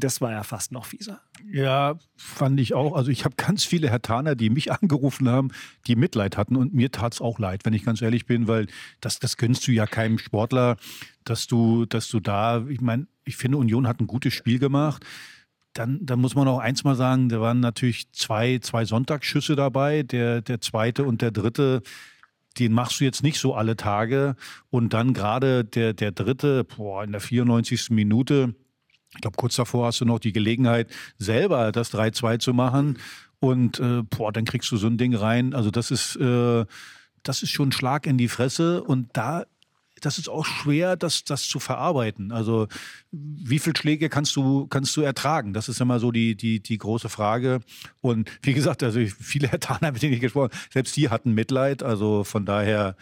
das 0.00 0.20
war 0.20 0.32
ja 0.32 0.42
fast 0.42 0.72
noch 0.72 0.86
fieser. 0.86 1.20
Ja, 1.50 1.96
fand 2.16 2.60
ich 2.60 2.74
auch. 2.74 2.94
Also 2.94 3.10
ich 3.10 3.24
habe 3.24 3.36
ganz 3.36 3.64
viele 3.64 3.90
Hertaner, 3.90 4.34
die 4.34 4.50
mich 4.50 4.72
angerufen 4.80 5.28
haben, 5.28 5.50
die 5.86 5.96
Mitleid 5.96 6.36
hatten 6.36 6.56
und 6.56 6.74
mir 6.74 6.90
tat 6.90 7.14
es 7.14 7.20
auch 7.20 7.38
leid, 7.38 7.64
wenn 7.64 7.74
ich 7.74 7.84
ganz 7.84 8.02
ehrlich 8.02 8.26
bin, 8.26 8.48
weil 8.48 8.66
das, 9.00 9.18
das 9.18 9.36
gönnst 9.36 9.66
du 9.66 9.72
ja 9.72 9.86
keinem 9.86 10.18
Sportler, 10.18 10.76
dass 11.24 11.46
du, 11.46 11.86
dass 11.86 12.08
du 12.08 12.20
da, 12.20 12.66
ich 12.68 12.80
meine, 12.80 13.06
ich 13.24 13.36
finde, 13.36 13.58
Union 13.58 13.86
hat 13.86 14.00
ein 14.00 14.06
gutes 14.06 14.34
Spiel 14.34 14.58
gemacht. 14.58 15.04
Dann, 15.72 16.06
dann 16.06 16.20
muss 16.20 16.36
man 16.36 16.46
auch 16.46 16.60
eins 16.60 16.84
mal 16.84 16.94
sagen, 16.94 17.28
da 17.28 17.40
waren 17.40 17.60
natürlich 17.60 18.12
zwei, 18.12 18.58
zwei 18.58 18.84
Sonntagsschüsse 18.84 19.56
dabei, 19.56 20.04
der, 20.04 20.40
der 20.40 20.60
zweite 20.60 21.04
und 21.04 21.20
der 21.20 21.32
dritte 21.32 21.82
den 22.58 22.72
machst 22.72 23.00
du 23.00 23.04
jetzt 23.04 23.22
nicht 23.22 23.38
so 23.38 23.54
alle 23.54 23.76
Tage. 23.76 24.36
Und 24.70 24.92
dann 24.92 25.12
gerade 25.12 25.64
der, 25.64 25.92
der 25.92 26.12
dritte, 26.12 26.64
boah, 26.64 27.02
in 27.02 27.12
der 27.12 27.20
94. 27.20 27.90
Minute, 27.90 28.54
ich 29.14 29.20
glaube, 29.20 29.36
kurz 29.36 29.56
davor 29.56 29.86
hast 29.86 30.00
du 30.00 30.04
noch 30.04 30.18
die 30.18 30.32
Gelegenheit, 30.32 30.88
selber 31.18 31.72
das 31.72 31.92
3-2 31.92 32.38
zu 32.38 32.52
machen. 32.54 32.98
Und 33.40 33.78
äh, 33.78 34.02
boah, 34.02 34.32
dann 34.32 34.44
kriegst 34.44 34.70
du 34.72 34.76
so 34.76 34.86
ein 34.86 34.98
Ding 34.98 35.14
rein. 35.14 35.54
Also 35.54 35.70
das 35.70 35.90
ist, 35.90 36.16
äh, 36.16 36.64
das 37.22 37.42
ist 37.42 37.50
schon 37.50 37.68
ein 37.68 37.72
Schlag 37.72 38.06
in 38.06 38.18
die 38.18 38.28
Fresse. 38.28 38.82
Und 38.82 39.08
da 39.12 39.44
das 40.00 40.18
ist 40.18 40.28
auch 40.28 40.44
schwer, 40.44 40.96
das, 40.96 41.24
das 41.24 41.46
zu 41.48 41.58
verarbeiten. 41.58 42.32
Also 42.32 42.68
wie 43.10 43.58
viele 43.58 43.76
Schläge 43.76 44.08
kannst 44.08 44.36
du, 44.36 44.66
kannst 44.66 44.96
du 44.96 45.00
ertragen? 45.00 45.54
Das 45.54 45.68
ist 45.68 45.80
immer 45.80 45.98
so 45.98 46.10
die, 46.10 46.36
die, 46.36 46.60
die 46.60 46.78
große 46.78 47.08
Frage. 47.08 47.60
Und 48.00 48.30
wie 48.42 48.54
gesagt, 48.54 48.82
also 48.82 49.00
viele 49.18 49.48
Hertaner, 49.48 49.92
mit 49.92 50.02
denen 50.02 50.14
ich 50.14 50.20
gesprochen 50.20 50.50
selbst 50.70 50.96
die 50.96 51.08
hatten 51.08 51.32
Mitleid. 51.32 51.82
Also 51.82 52.24
von 52.24 52.44
daher 52.44 52.96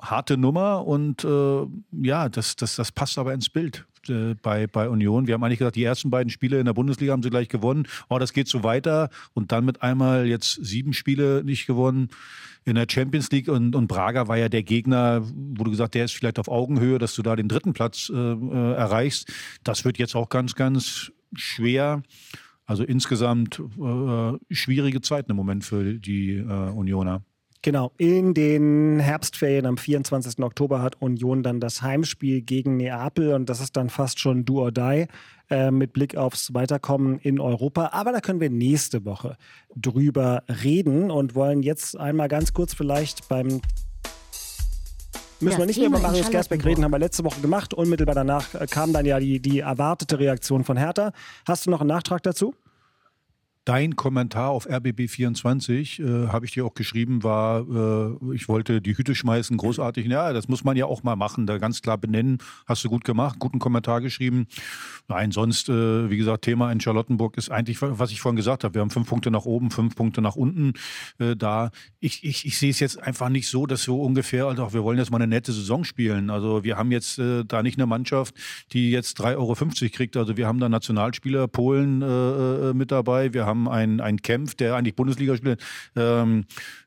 harte 0.00 0.36
Nummer 0.36 0.86
und 0.86 1.24
äh, 1.24 1.66
ja, 2.02 2.28
das, 2.28 2.56
das, 2.56 2.76
das 2.76 2.92
passt 2.92 3.18
aber 3.18 3.32
ins 3.32 3.48
Bild 3.48 3.86
äh, 4.08 4.34
bei, 4.40 4.66
bei 4.66 4.88
Union. 4.88 5.26
Wir 5.26 5.34
haben 5.34 5.44
eigentlich 5.44 5.58
gesagt, 5.58 5.76
die 5.76 5.84
ersten 5.84 6.10
beiden 6.10 6.30
Spiele 6.30 6.58
in 6.58 6.66
der 6.66 6.72
Bundesliga 6.72 7.12
haben 7.12 7.22
sie 7.22 7.30
gleich 7.30 7.48
gewonnen. 7.48 7.86
Oh, 8.08 8.18
das 8.18 8.32
geht 8.32 8.48
so 8.48 8.62
weiter. 8.62 9.10
Und 9.32 9.52
dann 9.52 9.64
mit 9.64 9.82
einmal 9.82 10.26
jetzt 10.26 10.58
sieben 10.64 10.92
Spiele 10.92 11.42
nicht 11.44 11.66
gewonnen 11.66 12.08
in 12.64 12.74
der 12.74 12.86
Champions 12.88 13.30
League. 13.30 13.48
Und, 13.48 13.74
und 13.74 13.88
Braga 13.88 14.28
war 14.28 14.36
ja 14.36 14.48
der 14.48 14.62
Gegner, 14.62 15.22
wo 15.24 15.64
du 15.64 15.70
gesagt, 15.70 15.94
der 15.94 16.04
ist 16.04 16.14
vielleicht 16.14 16.38
auf 16.38 16.48
Augenhöhe, 16.48 16.98
dass 16.98 17.14
du 17.14 17.22
da 17.22 17.36
den 17.36 17.48
dritten 17.48 17.72
Platz 17.72 18.10
äh, 18.14 18.16
äh 18.16 18.72
erreichst. 18.74 19.32
Das 19.62 19.84
wird 19.84 19.98
jetzt 19.98 20.14
auch 20.14 20.28
ganz, 20.28 20.54
ganz 20.54 21.12
schwer. 21.34 22.02
Also 22.66 22.82
insgesamt 22.82 23.60
äh, 23.60 24.32
schwierige 24.50 25.02
Zeiten 25.02 25.30
im 25.30 25.36
Moment 25.36 25.64
für 25.64 25.94
die 25.94 26.36
äh, 26.36 26.42
Unioner. 26.42 27.22
Genau, 27.64 27.92
in 27.96 28.34
den 28.34 29.00
Herbstferien 29.00 29.64
am 29.64 29.78
24. 29.78 30.38
Oktober 30.40 30.82
hat 30.82 31.00
Union 31.00 31.42
dann 31.42 31.60
das 31.60 31.80
Heimspiel 31.80 32.42
gegen 32.42 32.76
Neapel 32.76 33.32
und 33.32 33.48
das 33.48 33.60
ist 33.60 33.74
dann 33.78 33.88
fast 33.88 34.20
schon 34.20 34.44
do 34.44 34.60
or 34.60 34.70
die 34.70 35.06
äh, 35.48 35.70
mit 35.70 35.94
Blick 35.94 36.14
aufs 36.14 36.52
Weiterkommen 36.52 37.18
in 37.20 37.40
Europa. 37.40 37.88
Aber 37.94 38.12
da 38.12 38.20
können 38.20 38.40
wir 38.40 38.50
nächste 38.50 39.06
Woche 39.06 39.38
drüber 39.74 40.42
reden 40.62 41.10
und 41.10 41.34
wollen 41.34 41.62
jetzt 41.62 41.98
einmal 41.98 42.28
ganz 42.28 42.52
kurz 42.52 42.74
vielleicht 42.74 43.30
beim 43.30 43.46
Müssen 43.46 43.62
das 45.40 45.58
wir 45.58 45.64
nicht 45.64 45.78
mehr 45.78 45.88
über 45.88 46.00
Marius 46.00 46.30
Gersbeck 46.30 46.66
reden, 46.66 46.84
haben 46.84 46.92
wir 46.92 46.98
letzte 46.98 47.24
Woche 47.24 47.40
gemacht. 47.40 47.72
Unmittelbar 47.72 48.14
danach 48.14 48.46
kam 48.68 48.92
dann 48.92 49.06
ja 49.06 49.18
die, 49.18 49.40
die 49.40 49.60
erwartete 49.60 50.18
Reaktion 50.18 50.64
von 50.64 50.76
Hertha. 50.76 51.12
Hast 51.48 51.64
du 51.64 51.70
noch 51.70 51.80
einen 51.80 51.88
Nachtrag 51.88 52.22
dazu? 52.24 52.54
Dein 53.64 53.96
Kommentar 53.96 54.50
auf 54.50 54.68
RBB24, 54.68 56.02
äh, 56.02 56.28
habe 56.28 56.44
ich 56.44 56.52
dir 56.52 56.66
auch 56.66 56.74
geschrieben, 56.74 57.22
war, 57.22 57.60
äh, 57.60 58.34
ich 58.34 58.46
wollte 58.46 58.82
die 58.82 58.94
Hüte 58.94 59.14
schmeißen, 59.14 59.56
großartig. 59.56 60.06
Ja, 60.06 60.34
das 60.34 60.48
muss 60.48 60.64
man 60.64 60.76
ja 60.76 60.84
auch 60.84 61.02
mal 61.02 61.16
machen, 61.16 61.46
da 61.46 61.56
ganz 61.56 61.80
klar 61.80 61.96
benennen. 61.96 62.38
Hast 62.66 62.84
du 62.84 62.90
gut 62.90 63.04
gemacht, 63.04 63.38
guten 63.38 63.60
Kommentar 63.60 64.02
geschrieben. 64.02 64.48
Nein, 65.08 65.30
sonst, 65.30 65.70
äh, 65.70 66.10
wie 66.10 66.18
gesagt, 66.18 66.44
Thema 66.44 66.70
in 66.72 66.80
Charlottenburg 66.80 67.38
ist 67.38 67.50
eigentlich, 67.50 67.80
was 67.80 68.10
ich 68.10 68.20
vorhin 68.20 68.36
gesagt 68.36 68.64
habe. 68.64 68.74
Wir 68.74 68.82
haben 68.82 68.90
fünf 68.90 69.08
Punkte 69.08 69.30
nach 69.30 69.46
oben, 69.46 69.70
fünf 69.70 69.96
Punkte 69.96 70.20
nach 70.20 70.36
unten. 70.36 70.74
Äh, 71.18 71.34
da, 71.34 71.70
ich, 72.00 72.22
ich, 72.22 72.44
ich 72.44 72.58
sehe 72.58 72.70
es 72.70 72.80
jetzt 72.80 73.02
einfach 73.02 73.30
nicht 73.30 73.48
so, 73.48 73.64
dass 73.64 73.82
so 73.82 74.02
ungefähr, 74.02 74.44
also 74.44 74.74
wir 74.74 74.84
wollen 74.84 74.98
jetzt 74.98 75.10
mal 75.10 75.16
eine 75.16 75.26
nette 75.26 75.52
Saison 75.52 75.84
spielen. 75.84 76.28
Also 76.28 76.64
wir 76.64 76.76
haben 76.76 76.92
jetzt 76.92 77.18
äh, 77.18 77.44
da 77.46 77.62
nicht 77.62 77.78
eine 77.78 77.86
Mannschaft, 77.86 78.34
die 78.72 78.90
jetzt 78.90 79.18
3,50 79.20 79.36
Euro 79.36 79.90
kriegt. 79.90 80.16
Also 80.18 80.36
wir 80.36 80.46
haben 80.46 80.60
da 80.60 80.68
Nationalspieler, 80.68 81.48
Polen 81.48 82.02
äh, 82.02 82.06
äh, 82.06 82.74
mit 82.74 82.90
dabei. 82.90 83.32
Wir 83.32 83.46
haben 83.46 83.53
haben 83.54 83.68
einen, 83.68 84.00
einen 84.00 84.20
Kempf, 84.20 84.54
der 84.54 84.74
eigentlich 84.74 84.96
Bundesliga 84.96 85.36
spielt. 85.36 85.62
Ähm, 85.96 86.44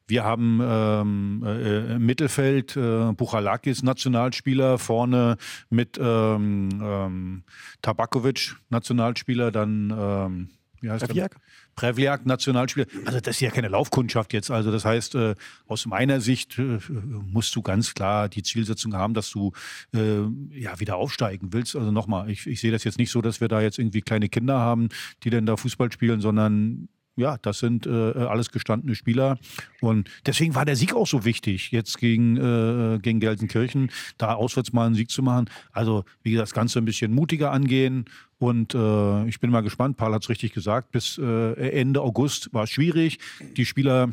wir 0.07 0.23
haben 0.23 0.59
ähm, 0.63 1.43
äh, 1.45 1.99
Mittelfeld 1.99 2.75
äh, 2.75 3.11
Buchalakis 3.13 3.83
Nationalspieler, 3.83 4.77
vorne 4.77 5.37
mit 5.69 5.97
ähm, 6.01 6.69
ähm, 6.81 7.43
Tabakovic 7.81 8.55
Nationalspieler, 8.69 9.51
dann 9.51 9.93
ähm, 9.97 10.49
wie 10.81 10.89
heißt 10.89 11.05
Prevliak? 11.05 11.31
der? 11.31 11.41
Prevliak 11.75 12.25
Nationalspieler. 12.25 12.87
Also 13.05 13.19
das 13.19 13.35
ist 13.35 13.41
ja 13.41 13.51
keine 13.51 13.67
Laufkundschaft 13.67 14.33
jetzt. 14.33 14.51
Also 14.51 14.71
das 14.71 14.85
heißt, 14.85 15.15
äh, 15.15 15.35
aus 15.67 15.85
meiner 15.85 16.21
Sicht 16.21 16.57
äh, 16.59 16.79
musst 16.89 17.55
du 17.55 17.61
ganz 17.61 17.93
klar 17.93 18.29
die 18.29 18.43
Zielsetzung 18.43 18.93
haben, 18.93 19.13
dass 19.13 19.29
du 19.29 19.51
äh, 19.93 20.21
ja 20.51 20.79
wieder 20.79 20.97
aufsteigen 20.97 21.53
willst. 21.53 21.75
Also 21.75 21.91
nochmal, 21.91 22.29
ich, 22.29 22.47
ich 22.47 22.59
sehe 22.59 22.71
das 22.71 22.83
jetzt 22.83 22.97
nicht 22.97 23.11
so, 23.11 23.21
dass 23.21 23.41
wir 23.41 23.47
da 23.47 23.61
jetzt 23.61 23.79
irgendwie 23.79 24.01
kleine 24.01 24.29
Kinder 24.29 24.59
haben, 24.59 24.89
die 25.23 25.29
dann 25.29 25.45
da 25.45 25.57
Fußball 25.57 25.91
spielen, 25.91 26.21
sondern 26.21 26.89
ja, 27.17 27.37
das 27.41 27.59
sind 27.59 27.85
äh, 27.85 27.89
alles 27.89 28.51
gestandene 28.51 28.95
Spieler. 28.95 29.37
Und 29.81 30.09
deswegen 30.25 30.55
war 30.55 30.65
der 30.65 30.75
Sieg 30.75 30.93
auch 30.93 31.07
so 31.07 31.25
wichtig, 31.25 31.71
jetzt 31.71 31.97
gegen, 31.97 32.37
äh, 32.37 32.99
gegen 32.99 33.19
Gelsenkirchen, 33.19 33.91
da 34.17 34.35
auswärts 34.35 34.71
mal 34.71 34.85
einen 34.85 34.95
Sieg 34.95 35.09
zu 35.09 35.23
machen. 35.23 35.49
Also, 35.71 36.05
wie 36.23 36.31
gesagt, 36.31 36.49
das 36.49 36.53
Ganze 36.53 36.79
ein 36.79 36.85
bisschen 36.85 37.13
mutiger 37.13 37.51
angehen. 37.51 38.05
Und 38.37 38.75
äh, 38.75 39.27
ich 39.27 39.39
bin 39.39 39.49
mal 39.49 39.61
gespannt, 39.61 39.97
Paul 39.97 40.13
hat 40.13 40.23
es 40.23 40.29
richtig 40.29 40.53
gesagt, 40.53 40.91
bis 40.91 41.17
äh, 41.17 41.53
Ende 41.71 42.01
August 42.01 42.53
war 42.53 42.63
es 42.63 42.69
schwierig. 42.69 43.17
Die 43.57 43.65
Spieler 43.65 44.09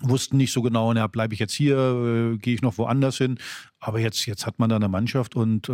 wussten 0.00 0.38
nicht 0.38 0.52
so 0.52 0.62
genau, 0.62 0.92
na, 0.94 1.06
bleibe 1.06 1.34
ich 1.34 1.40
jetzt 1.40 1.52
hier, 1.52 1.76
äh, 1.76 2.38
gehe 2.38 2.54
ich 2.54 2.62
noch 2.62 2.78
woanders 2.78 3.18
hin. 3.18 3.38
Aber 3.78 4.00
jetzt, 4.00 4.24
jetzt 4.26 4.46
hat 4.46 4.58
man 4.58 4.70
da 4.70 4.76
eine 4.76 4.88
Mannschaft 4.88 5.36
und 5.36 5.68
äh, 5.68 5.72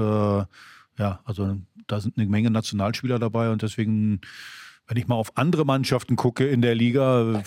ja, 0.99 1.21
also 1.25 1.59
da 1.87 2.01
sind 2.01 2.19
eine 2.19 2.27
Menge 2.27 2.51
Nationalspieler 2.51 3.19
dabei 3.19 3.51
und 3.51 3.63
deswegen 3.63 4.21
wenn 4.87 4.97
ich 4.97 5.09
mal 5.09 5.17
auf 5.17 5.37
andere 5.37 5.65
Mannschaften 5.65 6.17
gucke 6.17 6.47
in 6.47 6.63
der 6.63 6.75
Liga, 6.75 7.43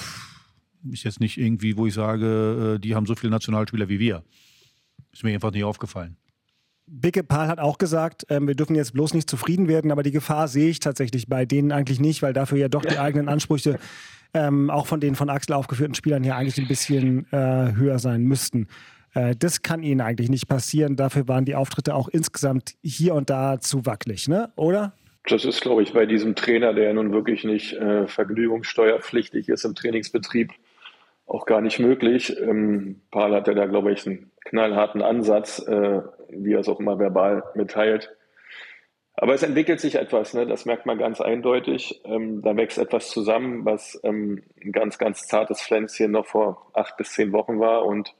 ist 0.92 1.04
jetzt 1.04 1.20
nicht 1.20 1.38
irgendwie, 1.38 1.78
wo 1.78 1.88
ich 1.88 1.94
sage, 1.94 2.76
äh, 2.76 2.80
die 2.80 2.96
haben 2.96 3.06
so 3.06 3.16
viele 3.16 3.32
Nationalspieler 3.32 3.90
wie 3.90 4.00
wir. 4.00 4.24
Ist 5.12 5.24
mir 5.24 5.34
einfach 5.34 5.52
nicht 5.52 5.64
aufgefallen. 5.64 6.18
Bicke 6.86 7.24
Paul 7.24 7.48
hat 7.48 7.60
auch 7.60 7.78
gesagt, 7.78 8.26
ähm, 8.30 8.48
wir 8.48 8.56
dürfen 8.56 8.76
jetzt 8.76 8.94
bloß 8.94 9.14
nicht 9.14 9.30
zufrieden 9.30 9.68
werden, 9.68 9.92
aber 9.92 10.04
die 10.04 10.12
Gefahr 10.12 10.48
sehe 10.48 10.70
ich 10.70 10.80
tatsächlich 10.80 11.28
bei 11.28 11.46
denen 11.46 11.72
eigentlich 11.72 12.00
nicht, 12.00 12.22
weil 12.22 12.34
dafür 12.34 12.58
ja 12.58 12.68
doch 12.68 12.84
die 12.84 12.98
eigenen 12.98 13.30
Ansprüche 13.30 13.78
ähm, 14.34 14.70
auch 14.70 14.88
von 14.88 15.00
den 15.00 15.16
von 15.16 15.30
Axel 15.30 15.54
aufgeführten 15.54 15.96
Spielern 15.96 16.24
hier 16.24 16.36
eigentlich 16.36 16.58
ein 16.58 16.68
bisschen 16.68 17.32
äh, 17.32 17.74
höher 17.74 18.00
sein 18.00 18.24
müssten. 18.24 18.68
Äh, 19.14 19.36
das 19.36 19.62
kann 19.62 19.84
ihnen 19.84 20.02
eigentlich 20.02 20.30
nicht 20.30 20.48
passieren. 20.48 20.96
Dafür 20.96 21.28
waren 21.28 21.46
die 21.46 21.56
Auftritte 21.56 21.96
auch 21.96 22.08
insgesamt 22.08 22.76
hier 22.84 23.14
und 23.16 23.30
da 23.30 23.60
zu 23.60 23.86
wackelig, 23.86 24.28
ne? 24.28 24.52
oder? 24.56 24.94
Das 25.26 25.46
ist, 25.46 25.62
glaube 25.62 25.84
ich, 25.84 25.94
bei 25.94 26.06
diesem 26.06 26.36
Trainer, 26.36 26.74
der 26.74 26.94
nun 26.94 27.12
wirklich 27.12 27.44
nicht 27.44 27.74
äh, 27.74 28.08
vergnügungssteuerpflichtig 28.08 29.50
ist 29.50 29.66
im 29.66 29.76
Trainingsbetrieb, 29.76 30.52
auch 31.28 31.46
gar 31.46 31.62
nicht 31.62 31.80
möglich. 31.80 32.36
Ähm, 32.40 33.02
Paul 33.12 33.36
hat 33.36 33.48
ja 33.48 33.54
da, 33.54 33.66
glaube 33.66 33.92
ich, 33.92 34.06
einen 34.08 34.32
knallharten 34.46 35.02
Ansatz, 35.02 35.60
äh, 35.60 36.02
wie 36.30 36.54
er 36.54 36.62
es 36.62 36.70
auch 36.70 36.80
immer 36.80 36.98
verbal 37.00 37.44
mitteilt. 37.54 38.16
Aber 39.22 39.34
es 39.34 39.44
entwickelt 39.44 39.82
sich 39.82 39.96
etwas, 39.96 40.34
ne? 40.34 40.48
das 40.48 40.66
merkt 40.66 40.86
man 40.86 40.98
ganz 40.98 41.20
eindeutig. 41.20 42.02
Ähm, 42.06 42.42
da 42.42 42.56
wächst 42.56 42.78
etwas 42.78 43.10
zusammen, 43.10 43.66
was 43.66 44.00
ähm, 44.04 44.44
ein 44.64 44.72
ganz, 44.72 44.98
ganz 44.98 45.28
zartes 45.28 45.62
Pflänzchen 45.62 46.12
noch 46.12 46.26
vor 46.26 46.72
acht 46.74 46.96
bis 46.96 47.12
zehn 47.12 47.34
Wochen 47.34 47.60
war. 47.60 47.86
Und 47.86 48.16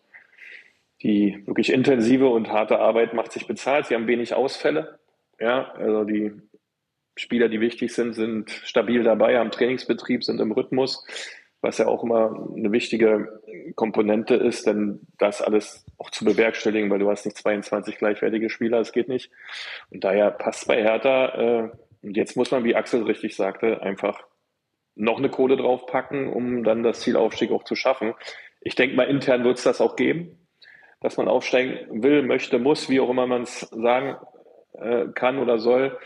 die 1.02 1.42
wirklich 1.46 1.72
intensive 1.72 2.28
und 2.28 2.52
harte 2.52 2.80
Arbeit 2.80 3.14
macht 3.14 3.32
sich 3.32 3.48
bezahlt. 3.48 3.86
Sie 3.86 3.96
haben 3.96 4.08
wenig 4.08 4.34
Ausfälle. 4.34 5.00
Ja, 5.40 5.72
also 5.76 6.04
die 6.04 6.34
Spieler, 7.20 7.50
die 7.50 7.60
wichtig 7.60 7.94
sind, 7.94 8.14
sind 8.14 8.50
stabil 8.50 9.04
dabei, 9.04 9.38
haben 9.38 9.52
Trainingsbetrieb, 9.52 10.24
sind 10.24 10.40
im 10.40 10.52
Rhythmus, 10.52 11.06
was 11.62 11.78
ja 11.78 11.88
auch 11.88 12.04
immer 12.04 12.50
eine 12.56 12.72
wichtige 12.72 13.42
Komponente 13.76 14.36
ist, 14.36 14.66
denn 14.66 15.02
das 15.18 15.42
alles 15.42 15.86
auch 15.98 16.10
zu 16.10 16.24
bewerkstelligen, 16.24 16.90
weil 16.90 17.00
du 17.00 17.10
hast 17.10 17.26
nicht 17.26 17.38
22 17.38 17.98
gleichwertige 17.98 18.50
Spieler, 18.50 18.80
es 18.80 18.94
geht 18.94 19.10
nicht. 19.10 19.32
Und 19.90 20.04
daher 20.04 20.32
passt 20.32 20.68
bei 20.68 20.82
Hertha 20.82 21.28
äh, 21.28 21.70
Und 22.02 22.16
jetzt 22.16 22.38
muss 22.38 22.52
man, 22.52 22.64
wie 22.64 22.76
Axel 22.76 23.04
richtig 23.04 23.36
sagte, 23.36 23.82
einfach 23.82 24.24
noch 24.96 25.18
eine 25.18 25.30
Kohle 25.30 25.58
draufpacken, 25.58 26.32
um 26.32 26.64
dann 26.64 26.84
das 26.84 27.02
Zielaufstieg 27.02 27.52
auch 27.52 27.64
zu 27.64 27.76
schaffen. 27.76 28.14
Ich 28.62 28.76
denke 28.76 28.96
mal, 28.96 29.04
intern 29.04 29.44
wird 29.44 29.58
es 29.58 29.64
das 29.64 29.82
auch 29.82 29.96
geben, 29.96 30.48
dass 31.02 31.18
man 31.18 31.28
aufsteigen 31.28 32.04
will, 32.04 32.22
möchte, 32.22 32.60
muss, 32.60 32.90
wie 32.90 33.00
auch 33.00 33.10
immer 33.10 33.28
man 33.28 33.44
es 33.44 33.62
sagen 33.62 34.16
äh, 34.74 35.08
kann 35.14 35.40
oder 35.40 35.60
soll. 35.60 35.98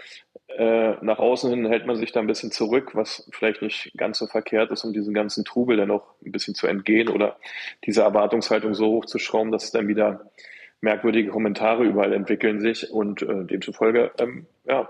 Äh, 0.58 0.98
nach 1.02 1.20
außen 1.20 1.50
hin 1.50 1.66
hält 1.66 1.86
man 1.86 1.96
sich 1.96 2.12
da 2.12 2.20
ein 2.20 2.28
bisschen 2.28 2.52
zurück, 2.52 2.92
was 2.94 3.28
vielleicht 3.32 3.62
nicht 3.62 3.92
ganz 3.98 4.20
so 4.20 4.28
verkehrt 4.28 4.72
ist, 4.72 4.84
um 4.84 4.94
diesen 4.94 5.14
ganzen 5.14 5.46
Trubel 5.46 5.78
dann 5.78 5.88
noch 5.88 6.16
ein 6.26 6.32
bisschen 6.32 6.54
zu 6.54 6.68
entgehen 6.68 7.10
oder 7.10 7.38
diese 7.86 8.02
Erwartungshaltung 8.02 8.74
so 8.74 8.88
hochzuschrauben, 8.88 9.52
dass 9.52 9.66
es 9.66 9.72
dann 9.72 9.88
wieder 9.88 10.30
merkwürdige 10.82 11.32
Kommentare 11.32 11.86
überall 11.86 12.14
entwickeln 12.14 12.60
sich 12.60 12.92
und 12.92 13.22
äh, 13.22 13.46
demzufolge 13.46 14.12
ähm, 14.20 14.46
ja, 14.66 14.90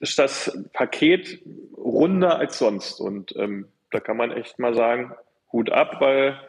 ist 0.00 0.18
das 0.18 0.58
Paket 0.72 1.40
runder 1.76 2.38
als 2.38 2.58
sonst 2.58 3.00
und 3.00 3.36
ähm, 3.36 3.68
da 3.90 4.00
kann 4.00 4.16
man 4.16 4.32
echt 4.32 4.58
mal 4.58 4.74
sagen, 4.74 5.14
Hut 5.52 5.70
ab, 5.70 6.00
weil 6.00 6.40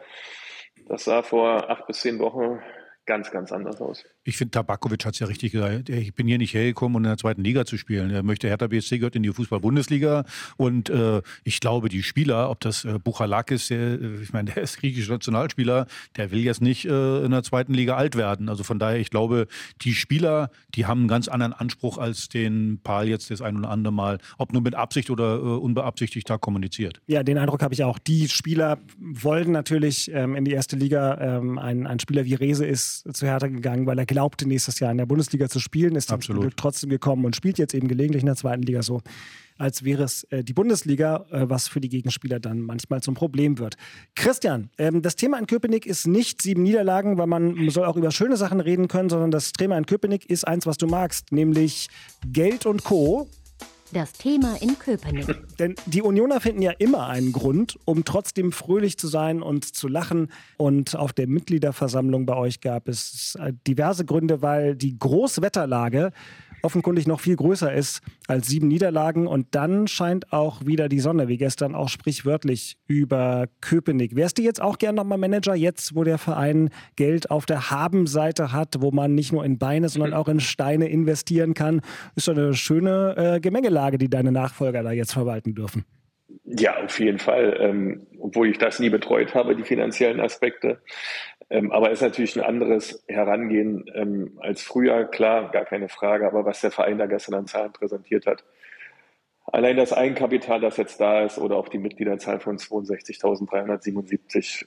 das 0.88 1.04
sah 1.04 1.22
vor 1.22 1.70
acht 1.70 1.86
bis 1.86 2.00
zehn 2.00 2.18
Wochen 2.18 2.60
ganz, 3.06 3.30
ganz 3.30 3.52
anders 3.52 3.80
aus. 3.80 4.04
Ich 4.28 4.36
finde, 4.36 4.50
Tabakovic 4.50 5.06
hat 5.06 5.14
es 5.14 5.20
ja 5.20 5.26
richtig 5.26 5.52
gesagt. 5.52 5.88
Ich 5.88 6.12
bin 6.12 6.28
hier 6.28 6.36
nicht 6.36 6.52
hergekommen, 6.52 6.96
um 6.96 7.02
in 7.02 7.08
der 7.08 7.16
zweiten 7.16 7.42
Liga 7.42 7.64
zu 7.64 7.78
spielen. 7.78 8.10
Er 8.10 8.22
möchte, 8.22 8.46
Hertha 8.46 8.66
BSC 8.66 8.98
gehört 8.98 9.16
in 9.16 9.22
die 9.22 9.32
Fußball-Bundesliga. 9.32 10.24
Und 10.58 10.90
äh, 10.90 11.22
ich 11.44 11.60
glaube, 11.60 11.88
die 11.88 12.02
Spieler, 12.02 12.50
ob 12.50 12.60
das 12.60 12.84
äh, 12.84 12.98
Buchalakis, 13.02 13.68
der, 13.68 13.78
äh, 13.78 14.22
ich 14.22 14.34
meine, 14.34 14.50
der 14.50 14.62
ist 14.62 14.80
griechischer 14.80 15.12
Nationalspieler, 15.12 15.86
der 16.18 16.30
will 16.30 16.40
jetzt 16.40 16.60
nicht 16.60 16.84
äh, 16.84 17.24
in 17.24 17.30
der 17.30 17.42
zweiten 17.42 17.72
Liga 17.72 17.96
alt 17.96 18.16
werden. 18.16 18.50
Also 18.50 18.64
von 18.64 18.78
daher, 18.78 18.98
ich 18.98 19.08
glaube, 19.08 19.48
die 19.80 19.94
Spieler, 19.94 20.50
die 20.74 20.84
haben 20.84 20.98
einen 20.98 21.08
ganz 21.08 21.28
anderen 21.28 21.54
Anspruch, 21.54 21.96
als 21.96 22.28
den 22.28 22.80
Paul 22.84 23.08
jetzt 23.08 23.30
das 23.30 23.40
ein 23.40 23.56
oder 23.56 23.70
andere 23.70 23.94
Mal, 23.94 24.18
ob 24.36 24.52
nur 24.52 24.60
mit 24.60 24.74
Absicht 24.74 25.08
oder 25.08 25.36
äh, 25.36 25.38
unbeabsichtigt 25.38 26.28
da 26.28 26.36
kommuniziert. 26.36 27.00
Ja, 27.06 27.22
den 27.22 27.38
Eindruck 27.38 27.62
habe 27.62 27.72
ich 27.72 27.82
auch. 27.82 27.98
Die 27.98 28.28
Spieler 28.28 28.76
wollen 28.98 29.52
natürlich 29.52 30.10
ähm, 30.12 30.36
in 30.36 30.44
die 30.44 30.52
erste 30.52 30.76
Liga. 30.76 31.18
Ähm, 31.18 31.58
ein, 31.58 31.86
ein 31.86 31.98
Spieler 31.98 32.26
wie 32.26 32.34
Rese 32.34 32.66
ist 32.66 33.10
zu 33.16 33.24
Hertha 33.24 33.46
gegangen, 33.46 33.86
weil 33.86 33.98
er 33.98 34.04
glaubte, 34.18 34.48
nächstes 34.48 34.80
Jahr 34.80 34.90
in 34.90 34.98
der 34.98 35.06
Bundesliga 35.06 35.48
zu 35.48 35.60
spielen, 35.60 35.94
ist 35.94 36.10
dann 36.10 36.20
trotzdem 36.56 36.90
gekommen 36.90 37.24
und 37.24 37.36
spielt 37.36 37.56
jetzt 37.56 37.72
eben 37.72 37.86
gelegentlich 37.86 38.24
in 38.24 38.26
der 38.26 38.34
zweiten 38.34 38.62
Liga 38.62 38.82
so, 38.82 39.00
als 39.58 39.84
wäre 39.84 40.02
es 40.02 40.24
äh, 40.24 40.42
die 40.42 40.54
Bundesliga, 40.54 41.24
äh, 41.30 41.48
was 41.48 41.68
für 41.68 41.80
die 41.80 41.88
Gegenspieler 41.88 42.40
dann 42.40 42.60
manchmal 42.60 43.00
zum 43.00 43.14
Problem 43.14 43.60
wird. 43.60 43.76
Christian, 44.16 44.70
ähm, 44.76 45.02
das 45.02 45.14
Thema 45.14 45.38
in 45.38 45.46
Köpenick 45.46 45.86
ist 45.86 46.08
nicht 46.08 46.42
sieben 46.42 46.64
Niederlagen, 46.64 47.16
weil 47.16 47.28
man 47.28 47.70
soll 47.70 47.84
auch 47.84 47.96
über 47.96 48.10
schöne 48.10 48.36
Sachen 48.36 48.58
reden 48.58 48.88
können, 48.88 49.08
sondern 49.08 49.30
das 49.30 49.52
Thema 49.52 49.78
in 49.78 49.86
Köpenick 49.86 50.28
ist 50.28 50.46
eins, 50.48 50.66
was 50.66 50.78
du 50.78 50.88
magst, 50.88 51.30
nämlich 51.30 51.88
Geld 52.26 52.66
und 52.66 52.82
Co. 52.82 53.28
Das 53.92 54.12
Thema 54.12 54.56
in 54.60 54.78
Köpenick. 54.78 55.26
Denn 55.58 55.74
die 55.86 56.02
Unioner 56.02 56.40
finden 56.40 56.60
ja 56.60 56.72
immer 56.72 57.06
einen 57.06 57.32
Grund, 57.32 57.78
um 57.86 58.04
trotzdem 58.04 58.52
fröhlich 58.52 58.98
zu 58.98 59.08
sein 59.08 59.40
und 59.42 59.64
zu 59.64 59.88
lachen. 59.88 60.30
Und 60.58 60.94
auf 60.94 61.12
der 61.12 61.26
Mitgliederversammlung 61.26 62.26
bei 62.26 62.36
euch 62.36 62.60
gab 62.60 62.88
es 62.88 63.38
diverse 63.66 64.04
Gründe, 64.04 64.42
weil 64.42 64.76
die 64.76 64.98
Großwetterlage 64.98 66.12
offenkundig 66.62 67.06
noch 67.06 67.20
viel 67.20 67.36
größer 67.36 67.72
ist 67.72 68.00
als 68.26 68.48
sieben 68.48 68.68
Niederlagen. 68.68 69.26
Und 69.26 69.54
dann 69.54 69.86
scheint 69.86 70.32
auch 70.32 70.66
wieder 70.66 70.88
die 70.88 71.00
Sonne, 71.00 71.28
wie 71.28 71.36
gestern 71.36 71.74
auch 71.74 71.88
sprichwörtlich 71.88 72.78
über 72.86 73.46
Köpenick. 73.60 74.16
Wärst 74.16 74.38
du 74.38 74.42
jetzt 74.42 74.60
auch 74.60 74.78
gern 74.78 74.94
nochmal 74.94 75.18
Manager, 75.18 75.54
jetzt 75.54 75.94
wo 75.94 76.04
der 76.04 76.18
Verein 76.18 76.70
Geld 76.96 77.30
auf 77.30 77.46
der 77.46 77.70
Habenseite 77.70 78.52
hat, 78.52 78.76
wo 78.80 78.90
man 78.90 79.14
nicht 79.14 79.32
nur 79.32 79.44
in 79.44 79.58
Beine, 79.58 79.88
sondern 79.88 80.14
auch 80.14 80.28
in 80.28 80.40
Steine 80.40 80.88
investieren 80.88 81.54
kann? 81.54 81.80
Ist 82.16 82.28
doch 82.28 82.36
eine 82.36 82.54
schöne 82.54 83.14
äh, 83.16 83.40
Gemengelage, 83.40 83.98
die 83.98 84.10
deine 84.10 84.32
Nachfolger 84.32 84.82
da 84.82 84.92
jetzt 84.92 85.12
verwalten 85.12 85.54
dürfen. 85.54 85.84
Ja, 86.44 86.82
auf 86.82 86.98
jeden 86.98 87.18
Fall. 87.18 87.56
Ähm, 87.60 88.06
obwohl 88.18 88.48
ich 88.48 88.58
das 88.58 88.78
nie 88.78 88.90
betreut 88.90 89.34
habe, 89.34 89.54
die 89.54 89.64
finanziellen 89.64 90.20
Aspekte. 90.20 90.80
Ähm, 91.50 91.72
aber 91.72 91.90
ist 91.90 92.02
natürlich 92.02 92.36
ein 92.36 92.44
anderes 92.44 93.02
Herangehen 93.08 93.90
ähm, 93.94 94.38
als 94.40 94.60
früher, 94.62 95.06
klar, 95.06 95.50
gar 95.50 95.64
keine 95.64 95.88
Frage. 95.88 96.26
Aber 96.26 96.44
was 96.44 96.60
der 96.60 96.70
Verein 96.70 96.98
da 96.98 97.06
gestern 97.06 97.34
an 97.34 97.46
Zahlen 97.46 97.72
präsentiert 97.72 98.26
hat, 98.26 98.44
allein 99.46 99.76
das 99.76 99.94
Eigenkapital, 99.94 100.60
das 100.60 100.76
jetzt 100.76 101.00
da 101.00 101.24
ist, 101.24 101.38
oder 101.38 101.56
auch 101.56 101.68
die 101.68 101.78
Mitgliederzahl 101.78 102.40
von 102.40 102.58
62.377 102.58 104.66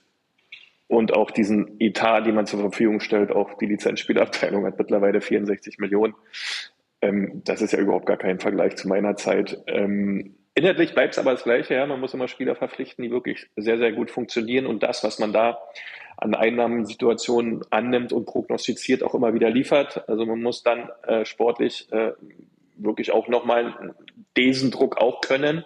und 0.87 1.13
auch 1.13 1.31
diesen 1.31 1.79
Etat, 1.79 2.21
den 2.21 2.35
man 2.35 2.47
zur 2.47 2.61
Verfügung 2.61 2.99
stellt, 2.99 3.31
auch 3.31 3.57
die 3.57 3.67
Lizenzspielabteilung 3.67 4.65
hat 4.65 4.79
mittlerweile 4.79 5.21
64 5.21 5.77
Millionen. 5.77 6.15
Ähm, 7.01 7.43
das 7.45 7.61
ist 7.61 7.73
ja 7.73 7.79
überhaupt 7.79 8.07
gar 8.07 8.17
kein 8.17 8.39
Vergleich 8.39 8.75
zu 8.75 8.87
meiner 8.87 9.15
Zeit. 9.15 9.59
Ähm, 9.67 10.35
Inhaltlich 10.53 10.93
bleibt 10.93 11.13
es 11.13 11.19
aber 11.19 11.31
das 11.31 11.43
Gleiche. 11.43 11.75
Ja. 11.75 11.85
Man 11.85 12.01
muss 12.01 12.13
immer 12.13 12.27
Spieler 12.27 12.55
verpflichten, 12.55 13.03
die 13.03 13.11
wirklich 13.11 13.47
sehr, 13.55 13.77
sehr 13.77 13.93
gut 13.93 14.11
funktionieren 14.11 14.65
und 14.65 14.83
das, 14.83 15.03
was 15.03 15.17
man 15.17 15.31
da 15.31 15.59
an 16.21 16.35
Einnahmensituationen 16.35 17.63
annimmt 17.71 18.13
und 18.13 18.25
prognostiziert, 18.25 19.03
auch 19.03 19.15
immer 19.15 19.33
wieder 19.33 19.49
liefert. 19.49 20.07
Also 20.07 20.25
man 20.25 20.41
muss 20.41 20.61
dann 20.61 20.89
äh, 21.07 21.25
sportlich 21.25 21.91
äh, 21.91 22.11
wirklich 22.75 23.11
auch 23.11 23.27
nochmal 23.27 23.93
diesen 24.37 24.69
Druck 24.69 24.97
auch 24.97 25.21
können. 25.21 25.65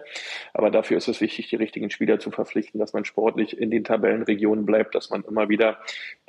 Aber 0.53 0.71
dafür 0.71 0.97
ist 0.97 1.09
es 1.09 1.19
wichtig, 1.19 1.49
die 1.49 1.57
richtigen 1.57 1.89
Spieler 1.89 2.19
zu 2.19 2.31
verpflichten, 2.31 2.79
dass 2.79 2.93
man 2.93 3.03
sportlich 3.03 3.59
in 3.59 3.69
den 3.69 3.83
Tabellenregionen 3.83 4.65
bleibt, 4.65 4.95
dass 4.95 5.09
man 5.09 5.25
immer 5.25 5.49
wieder 5.49 5.77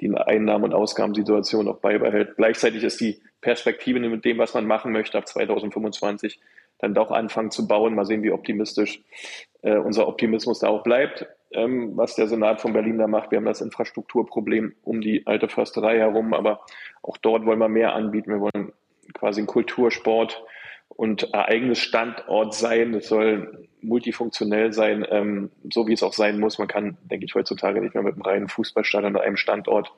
die 0.00 0.12
Einnahmen- 0.12 0.64
und 0.64 0.74
Ausgabensituation 0.74 1.68
auch 1.68 1.78
beibehält. 1.78 2.34
Gleichzeitig 2.36 2.82
ist 2.82 3.00
die 3.00 3.20
Perspektive 3.40 4.00
mit 4.00 4.24
dem, 4.24 4.38
was 4.38 4.54
man 4.54 4.66
machen 4.66 4.90
möchte 4.90 5.18
ab 5.18 5.28
2025, 5.28 6.40
dann 6.78 6.94
doch 6.94 7.12
anfangen 7.12 7.52
zu 7.52 7.68
bauen. 7.68 7.94
Mal 7.94 8.04
sehen, 8.04 8.24
wie 8.24 8.32
optimistisch 8.32 9.00
äh, 9.62 9.76
unser 9.76 10.08
Optimismus 10.08 10.58
da 10.58 10.68
auch 10.68 10.82
bleibt, 10.82 11.26
ähm, 11.56 11.96
was 11.96 12.14
der 12.14 12.28
Senat 12.28 12.60
von 12.60 12.72
Berlin 12.72 12.98
da 12.98 13.06
macht. 13.06 13.30
Wir 13.30 13.38
haben 13.38 13.46
das 13.46 13.60
Infrastrukturproblem 13.60 14.74
um 14.82 15.00
die 15.00 15.26
alte 15.26 15.48
Försterei 15.48 15.98
herum, 15.98 16.34
aber 16.34 16.60
auch 17.02 17.16
dort 17.16 17.46
wollen 17.46 17.58
wir 17.58 17.68
mehr 17.68 17.94
anbieten. 17.94 18.30
Wir 18.30 18.40
wollen 18.40 18.72
quasi 19.14 19.40
einen 19.40 19.46
Kultursport 19.46 20.44
und 20.88 21.34
Ereignisstandort 21.34 22.54
sein. 22.54 22.94
Es 22.94 23.08
soll 23.08 23.68
multifunktionell 23.80 24.72
sein, 24.72 25.06
ähm, 25.10 25.50
so 25.72 25.86
wie 25.86 25.92
es 25.92 26.02
auch 26.02 26.12
sein 26.12 26.38
muss. 26.40 26.58
Man 26.58 26.68
kann, 26.68 26.96
denke 27.02 27.26
ich, 27.26 27.34
heutzutage 27.34 27.80
nicht 27.80 27.94
mehr 27.94 28.02
mit 28.02 28.14
einem 28.14 28.22
reinen 28.22 28.48
Fußballstadion 28.48 29.16
an 29.16 29.22
einem 29.22 29.36
Standort 29.36 29.92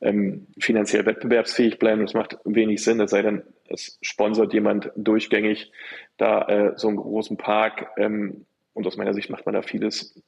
ähm, 0.00 0.46
finanziell 0.58 1.06
wettbewerbsfähig 1.06 1.78
bleiben. 1.78 2.02
Das 2.02 2.14
macht 2.14 2.38
wenig 2.44 2.82
Sinn, 2.82 3.00
es 3.00 3.10
sei 3.10 3.22
denn, 3.22 3.42
es 3.68 3.98
sponsert 4.02 4.52
jemand 4.52 4.90
durchgängig 4.96 5.72
da 6.16 6.42
äh, 6.42 6.72
so 6.76 6.88
einen 6.88 6.96
großen 6.98 7.36
Park. 7.36 7.88
Ähm, 7.96 8.46
und 8.72 8.86
aus 8.86 8.96
meiner 8.96 9.14
Sicht 9.14 9.30
macht 9.30 9.46
man 9.46 9.54
da 9.54 9.62
vieles 9.62 10.20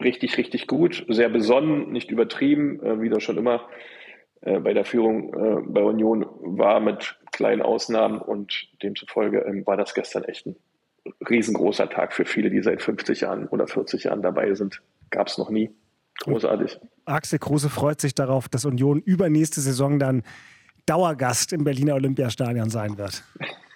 richtig, 0.00 0.36
richtig 0.38 0.66
gut, 0.66 1.04
sehr 1.08 1.28
besonnen, 1.28 1.92
nicht 1.92 2.10
übertrieben, 2.10 2.82
äh, 2.82 3.00
wie 3.00 3.08
das 3.08 3.22
schon 3.22 3.38
immer 3.38 3.68
äh, 4.42 4.58
bei 4.58 4.72
der 4.72 4.84
Führung 4.84 5.34
äh, 5.34 5.62
bei 5.66 5.82
Union 5.82 6.26
war 6.40 6.80
mit 6.80 7.18
kleinen 7.32 7.62
Ausnahmen 7.62 8.18
und 8.18 8.68
demzufolge 8.82 9.40
ähm, 9.40 9.66
war 9.66 9.76
das 9.76 9.94
gestern 9.94 10.24
echt 10.24 10.46
ein 10.46 10.56
riesengroßer 11.28 11.88
Tag 11.88 12.12
für 12.12 12.24
viele, 12.24 12.50
die 12.50 12.62
seit 12.62 12.82
50 12.82 13.22
Jahren 13.22 13.48
oder 13.48 13.66
40 13.66 14.04
Jahren 14.04 14.22
dabei 14.22 14.54
sind. 14.54 14.82
Gab 15.10 15.28
es 15.28 15.38
noch 15.38 15.50
nie. 15.50 15.70
Großartig. 16.20 16.78
Axel 17.06 17.38
Kruse 17.38 17.70
freut 17.70 18.00
sich 18.00 18.14
darauf, 18.14 18.48
dass 18.48 18.64
Union 18.64 19.00
übernächste 19.00 19.60
Saison 19.60 19.98
dann 19.98 20.22
Dauergast 20.86 21.52
im 21.52 21.64
Berliner 21.64 21.94
Olympiastadion 21.94 22.68
sein 22.68 22.98
wird. 22.98 23.22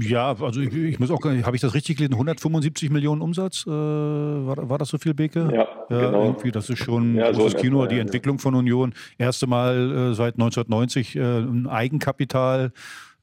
Ja, 0.00 0.34
also 0.40 0.60
ich, 0.60 0.72
ich 0.72 0.98
muss 0.98 1.10
auch, 1.10 1.22
habe 1.22 1.56
ich 1.56 1.60
das 1.60 1.74
richtig 1.74 1.98
gelesen? 1.98 2.14
175 2.14 2.90
Millionen 2.90 3.20
Umsatz? 3.20 3.66
Äh, 3.66 3.70
war, 3.70 4.68
war 4.68 4.78
das 4.78 4.88
so 4.88 4.96
viel, 4.98 5.12
Beke? 5.12 5.50
Ja, 5.52 5.68
ja 5.90 6.06
genau. 6.06 6.24
irgendwie, 6.24 6.50
das 6.50 6.70
ist 6.70 6.78
schon 6.78 7.16
ja, 7.16 7.30
großes 7.30 7.52
so 7.52 7.58
Kino. 7.58 7.80
Fall, 7.80 7.88
die 7.88 7.96
ja, 7.96 8.00
Entwicklung 8.00 8.38
von 8.38 8.54
Union, 8.54 8.94
erste 9.18 9.46
Mal 9.46 10.10
äh, 10.12 10.14
seit 10.14 10.34
1990 10.34 11.16
äh, 11.16 11.20
ein 11.20 11.66
Eigenkapital 11.66 12.72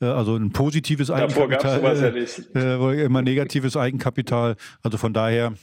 äh, 0.01 0.05
also 0.05 0.35
ein 0.35 0.51
positives 0.51 1.09
Eigenkapital, 1.09 1.81
Davor 1.81 1.93
ja 1.93 2.11
nicht. 2.11 2.55
Äh, 2.55 3.05
immer 3.05 3.21
negatives 3.21 3.77
Eigenkapital. 3.77 4.55
Also 4.83 4.97
von 4.97 5.13
daher 5.13 5.53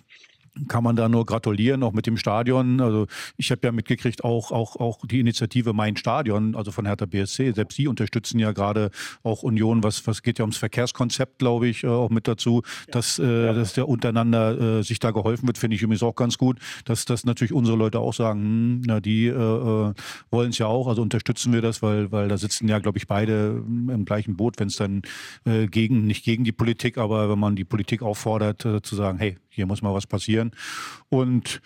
kann 0.69 0.85
man 0.85 0.97
da 0.97 1.09
nur 1.09 1.25
gratulieren, 1.25 1.83
auch 1.83 1.93
mit 1.93 2.07
dem 2.07 2.17
Stadion. 2.17 2.81
Also 2.81 3.07
ich 3.37 3.51
habe 3.51 3.61
ja 3.65 3.73
mitgekriegt, 3.73 4.23
auch, 4.23 4.53
auch, 4.53 4.77
auch 4.77 5.07
die 5.07 5.21
Initiative 5.21 5.73
Mein 5.73 5.97
Stadion, 5.97 6.55
also 6.55 6.71
von 6.71 6.87
Hertha 6.87 7.07
BSC, 7.07 7.53
selbst 7.53 7.77
sie 7.77 7.89
unterstützen 7.89 8.39
ja 8.39 8.53
gerade 8.53 8.91
auch 9.23 9.43
Union, 9.43 9.83
was, 9.83 10.07
was 10.07 10.23
geht 10.23 10.39
ja 10.39 10.45
ums 10.45 10.59
Verkehrskonzept, 10.59 11.39
glaube 11.39 11.69
ich, 11.69 11.85
äh, 11.85 11.89
auch 11.89 12.11
mit 12.11 12.29
dazu, 12.29 12.63
dass, 12.91 13.19
äh, 13.19 13.47
ja. 13.47 13.53
dass 13.53 13.73
der 13.73 13.89
untereinander 13.89 14.79
äh, 14.79 14.83
sich 14.83 14.99
da 14.99 15.11
geholfen 15.11 15.47
wird, 15.47 15.59
finde 15.59 15.77
ich 15.77 15.83
übrigens 15.83 16.03
auch 16.03 16.17
ganz 16.17 16.37
gut, 16.37 16.59
dass, 16.85 17.05
dass 17.05 17.25
natürlich 17.25 17.53
unsere 17.53 17.77
Leute 17.77 18.01
auch 18.01 18.15
sagen, 18.15 18.41
hm, 18.41 18.83
na, 18.87 19.01
die 19.01 19.27
äh, 19.27 19.33
äh 19.33 19.95
wollen 20.31 20.51
es 20.51 20.59
ja 20.59 20.67
auch, 20.67 20.87
also 20.87 21.03
unterstützen 21.03 21.53
wir 21.53 21.63
das, 21.63 21.83
weil, 21.83 22.13
weil 22.13 22.29
da 22.29 22.37
sitzen 22.37 22.69
ja, 22.69 22.79
glaube 22.79 22.99
ich, 22.99 23.07
beide 23.07 23.63
im 23.67 24.05
gleichen 24.05 24.37
Boot, 24.37 24.59
wenn 24.59 24.69
es 24.69 24.77
dann 24.77 25.03
äh, 25.45 25.67
gegen, 25.67 26.07
nicht 26.07 26.25
gegen 26.25 26.45
die 26.45 26.53
Politik, 26.53 26.99
aber 26.99 27.31
wenn 27.31 27.39
man 27.39 27.57
die 27.57 27.65
Politik 27.65 28.03
auffordert, 28.03 28.63
zu 28.83 28.97
sagen, 28.97 29.19
hey, 29.19 29.37
hier 29.55 29.67
muss 29.67 29.83
mal 29.83 29.93
was 29.93 30.07
passieren. 30.07 30.42
Und 31.09 31.61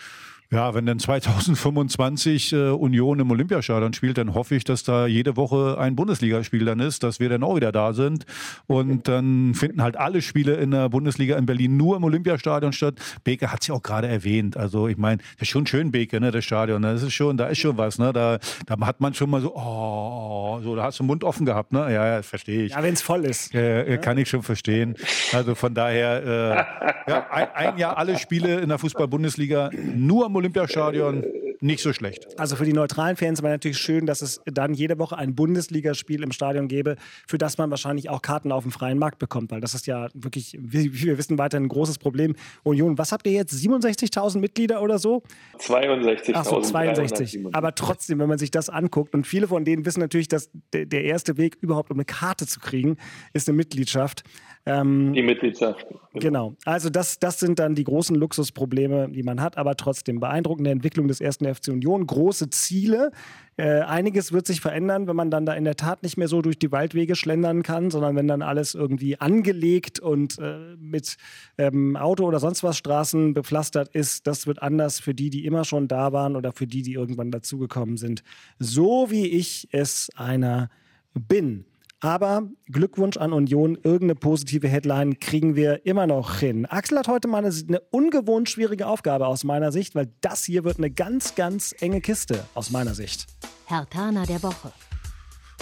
Ja, 0.52 0.74
wenn 0.74 0.86
dann 0.86 1.00
2025 1.00 2.52
äh, 2.52 2.56
Union 2.70 3.18
im 3.18 3.30
Olympiastadion 3.32 3.92
spielt, 3.94 4.16
dann 4.16 4.32
hoffe 4.32 4.54
ich, 4.54 4.62
dass 4.62 4.84
da 4.84 5.08
jede 5.08 5.36
Woche 5.36 5.76
ein 5.78 5.96
Bundesligaspiel 5.96 6.64
dann 6.64 6.78
ist, 6.78 7.02
dass 7.02 7.18
wir 7.18 7.28
dann 7.28 7.42
auch 7.42 7.56
wieder 7.56 7.72
da 7.72 7.92
sind. 7.92 8.26
Und 8.68 9.08
dann 9.08 9.54
finden 9.54 9.82
halt 9.82 9.96
alle 9.96 10.22
Spiele 10.22 10.54
in 10.54 10.70
der 10.70 10.88
Bundesliga 10.88 11.36
in 11.36 11.46
Berlin 11.46 11.76
nur 11.76 11.96
im 11.96 12.04
Olympiastadion 12.04 12.72
statt. 12.72 12.94
Beke 13.24 13.50
hat 13.50 13.62
es 13.62 13.66
ja 13.66 13.74
auch 13.74 13.82
gerade 13.82 14.06
erwähnt. 14.06 14.56
Also 14.56 14.86
ich 14.86 14.96
meine, 14.96 15.18
das 15.34 15.42
ist 15.42 15.48
schon 15.48 15.66
schön, 15.66 15.90
Beke, 15.90 16.20
ne, 16.20 16.30
das 16.30 16.44
Stadion. 16.44 16.80
Das 16.82 17.02
ist 17.02 17.12
schon, 17.12 17.36
da 17.36 17.48
ist 17.48 17.58
schon 17.58 17.76
was, 17.76 17.98
ne? 17.98 18.12
Da, 18.12 18.38
da 18.66 18.86
hat 18.86 19.00
man 19.00 19.14
schon 19.14 19.30
mal 19.30 19.40
so, 19.40 19.52
oh, 19.52 20.60
so, 20.62 20.76
da 20.76 20.84
hast 20.84 21.00
du 21.00 21.02
den 21.02 21.08
Mund 21.08 21.24
offen 21.24 21.44
gehabt, 21.44 21.72
ne? 21.72 21.92
Ja, 21.92 22.06
ja, 22.06 22.22
verstehe 22.22 22.66
ich. 22.66 22.72
Ja, 22.72 22.84
wenn 22.84 22.94
es 22.94 23.02
voll 23.02 23.24
ist. 23.24 23.52
Äh, 23.52 23.90
ja. 23.90 23.96
Kann 23.96 24.16
ich 24.16 24.28
schon 24.28 24.44
verstehen. 24.44 24.94
Also 25.32 25.56
von 25.56 25.74
daher, 25.74 26.66
äh, 27.06 27.10
ja, 27.10 27.26
ein, 27.30 27.48
ein 27.52 27.78
Jahr 27.78 27.98
alle 27.98 28.16
Spiele 28.16 28.60
in 28.60 28.68
der 28.68 28.78
Fußball-Bundesliga 28.78 29.70
nur 29.96 30.26
im 30.26 30.35
Olympiastadion 30.36 31.24
nicht 31.60 31.82
so 31.82 31.92
schlecht. 31.92 32.38
Also 32.38 32.56
für 32.56 32.64
die 32.64 32.72
neutralen 32.72 33.16
Fans 33.16 33.42
war 33.42 33.50
natürlich 33.50 33.78
schön, 33.78 34.06
dass 34.06 34.22
es 34.22 34.40
dann 34.44 34.74
jede 34.74 34.98
Woche 34.98 35.16
ein 35.16 35.34
Bundesligaspiel 35.34 36.22
im 36.22 36.32
Stadion 36.32 36.68
gäbe, 36.68 36.96
für 37.26 37.38
das 37.38 37.58
man 37.58 37.70
wahrscheinlich 37.70 38.10
auch 38.10 38.22
Karten 38.22 38.52
auf 38.52 38.64
dem 38.64 38.72
freien 38.72 38.98
Markt 38.98 39.18
bekommt, 39.18 39.50
weil 39.50 39.60
das 39.60 39.74
ist 39.74 39.86
ja 39.86 40.08
wirklich, 40.14 40.56
wie 40.60 40.92
wir 40.92 41.18
wissen, 41.18 41.38
weiter 41.38 41.56
ein 41.56 41.68
großes 41.68 41.98
Problem. 41.98 42.34
Union, 42.62 42.98
was 42.98 43.12
habt 43.12 43.26
ihr 43.26 43.32
jetzt? 43.32 43.54
67.000 43.54 44.38
Mitglieder 44.38 44.82
oder 44.82 44.98
so? 44.98 45.22
62.000. 45.58 46.32
Ach 46.34 46.44
so, 46.44 46.60
62. 46.60 47.46
Aber 47.52 47.74
trotzdem, 47.74 48.18
wenn 48.18 48.28
man 48.28 48.38
sich 48.38 48.50
das 48.50 48.68
anguckt 48.68 49.14
und 49.14 49.26
viele 49.26 49.48
von 49.48 49.64
denen 49.64 49.84
wissen 49.84 50.00
natürlich, 50.00 50.28
dass 50.28 50.50
der 50.72 51.04
erste 51.04 51.36
Weg 51.36 51.56
überhaupt 51.60 51.90
um 51.90 51.96
eine 51.96 52.04
Karte 52.04 52.46
zu 52.46 52.60
kriegen, 52.60 52.96
ist 53.32 53.48
eine 53.48 53.56
Mitgliedschaft. 53.56 54.24
Ähm, 54.68 55.12
die 55.12 55.22
Mitgliedschaft. 55.22 55.86
Genau. 55.88 56.00
genau. 56.14 56.54
Also 56.64 56.90
das, 56.90 57.20
das 57.20 57.38
sind 57.38 57.60
dann 57.60 57.76
die 57.76 57.84
großen 57.84 58.16
Luxusprobleme, 58.16 59.08
die 59.10 59.22
man 59.22 59.40
hat, 59.40 59.56
aber 59.56 59.76
trotzdem 59.76 60.18
beeindruckende 60.18 60.70
Entwicklung 60.70 61.06
des 61.06 61.20
ersten 61.20 61.46
FC 61.52 61.68
Union, 61.68 62.04
große 62.04 62.50
Ziele. 62.50 63.12
Äh, 63.56 63.82
einiges 63.82 64.32
wird 64.32 64.48
sich 64.48 64.60
verändern, 64.60 65.06
wenn 65.06 65.14
man 65.14 65.30
dann 65.30 65.46
da 65.46 65.54
in 65.54 65.62
der 65.62 65.76
Tat 65.76 66.02
nicht 66.02 66.16
mehr 66.16 66.26
so 66.26 66.42
durch 66.42 66.58
die 66.58 66.72
Waldwege 66.72 67.14
schlendern 67.14 67.62
kann, 67.62 67.92
sondern 67.92 68.16
wenn 68.16 68.26
dann 68.26 68.42
alles 68.42 68.74
irgendwie 68.74 69.20
angelegt 69.20 70.00
und 70.00 70.36
äh, 70.40 70.74
mit 70.78 71.16
ähm, 71.58 71.96
Auto 71.96 72.24
oder 72.24 72.40
sonst 72.40 72.64
was 72.64 72.76
Straßen 72.76 73.34
bepflastert 73.34 73.94
ist. 73.94 74.26
Das 74.26 74.48
wird 74.48 74.60
anders 74.62 74.98
für 74.98 75.14
die, 75.14 75.30
die 75.30 75.46
immer 75.46 75.64
schon 75.64 75.86
da 75.86 76.12
waren 76.12 76.34
oder 76.34 76.52
für 76.52 76.66
die, 76.66 76.82
die 76.82 76.94
irgendwann 76.94 77.30
dazugekommen 77.30 77.98
sind. 77.98 78.24
So 78.58 79.10
wie 79.10 79.28
ich 79.28 79.68
es 79.70 80.10
einer 80.16 80.70
bin. 81.14 81.66
Aber 82.00 82.48
Glückwunsch 82.66 83.16
an 83.16 83.32
Union, 83.32 83.76
irgendeine 83.76 84.14
positive 84.16 84.68
Headline 84.68 85.18
kriegen 85.18 85.56
wir 85.56 85.86
immer 85.86 86.06
noch 86.06 86.38
hin. 86.38 86.66
Axel 86.66 86.98
hat 86.98 87.08
heute 87.08 87.26
mal 87.26 87.38
eine, 87.38 87.54
eine, 87.68 87.80
ungewohnt 87.90 88.50
schwierige 88.50 88.86
Aufgabe 88.86 89.26
aus 89.26 89.44
meiner 89.44 89.72
Sicht, 89.72 89.94
weil 89.94 90.12
das 90.20 90.44
hier 90.44 90.64
wird 90.64 90.78
eine 90.78 90.90
ganz, 90.90 91.34
ganz 91.34 91.74
enge 91.80 92.00
Kiste 92.00 92.44
aus 92.54 92.70
meiner 92.70 92.94
Sicht. 92.94 93.26
Herr 93.64 93.88
Tana 93.88 94.26
der 94.26 94.42
Woche. 94.42 94.72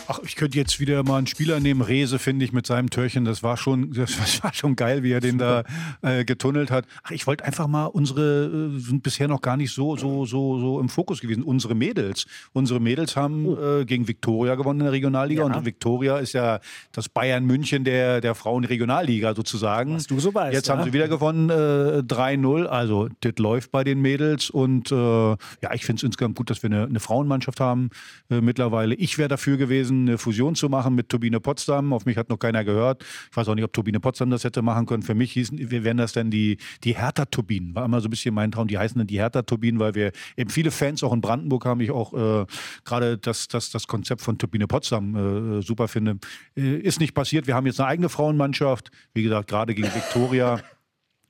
Ach, 0.07 0.21
ich 0.23 0.37
könnte 0.37 0.59
jetzt 0.59 0.81
wieder 0.81 1.03
mal 1.03 1.17
einen 1.17 1.27
Spieler 1.27 1.61
nehmen. 1.61 1.81
Rese, 1.81 2.19
finde 2.19 2.45
ich, 2.45 2.53
mit 2.53 2.67
seinem 2.67 2.91
Törchen. 2.91 3.25
Das 3.25 3.43
war 3.43 3.57
schon, 3.57 3.93
das 3.93 4.13
war 4.43 4.53
schon 4.53 4.77
geil, 4.77 5.03
wie 5.03 5.13
er 5.13 5.21
den 5.21 5.39
da 5.39 5.65
äh, 6.03 6.25
getunnelt 6.25 6.71
hat. 6.71 6.87
Ach, 7.03 7.11
ich 7.11 7.27
wollte 7.27 7.45
einfach 7.45 7.67
mal 7.69 7.87
unsere, 7.87 8.75
äh, 8.77 8.79
sind 8.79 9.03
bisher 9.03 9.29
noch 9.29 9.41
gar 9.41 9.57
nicht 9.57 9.73
so, 9.73 9.97
so, 9.97 10.27
so, 10.27 10.59
so 10.59 10.81
im 10.81 10.91
Fokus 10.91 11.21
gewesen. 11.21 11.43
Unsere 11.43 11.75
Mädels. 11.75 12.27
Unsere 12.53 12.81
Mädels 12.81 13.17
haben 13.17 13.47
oh. 13.47 13.81
äh, 13.81 13.85
gegen 13.87 14.07
Viktoria 14.07 14.57
gewonnen 14.57 14.81
in 14.81 14.85
der 14.85 14.93
Regionalliga. 14.93 15.47
Ja. 15.47 15.57
Und 15.57 15.65
Viktoria 15.65 16.19
ist 16.19 16.35
ja 16.35 16.61
das 16.93 17.09
Bayern 17.09 17.47
München 17.47 17.85
der, 17.85 18.21
der 18.21 18.35
Frauen-Regionalliga 18.35 19.35
sozusagen. 19.35 19.95
Was 19.95 20.07
du 20.07 20.21
so 20.21 20.35
weißt. 20.35 20.55
Jetzt 20.55 20.69
ja? 20.69 20.77
haben 20.77 20.85
sie 20.85 20.93
wieder 20.93 21.09
gewonnen, 21.09 21.49
äh, 21.49 22.03
3-0. 22.03 22.67
Also, 22.67 23.09
das 23.21 23.33
läuft 23.39 23.73
bei 23.73 23.85
den 23.85 24.03
Mädels. 24.03 24.51
Und 24.51 24.93
äh, 24.93 24.95
ja, 24.97 25.73
ich 25.73 25.87
finde 25.87 26.01
es 26.01 26.03
insgesamt 26.03 26.37
gut, 26.37 26.51
dass 26.51 26.63
wir 26.63 26.71
eine, 26.71 26.85
eine 26.85 27.01
Frauenmannschaft 27.01 27.61
haben 27.61 27.89
äh, 28.29 28.43
mittlerweile. 28.43 28.95
Ich 28.97 29.17
wäre 29.17 29.29
dafür 29.29 29.57
gewesen, 29.57 29.94
gewesen, 29.95 30.09
eine 30.09 30.19
Fusion 30.19 30.55
zu 30.55 30.69
machen 30.69 30.95
mit 30.95 31.09
Turbine 31.09 31.41
Potsdam. 31.41 31.93
Auf 31.93 32.07
mich 32.07 32.17
hat 32.17 32.29
noch 32.29 32.39
keiner 32.39 32.65
gehört. 32.65 33.05
Ich 33.31 33.37
weiß 33.37 33.49
auch 33.49 33.55
nicht, 33.55 33.65
ob 33.65 33.73
Turbine 33.73 34.01
Potsdam 34.01 34.31
das 34.31 34.45
hätte 34.45 34.63
machen 34.63 34.87
können. 34.87 35.03
Für 35.03 35.15
mich 35.15 35.33
hießen, 35.33 35.71
wir 35.71 35.85
wären 35.85 35.97
das 35.97 36.13
dann 36.13 36.31
die, 36.31 36.59
die 36.83 36.97
Hertha-Turbinen. 36.97 37.75
War 37.75 37.85
immer 37.85 38.01
so 38.01 38.09
ein 38.09 38.11
bisschen 38.11 38.35
mein 38.35 38.53
Traum. 38.53 38.69
Die 38.69 38.79
heißen 38.79 38.99
dann 38.99 39.07
die 39.07 39.19
Hertha-Turbinen, 39.19 39.81
weil 39.81 39.95
wir 39.95 40.13
eben 40.37 40.51
viele 40.51 40.71
Fans 40.71 41.03
auch 41.03 41.13
in 41.13 41.21
Brandenburg 41.21 41.65
haben. 41.65 41.81
Ich 41.81 41.91
auch 41.91 42.13
äh, 42.15 42.47
gerade 42.85 43.19
das, 43.19 43.49
das, 43.49 43.71
das 43.71 43.87
Konzept 43.87 44.21
von 44.21 44.39
Turbine 44.39 44.67
Potsdam 44.67 45.59
äh, 45.59 45.63
super 45.63 45.89
finde. 45.89 46.19
Äh, 46.57 46.79
ist 46.79 47.01
nicht 47.01 47.15
passiert. 47.15 47.47
Wir 47.47 47.55
haben 47.55 47.67
jetzt 47.67 47.81
eine 47.81 47.89
eigene 47.89 48.09
Frauenmannschaft. 48.09 48.91
Wie 49.13 49.23
gesagt, 49.23 49.49
gerade 49.49 49.75
gegen 49.75 49.89
Viktoria 49.95 50.61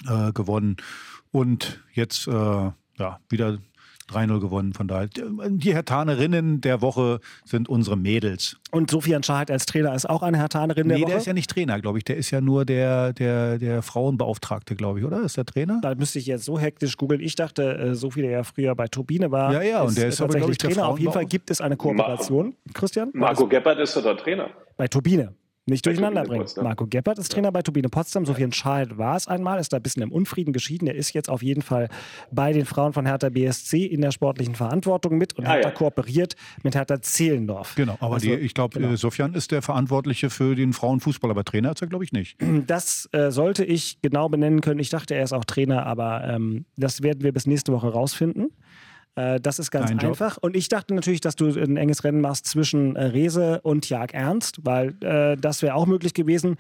äh, 0.09 0.33
gewonnen. 0.33 0.77
Und 1.31 1.83
jetzt 1.93 2.29
äh, 2.29 2.33
ja, 2.33 3.19
wieder 3.29 3.59
3-0 4.11 4.41
gewonnen. 4.41 4.73
Von 4.73 4.89
daher, 4.89 5.09
die 5.09 5.75
Hertanerinnen 5.75 6.61
der 6.61 6.81
Woche 6.83 7.21
sind 7.45 7.69
unsere 7.69 7.97
Mädels. 7.97 8.57
Und 8.71 8.91
Sofian 8.91 9.23
Schahid 9.23 9.51
als 9.51 9.67
Trainer 9.67 9.95
ist 9.95 10.09
auch 10.09 10.23
eine 10.23 10.39
Hertanerin 10.39 10.89
der 10.89 10.99
nee, 10.99 11.03
Woche? 11.03 11.11
der 11.11 11.19
ist 11.19 11.27
ja 11.27 11.33
nicht 11.33 11.51
Trainer, 11.51 11.81
glaube 11.81 11.99
ich. 11.99 12.05
Der 12.05 12.17
ist 12.17 12.31
ja 12.31 12.41
nur 12.41 12.65
der, 12.65 13.13
der, 13.13 13.59
der 13.59 13.83
Frauenbeauftragte, 13.83 14.75
glaube 14.75 14.99
ich, 14.99 15.05
oder? 15.05 15.23
Ist 15.23 15.37
der 15.37 15.45
Trainer? 15.45 15.81
Da 15.83 15.95
müsste 15.95 16.19
ich 16.19 16.27
jetzt 16.27 16.45
so 16.45 16.59
hektisch 16.59 16.97
googeln. 16.97 17.21
Ich 17.21 17.37
dachte, 17.37 17.77
äh, 17.77 17.95
Sophie, 17.95 18.23
der 18.23 18.31
ja 18.31 18.43
früher 18.43 18.75
bei 18.75 18.89
Turbine 18.89 19.31
war, 19.31 19.53
ja, 19.53 19.63
ja, 19.63 19.83
und 19.83 19.97
der 19.97 20.09
ist, 20.09 20.15
ist 20.15 20.21
aber, 20.21 20.33
tatsächlich 20.33 20.59
Trainer. 20.59 20.89
Auf 20.89 20.99
jeden 20.99 21.13
Fall 21.13 21.27
gibt 21.27 21.51
es 21.51 21.61
eine 21.61 21.77
Kooperation. 21.77 22.55
Christian? 22.73 23.11
Marco 23.15 23.47
Geppert 23.47 23.79
ist 23.79 23.97
doch 23.97 24.03
der 24.03 24.17
Trainer. 24.17 24.51
Bei 24.77 24.89
Turbine. 24.89 25.35
Nicht 25.67 25.87
durcheinander 25.87 26.25
bringen. 26.25 26.47
Marco 26.63 26.87
Geppert 26.87 27.19
ist 27.19 27.33
Trainer 27.33 27.51
bei 27.51 27.63
Turbine 27.63 27.89
Potsdam. 27.89 28.27
Sofian 28.27 28.53
Schad 28.53 28.99
war 28.99 29.17
es 29.17 29.27
einmal, 29.27 29.59
ist 29.59 29.73
da 29.73 29.79
ein 29.79 29.83
bisschen 29.83 30.03
im 30.03 30.13
Unfrieden 30.13 30.53
geschieden. 30.53 30.87
Er 30.87 30.95
ist 30.95 31.15
jetzt 31.15 31.31
auf 31.31 31.43
jeden 31.43 31.63
Fall 31.63 31.89
bei 32.31 32.53
den 32.53 32.67
Frauen 32.67 32.93
von 32.93 33.07
Hertha 33.07 33.31
BSC 33.31 33.87
in 33.87 34.03
der 34.03 34.11
sportlichen 34.11 34.55
Verantwortung 34.55 35.17
mit 35.17 35.33
und 35.39 35.47
ah, 35.47 35.55
Hertha 35.55 35.69
ja. 35.71 35.75
kooperiert 35.75 36.37
mit 36.63 36.75
Hertha 36.75 37.01
Zehlendorf. 37.01 37.77
Genau, 37.77 37.97
aber 38.01 38.15
also, 38.15 38.27
die, 38.27 38.35
ich 38.35 38.53
glaube, 38.53 38.79
genau. 38.79 38.95
Sofian 38.97 39.33
ist 39.33 39.53
der 39.53 39.63
Verantwortliche 39.63 40.29
für 40.29 40.55
den 40.55 40.75
Frauenfußball, 40.75 41.31
aber 41.31 41.45
Trainer 41.45 41.73
ist 41.73 41.81
er, 41.81 41.89
glaube 41.89 42.05
ich, 42.05 42.13
nicht. 42.13 42.37
Das 42.67 43.09
äh, 43.13 43.31
sollte 43.31 43.65
ich 43.65 44.03
genau 44.03 44.29
benennen 44.29 44.61
können. 44.61 44.81
Ich 44.81 44.91
dachte, 44.91 45.15
er 45.15 45.25
ist 45.25 45.33
auch 45.33 45.45
Trainer, 45.45 45.87
aber 45.87 46.25
ähm, 46.25 46.67
das 46.77 47.03
werden 47.03 47.23
wir 47.23 47.33
bis 47.33 47.47
nächste 47.47 47.73
Woche 47.73 47.89
rausfinden. 47.89 48.51
Äh, 49.17 49.41
das 49.41 49.59
ist 49.59 49.71
ganz 49.71 49.91
Dein 49.91 50.01
einfach. 50.01 50.35
Job. 50.35 50.45
Und 50.45 50.57
ich 50.57 50.69
dachte 50.69 50.95
natürlich, 50.95 51.21
dass 51.21 51.37
du 51.37 51.47
ein 51.47 51.77
enges 51.77 52.05
Rennen 52.05 52.21
machst 52.21 52.47
zwischen 52.47 52.97
äh, 52.97 53.05
Rese 53.05 53.61
und 53.63 53.89
Jag 53.89 54.13
Ernst, 54.13 54.61
weil 54.65 54.95
äh, 55.03 55.37
das 55.37 55.63
wäre 55.63 55.75
auch 55.75 55.87
möglich 55.87 56.15
gewesen. 56.15 56.57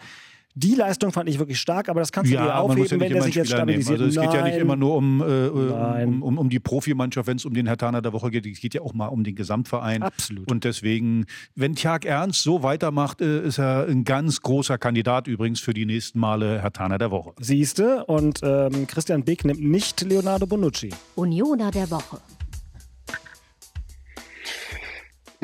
Die 0.56 0.76
Leistung 0.76 1.10
fand 1.10 1.28
ich 1.28 1.40
wirklich 1.40 1.58
stark, 1.58 1.88
aber 1.88 1.98
das 1.98 2.12
kannst 2.12 2.30
du 2.30 2.36
ja, 2.36 2.44
dir 2.44 2.56
aufheben, 2.56 2.86
ja 2.86 3.00
wenn 3.00 3.16
er 3.16 3.22
sich 3.22 3.34
jetzt 3.34 3.48
stabilisiert. 3.48 4.00
Also 4.00 4.04
es 4.04 4.14
Nein. 4.14 4.26
geht 4.26 4.34
ja 4.34 4.44
nicht 4.44 4.58
immer 4.58 4.76
nur 4.76 4.94
um, 4.94 5.20
äh, 5.20 5.48
um, 5.48 6.22
um, 6.22 6.38
um, 6.38 6.48
die 6.48 6.60
Profimannschaft, 6.60 7.26
wenn 7.26 7.38
es 7.38 7.44
um 7.44 7.54
den 7.54 7.66
Herr 7.66 7.72
Hertaner 7.72 8.00
der 8.02 8.12
Woche 8.12 8.30
geht. 8.30 8.46
Es 8.46 8.60
geht 8.60 8.72
ja 8.72 8.82
auch 8.82 8.94
mal 8.94 9.08
um 9.08 9.24
den 9.24 9.34
Gesamtverein. 9.34 10.04
Absolut. 10.04 10.48
Und 10.48 10.62
deswegen, 10.62 11.26
wenn 11.56 11.74
Tjag 11.74 12.04
Ernst 12.04 12.44
so 12.44 12.62
weitermacht, 12.62 13.20
äh, 13.20 13.44
ist 13.44 13.58
er 13.58 13.88
ein 13.88 14.04
ganz 14.04 14.42
großer 14.42 14.78
Kandidat 14.78 15.26
übrigens 15.26 15.58
für 15.58 15.74
die 15.74 15.86
nächsten 15.86 16.20
Male 16.20 16.54
Herr 16.54 16.62
Hertaner 16.62 16.98
der 16.98 17.10
Woche. 17.10 17.32
Siehste, 17.40 18.04
und 18.04 18.38
ähm, 18.44 18.86
Christian 18.86 19.24
Beck 19.24 19.44
nimmt 19.44 19.60
nicht 19.60 20.02
Leonardo 20.02 20.46
Bonucci. 20.46 20.90
Unioner 21.16 21.72
der 21.72 21.90
Woche. 21.90 22.20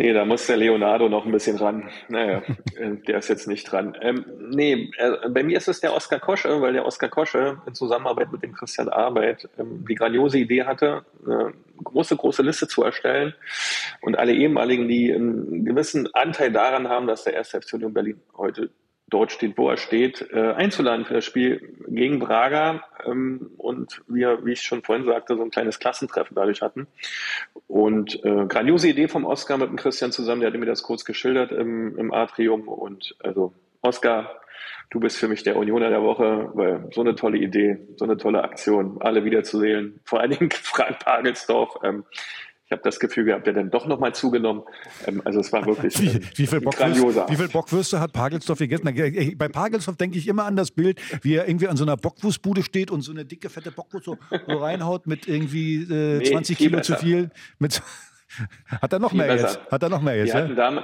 Nee, 0.01 0.15
da 0.15 0.25
muss 0.25 0.47
der 0.47 0.57
Leonardo 0.57 1.11
noch 1.11 1.27
ein 1.27 1.31
bisschen 1.31 1.59
ran. 1.59 1.91
Naja, 2.09 2.41
äh, 2.79 2.97
der 3.07 3.19
ist 3.19 3.29
jetzt 3.29 3.47
nicht 3.47 3.71
dran. 3.71 3.95
Ähm, 4.01 4.25
nee, 4.49 4.91
äh, 4.97 5.29
bei 5.29 5.43
mir 5.43 5.59
ist 5.59 5.69
es 5.69 5.81
der 5.81 5.95
Oskar 5.95 6.19
Kosche, 6.19 6.59
weil 6.63 6.73
der 6.73 6.87
Oskar 6.87 7.11
Kosche 7.11 7.61
in 7.67 7.75
Zusammenarbeit 7.75 8.33
mit 8.33 8.43
dem 8.43 8.55
Christian 8.55 8.89
Arbeit 8.89 9.47
ähm, 9.59 9.85
die 9.87 9.95
grandiose 9.95 10.39
Idee 10.39 10.65
hatte, 10.65 11.05
eine 11.27 11.53
große, 11.85 12.17
große 12.17 12.43
Liste 12.43 12.67
zu 12.67 12.83
erstellen 12.83 13.35
und 14.01 14.19
alle 14.19 14.33
ehemaligen, 14.33 14.89
die 14.89 15.13
einen 15.13 15.67
gewissen 15.67 16.09
Anteil 16.15 16.51
daran 16.51 16.89
haben, 16.89 17.07
dass 17.07 17.25
der 17.25 17.35
erste 17.35 17.61
FC 17.61 17.75
Union 17.75 17.93
Berlin 17.93 18.23
heute 18.39 18.71
dort 19.11 19.33
steht, 19.33 19.59
wo 19.59 19.69
er 19.69 19.77
steht, 19.77 20.27
äh, 20.33 20.53
einzuladen 20.53 21.05
für 21.05 21.15
das 21.15 21.25
Spiel 21.25 21.75
gegen 21.89 22.19
Braga. 22.19 22.85
Ähm, 23.05 23.51
und 23.59 24.03
wir, 24.09 24.45
wie 24.45 24.53
ich 24.53 24.63
schon 24.63 24.83
vorhin 24.83 25.05
sagte, 25.05 25.37
so 25.37 25.43
ein 25.43 25.51
kleines 25.51 25.79
Klassentreffen 25.79 26.35
dadurch 26.35 26.63
hatten. 26.63 26.87
Und 27.67 28.25
äh, 28.25 28.47
grandiose 28.47 28.89
Idee 28.89 29.09
vom 29.09 29.25
Oscar 29.25 29.59
mit 29.59 29.69
dem 29.69 29.77
Christian 29.77 30.13
zusammen, 30.13 30.41
der 30.41 30.49
hatte 30.49 30.59
mir 30.59 30.67
das 30.67 30.83
kurz 30.83 31.05
geschildert 31.05 31.53
im, 31.53 31.99
im 31.99 32.13
Atrium. 32.13 32.69
Und 32.69 33.17
also 33.21 33.53
Oscar, 33.83 34.41
du 34.91 35.01
bist 35.01 35.19
für 35.19 35.29
mich 35.29 35.43
der 35.43 35.57
Unioner 35.57 35.91
der 35.91 36.03
Woche, 36.03 36.51
weil 36.55 36.89
so 36.93 37.01
eine 37.01 37.15
tolle 37.15 37.39
Idee, 37.39 37.79
so 37.97 38.05
eine 38.05 38.17
tolle 38.17 38.43
Aktion, 38.45 38.99
alle 39.01 39.25
wiederzusehen, 39.25 40.01
vor 40.05 40.21
allen 40.21 40.31
Dingen 40.31 40.51
Frank 40.63 40.99
Pagelsdorf, 41.01 41.79
ähm, 41.85 42.05
ich 42.71 42.73
habe 42.73 42.83
das 42.85 43.01
Gefühl 43.01 43.25
gehabt, 43.25 43.49
der 43.49 43.55
dann 43.55 43.69
doch 43.69 43.85
nochmal 43.89 44.15
zugenommen. 44.15 44.63
Ähm, 45.05 45.21
also 45.25 45.41
es 45.41 45.53
war 45.53 45.67
wirklich 45.67 46.01
wie, 46.01 46.07
ähm, 46.07 46.21
wie, 46.37 46.47
viel 46.47 46.61
grandioser. 46.61 47.27
Wie 47.29 47.35
viel 47.35 47.49
Bockwürste 47.49 47.99
hat 47.99 48.13
Pagelsdorf 48.13 48.61
gegessen? 48.61 48.85
Bei 49.37 49.49
Pagelsdorf 49.49 49.97
denke 49.97 50.19
ich 50.19 50.29
immer 50.29 50.45
an 50.45 50.55
das 50.55 50.71
Bild, 50.71 51.01
wie 51.23 51.35
er 51.35 51.49
irgendwie 51.49 51.67
an 51.67 51.77
so 51.77 51.83
einer 51.83 51.97
Bockwurstbude 51.97 52.63
steht 52.63 52.93
und 52.93 53.03
so 53.03 53.11
eine 53.11 53.25
dicke, 53.25 53.51
fette 53.51 53.73
Bockwurst 53.73 54.05
so, 54.05 54.19
so 54.47 54.57
reinhaut 54.57 55.09
mit 55.09 55.27
irgendwie 55.27 55.83
äh, 55.83 56.19
nee, 56.19 56.31
20 56.31 56.59
Kilo 56.59 56.79
besser. 56.79 56.97
zu 56.97 57.05
viel. 57.05 57.31
Mit 57.59 57.83
hat 58.83 58.93
er 58.93 58.99
noch 58.99 59.13
mehr 59.13 59.27
besser. 59.27 59.49
jetzt? 59.49 59.71
Hat 59.71 59.83
er 59.83 59.89
noch 59.89 60.03
mehr 60.03 60.17
jetzt? 60.17 60.35
Wir 60.35 60.41
ja? 60.41 60.65
hatten 60.65 60.83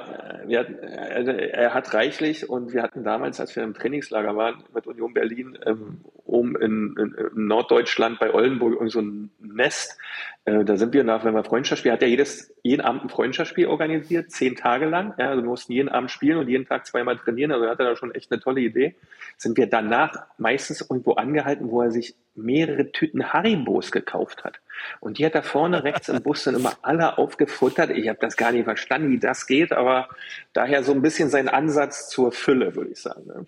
wir 0.49 0.61
hatten, 0.61 0.77
also 1.15 1.31
er 1.31 1.75
hat 1.75 1.93
reichlich 1.95 2.49
und 2.49 2.73
wir 2.73 2.83
hatten 2.83 3.05
damals, 3.05 3.41
als 3.41 3.55
wir 3.57 3.63
im 3.63 3.75
Trainingslager 3.75 4.37
waren 4.37 4.63
mit 4.75 4.87
Union 4.87 5.13
Berlin, 5.13 5.59
ähm, 5.67 6.01
oben 6.25 6.57
in, 6.57 6.97
in, 6.99 7.15
in, 7.15 7.47
Norddeutschland 7.47 8.19
bei 8.19 8.33
Oldenburg 8.33 8.81
so 8.91 9.01
ein 9.01 9.31
Nest. 9.41 9.99
Äh, 10.45 10.65
da 10.65 10.77
sind 10.77 10.93
wir 10.93 11.05
nach, 11.05 11.25
wenn 11.25 11.35
wir 11.35 11.45
Freundschaftsspiel, 11.45 11.93
hat 11.93 12.03
er 12.03 12.09
jedes, 12.09 12.53
jeden 12.63 12.83
Abend 12.83 13.05
ein 13.05 13.09
Freundschaftsspiel 13.09 13.67
organisiert, 13.67 14.31
zehn 14.31 14.57
Tage 14.57 14.87
lang. 14.87 15.15
Ja, 15.19 15.31
also 15.31 15.43
wir 15.43 15.49
mussten 15.49 15.73
jeden 15.73 15.89
Abend 15.89 16.11
spielen 16.11 16.39
und 16.39 16.49
jeden 16.49 16.67
Tag 16.67 16.87
zweimal 16.87 17.17
trainieren. 17.17 17.53
Also 17.53 17.69
hat 17.69 17.81
er 17.81 17.87
da 17.87 17.97
schon 17.97 18.15
echt 18.15 18.31
eine 18.31 18.41
tolle 18.41 18.61
Idee. 18.61 18.95
Sind 19.37 19.57
wir 19.57 19.67
danach 19.67 20.27
meistens 20.39 20.81
irgendwo 20.81 21.13
angehalten, 21.15 21.71
wo 21.71 21.83
er 21.83 21.91
sich 21.91 22.15
mehrere 22.35 22.93
Tüten 22.93 23.33
Haribos 23.33 23.91
gekauft 23.91 24.45
hat. 24.45 24.61
Und 25.01 25.19
die 25.19 25.27
hat 25.27 25.35
er 25.35 25.43
vorne 25.43 25.85
rechts 25.85 26.09
im 26.09 26.23
Bus 26.23 26.45
dann 26.45 26.55
immer 26.55 26.77
alle 26.83 27.19
aufgefuttert. 27.19 27.91
Ich 27.91 28.09
habe 28.09 28.19
das 28.21 28.37
gar 28.37 28.53
nicht 28.53 28.65
verstanden, 28.65 29.11
wie 29.11 29.19
das 29.19 29.47
geht, 29.47 29.73
aber 29.73 30.09
daher 30.53 30.83
so 30.83 30.93
ein 30.93 31.03
bisschen 31.03 31.31
sein 31.31 31.49
Ansatz 31.49 32.09
zur 32.09 32.33
Fülle, 32.33 32.75
würde 32.75 32.91
ich 32.91 33.01
sagen. 33.01 33.27
Ne? 33.27 33.45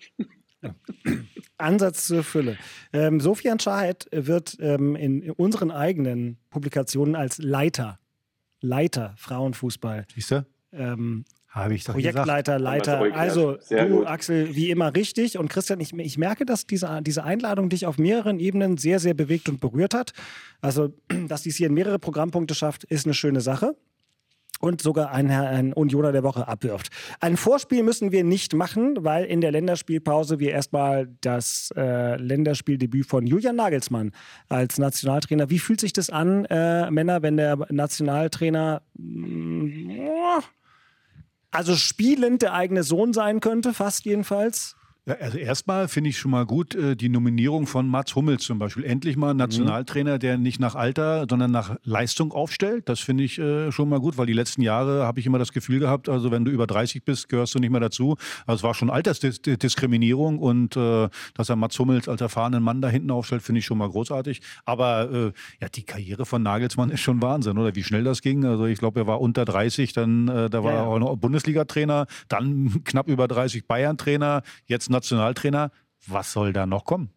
Ansatz 1.57 2.07
zur 2.07 2.23
Fülle. 2.23 2.57
Ähm, 2.93 3.19
Sofian 3.19 3.59
Schahid 3.59 4.07
wird 4.11 4.57
ähm, 4.59 4.95
in 4.95 5.31
unseren 5.31 5.71
eigenen 5.71 6.37
Publikationen 6.49 7.15
als 7.15 7.37
Leiter, 7.37 7.99
Leiter 8.61 9.13
Frauenfußball. 9.17 10.05
Siehst 10.13 10.31
du? 10.31 10.45
Ähm, 10.71 11.25
habe 11.49 11.73
ich 11.73 11.83
doch 11.83 11.93
Projektleiter, 11.93 12.57
gesagt. 12.57 12.61
Leiter. 12.61 13.15
Also 13.15 13.57
Sehr 13.59 13.87
du, 13.87 13.97
gut. 13.97 14.07
Axel, 14.07 14.55
wie 14.55 14.69
immer 14.69 14.95
richtig. 14.95 15.37
Und 15.37 15.49
Christian, 15.49 15.79
ich, 15.79 15.93
ich 15.93 16.17
merke, 16.17 16.45
dass 16.45 16.67
diese, 16.67 17.01
diese 17.01 17.23
Einladung 17.23 17.69
dich 17.69 17.87
auf 17.87 17.97
mehreren 17.97 18.39
Ebenen 18.39 18.77
sehr, 18.77 18.99
sehr 18.99 19.15
bewegt 19.15 19.49
und 19.49 19.59
berührt 19.59 19.93
hat. 19.93 20.13
Also, 20.61 20.93
dass 21.27 21.41
dies 21.41 21.57
hier 21.57 21.67
in 21.67 21.73
mehrere 21.73 21.99
Programmpunkte 21.99 22.53
schafft, 22.53 22.83
ist 22.83 23.05
eine 23.05 23.15
schöne 23.15 23.41
Sache 23.41 23.75
und 24.59 24.81
sogar 24.81 25.11
ein, 25.11 25.31
ein 25.31 25.73
Unioner 25.73 26.11
der 26.11 26.23
Woche 26.23 26.47
abwirft. 26.47 26.89
Ein 27.19 27.37
Vorspiel 27.37 27.81
müssen 27.81 28.11
wir 28.11 28.23
nicht 28.23 28.53
machen, 28.53 28.97
weil 28.99 29.25
in 29.25 29.41
der 29.41 29.51
Länderspielpause 29.51 30.39
wir 30.39 30.51
erstmal 30.51 31.07
das 31.21 31.73
äh, 31.75 32.17
Länderspieldebüt 32.17 33.05
von 33.05 33.25
Julian 33.25 33.55
Nagelsmann 33.55 34.11
als 34.49 34.77
Nationaltrainer. 34.77 35.49
Wie 35.49 35.59
fühlt 35.59 35.79
sich 35.79 35.93
das 35.93 36.09
an, 36.09 36.45
äh, 36.45 36.91
Männer, 36.91 37.21
wenn 37.21 37.37
der 37.37 37.57
Nationaltrainer 37.69 38.81
mh, 38.97 39.27
mm, 39.27 40.41
also 41.51 41.75
spielend 41.75 42.41
der 42.41 42.53
eigene 42.53 42.83
Sohn 42.83 43.13
sein 43.13 43.39
könnte, 43.39 43.73
fast 43.73 44.05
jedenfalls? 44.05 44.75
Ja, 45.09 45.15
also 45.21 45.39
erstmal 45.39 45.87
finde 45.87 46.11
ich 46.11 46.19
schon 46.19 46.29
mal 46.29 46.45
gut 46.45 46.75
äh, 46.75 46.95
die 46.95 47.09
Nominierung 47.09 47.65
von 47.65 47.87
Mats 47.87 48.15
Hummels 48.15 48.43
zum 48.43 48.59
Beispiel. 48.59 48.83
Endlich 48.83 49.17
mal 49.17 49.31
ein 49.31 49.37
mhm. 49.37 49.39
Nationaltrainer, 49.39 50.19
der 50.19 50.37
nicht 50.37 50.59
nach 50.59 50.75
Alter, 50.75 51.25
sondern 51.27 51.49
nach 51.49 51.77
Leistung 51.83 52.31
aufstellt. 52.31 52.87
Das 52.87 52.99
finde 52.99 53.23
ich 53.23 53.39
äh, 53.39 53.71
schon 53.71 53.89
mal 53.89 53.99
gut, 53.99 54.19
weil 54.19 54.27
die 54.27 54.33
letzten 54.33 54.61
Jahre 54.61 55.07
habe 55.07 55.19
ich 55.19 55.25
immer 55.25 55.39
das 55.39 55.51
Gefühl 55.51 55.79
gehabt, 55.79 56.09
also 56.09 56.29
wenn 56.29 56.45
du 56.45 56.51
über 56.51 56.67
30 56.67 57.03
bist, 57.03 57.27
gehörst 57.27 57.55
du 57.55 57.59
nicht 57.59 57.71
mehr 57.71 57.79
dazu. 57.79 58.17
Also 58.45 58.57
es 58.59 58.63
war 58.63 58.75
schon 58.75 58.91
Altersdiskriminierung 58.91 60.37
und 60.37 60.77
äh, 60.77 61.09
dass 61.33 61.49
er 61.49 61.55
Mats 61.55 61.79
Hummels 61.79 62.07
als 62.07 62.21
erfahrenen 62.21 62.61
Mann 62.61 62.79
da 62.79 62.89
hinten 62.89 63.09
aufstellt, 63.09 63.41
finde 63.41 63.59
ich 63.59 63.65
schon 63.65 63.79
mal 63.79 63.89
großartig. 63.89 64.41
Aber 64.63 65.11
äh, 65.11 65.31
ja, 65.59 65.69
die 65.69 65.83
Karriere 65.83 66.27
von 66.27 66.43
Nagelsmann 66.43 66.91
ist 66.91 66.99
schon 66.99 67.19
Wahnsinn, 67.23 67.57
oder? 67.57 67.73
Wie 67.73 67.83
schnell 67.83 68.03
das 68.03 68.21
ging. 68.21 68.45
Also 68.45 68.67
ich 68.67 68.77
glaube, 68.77 68.99
er 68.99 69.07
war 69.07 69.21
unter 69.21 69.43
30, 69.43 69.93
dann 69.93 70.27
äh, 70.27 70.51
da 70.51 70.63
war 70.63 70.73
ja, 70.73 70.77
ja. 70.77 70.83
er 70.83 70.89
auch 70.89 70.99
noch 70.99 71.15
Bundesliga-Trainer, 71.17 72.05
dann 72.27 72.83
knapp 72.83 73.07
über 73.07 73.27
30 73.27 73.65
Bayern-Trainer, 73.65 74.43
jetzt 74.67 74.91
Nationaltrainer. 74.99 75.71
Was 76.07 76.33
soll 76.33 76.53
da 76.53 76.65
noch 76.65 76.85
kommen? 76.85 77.13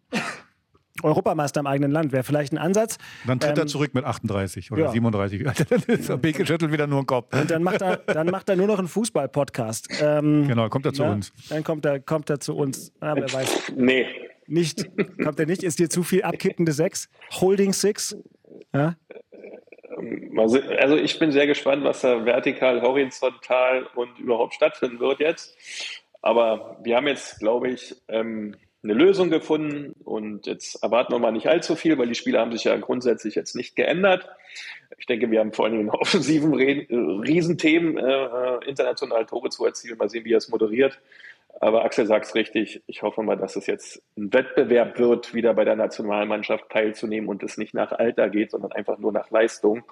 Europameister 1.01 1.59
im 1.59 1.67
eigenen 1.67 1.91
Land 1.91 2.11
wäre 2.11 2.23
vielleicht 2.23 2.53
ein 2.53 2.57
Ansatz. 2.57 2.97
Dann 3.25 3.39
tritt 3.39 3.57
ähm, 3.57 3.63
er 3.63 3.67
zurück 3.67 3.93
mit 3.93 4.05
38 4.05 4.71
oder 4.71 4.83
ja. 4.83 4.91
37. 4.91 5.43
dann 5.43 5.83
ist 5.87 6.07
der 6.07 6.17
Beke 6.17 6.45
schüttelt 6.45 6.71
wieder 6.71 6.87
nur 6.87 7.01
den 7.01 7.07
Kopf. 7.07 7.33
Und 7.33 7.49
dann 7.49 7.63
macht 7.63 7.81
er, 7.81 7.97
dann 7.97 8.27
macht 8.27 8.47
er 8.47 8.55
nur 8.55 8.67
noch 8.67 8.79
einen 8.79 8.87
Fußball-Podcast. 8.87 9.89
Ähm, 10.01 10.47
genau, 10.47 10.69
kommt 10.69 10.85
er 10.85 10.93
zu 10.93 11.03
ja, 11.03 11.11
uns. 11.11 11.33
Dann 11.49 11.63
kommt 11.63 11.85
er, 11.85 11.99
kommt 11.99 12.29
er 12.29 12.39
zu 12.39 12.55
uns. 12.55 12.93
Ah, 12.99 13.15
wer 13.15 13.33
weiß. 13.33 13.73
Nee. 13.75 14.05
Nicht. 14.45 14.85
Kommt 15.23 15.39
er 15.39 15.45
nicht? 15.45 15.63
Ist 15.63 15.79
dir 15.79 15.89
zu 15.89 16.03
viel 16.03 16.23
abkippende 16.23 16.71
Sechs? 16.71 17.09
Holding 17.31 17.73
Six? 17.73 18.15
Ja? 18.73 18.95
Also 20.37 20.97
ich 20.97 21.17
bin 21.17 21.31
sehr 21.31 21.47
gespannt, 21.47 21.83
was 21.83 22.01
da 22.01 22.25
vertikal, 22.25 22.81
horizontal 22.81 23.87
und 23.95 24.19
überhaupt 24.19 24.53
stattfinden 24.53 24.99
wird 24.99 25.19
jetzt. 25.19 25.57
Aber 26.23 26.77
wir 26.81 26.95
haben 26.95 27.07
jetzt, 27.07 27.39
glaube 27.39 27.69
ich, 27.69 27.95
ähm, 28.07 28.55
eine 28.81 28.93
Lösung 28.93 29.29
gefunden 29.29 29.93
und 30.03 30.47
jetzt 30.47 30.81
erwarten 30.81 31.13
wir 31.13 31.19
mal 31.19 31.31
nicht 31.31 31.47
allzu 31.47 31.75
viel, 31.75 31.97
weil 31.97 32.07
die 32.07 32.15
Spiele 32.15 32.39
haben 32.39 32.51
sich 32.51 32.63
ja 32.63 32.75
grundsätzlich 32.77 33.35
jetzt 33.35 33.55
nicht 33.55 33.75
geändert. 33.75 34.27
Ich 34.97 35.05
denke, 35.05 35.29
wir 35.29 35.41
haben 35.41 35.51
vor 35.51 35.65
allem 35.65 35.81
in 35.81 35.89
offensiven 35.91 36.53
Riesenthemen 36.53 37.97
äh, 37.97 38.65
international 38.65 39.25
Tore 39.25 39.49
zu 39.49 39.65
erzielen. 39.65 39.97
Mal 39.97 40.09
sehen, 40.09 40.23
wie 40.23 40.33
er 40.33 40.37
es 40.37 40.49
moderiert. 40.49 40.99
Aber 41.59 41.85
Axel 41.85 42.05
sagt 42.07 42.25
es 42.25 42.35
richtig. 42.35 42.83
Ich 42.87 43.03
hoffe 43.03 43.21
mal, 43.21 43.37
dass 43.37 43.55
es 43.55 43.67
jetzt 43.67 44.01
ein 44.17 44.33
Wettbewerb 44.33 44.99
wird, 44.99 45.33
wieder 45.33 45.53
bei 45.53 45.63
der 45.63 45.75
Nationalmannschaft 45.75 46.69
teilzunehmen 46.69 47.29
und 47.29 47.41
es 47.43 47.57
nicht 47.57 47.73
nach 47.73 47.91
Alter 47.91 48.29
geht, 48.29 48.51
sondern 48.51 48.71
einfach 48.71 48.97
nur 48.97 49.11
nach 49.11 49.29
Leistung. 49.29 49.83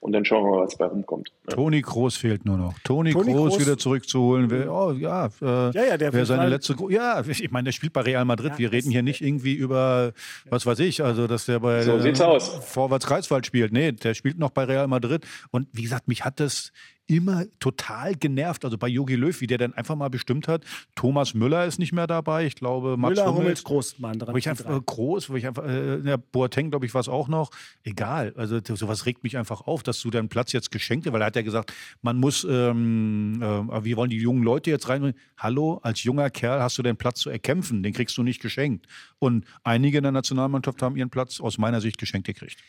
Und 0.00 0.12
dann 0.12 0.24
schauen 0.24 0.44
wir 0.44 0.56
mal, 0.56 0.64
was 0.64 0.76
bei 0.76 0.86
rumkommt. 0.86 1.30
Toni 1.48 1.82
Groß 1.82 2.16
fehlt 2.16 2.44
nur 2.46 2.56
noch. 2.56 2.74
Toni, 2.84 3.12
Toni 3.12 3.32
Groß, 3.32 3.52
Groß, 3.52 3.60
wieder 3.60 3.78
zurückzuholen. 3.78 4.50
Wer, 4.50 4.72
oh, 4.72 4.92
ja, 4.92 5.26
äh, 5.40 5.70
ja, 5.70 5.84
ja, 5.84 5.96
der 5.96 6.12
wäre 6.12 6.26
seine 6.26 6.48
letzte. 6.48 6.74
Ja, 6.88 7.22
ich 7.26 7.50
meine, 7.50 7.64
der 7.64 7.72
spielt 7.72 7.92
bei 7.92 8.00
Real 8.00 8.24
Madrid. 8.24 8.52
Ja, 8.52 8.58
wir 8.58 8.72
reden 8.72 8.90
hier 8.90 9.02
nicht 9.02 9.20
irgendwie 9.20 9.54
über, 9.54 10.12
was 10.48 10.66
weiß 10.66 10.80
ich, 10.80 11.02
also 11.04 11.26
dass 11.26 11.46
der 11.46 11.60
bei 11.60 11.82
so 11.82 11.96
äh, 11.96 12.40
Vorwärts 12.40 13.06
Kreiswald 13.06 13.46
spielt. 13.46 13.72
Nee, 13.72 13.92
der 13.92 14.14
spielt 14.14 14.38
noch 14.38 14.50
bei 14.50 14.64
Real 14.64 14.88
Madrid. 14.88 15.26
Und 15.50 15.68
wie 15.72 15.82
gesagt, 15.82 16.08
mich 16.08 16.24
hat 16.24 16.40
das 16.40 16.72
immer 17.10 17.44
total 17.58 18.14
genervt. 18.14 18.64
Also 18.64 18.78
bei 18.78 18.86
Jogi 18.86 19.16
Löw, 19.16 19.38
wie 19.40 19.46
der 19.48 19.58
dann 19.58 19.74
einfach 19.74 19.96
mal 19.96 20.08
bestimmt 20.08 20.46
hat, 20.46 20.64
Thomas 20.94 21.34
Müller 21.34 21.66
ist 21.66 21.78
nicht 21.78 21.92
mehr 21.92 22.06
dabei. 22.06 22.46
Ich 22.46 22.54
glaube, 22.54 22.96
Mats 22.96 23.10
Müller, 23.10 23.26
Hummels, 23.26 23.38
Hummels 23.38 23.64
Groß, 23.64 23.98
Mann, 23.98 24.18
dran. 24.18 24.32
Wo 24.32 24.38
ich 24.38 24.48
einfach, 24.48 24.70
äh, 24.70 24.80
groß, 24.84 25.28
wo 25.28 25.34
ich 25.34 25.46
einfach, 25.46 25.64
äh, 25.64 25.98
ja, 26.00 26.16
Boateng, 26.16 26.70
glaube 26.70 26.86
ich, 26.86 26.94
war 26.94 27.00
es 27.00 27.08
auch 27.08 27.26
noch. 27.26 27.50
Egal. 27.82 28.32
Also 28.36 28.60
sowas 28.76 29.06
regt 29.06 29.24
mich 29.24 29.36
einfach 29.36 29.62
auf, 29.62 29.82
dass 29.82 30.00
du 30.00 30.10
deinen 30.10 30.28
Platz 30.28 30.52
jetzt 30.52 30.70
geschenkt 30.70 31.06
hast, 31.06 31.12
weil 31.12 31.20
er 31.20 31.26
hat 31.26 31.36
ja 31.36 31.42
gesagt, 31.42 31.72
man 32.00 32.16
muss, 32.16 32.46
ähm, 32.48 33.42
äh, 33.42 33.84
wir 33.84 33.96
wollen 33.96 34.10
die 34.10 34.18
jungen 34.18 34.44
Leute 34.44 34.70
jetzt 34.70 34.88
rein. 34.88 35.14
Hallo, 35.36 35.80
als 35.82 36.04
junger 36.04 36.30
Kerl 36.30 36.62
hast 36.62 36.78
du 36.78 36.82
den 36.82 36.96
Platz 36.96 37.20
zu 37.20 37.30
erkämpfen, 37.30 37.82
den 37.82 37.92
kriegst 37.92 38.16
du 38.16 38.22
nicht 38.22 38.40
geschenkt. 38.40 38.86
Und 39.18 39.46
einige 39.64 39.98
in 39.98 40.04
der 40.04 40.12
Nationalmannschaft 40.12 40.80
haben 40.80 40.96
ihren 40.96 41.10
Platz 41.10 41.40
aus 41.40 41.58
meiner 41.58 41.80
Sicht 41.80 41.98
geschenkt 41.98 42.28
gekriegt. 42.28 42.62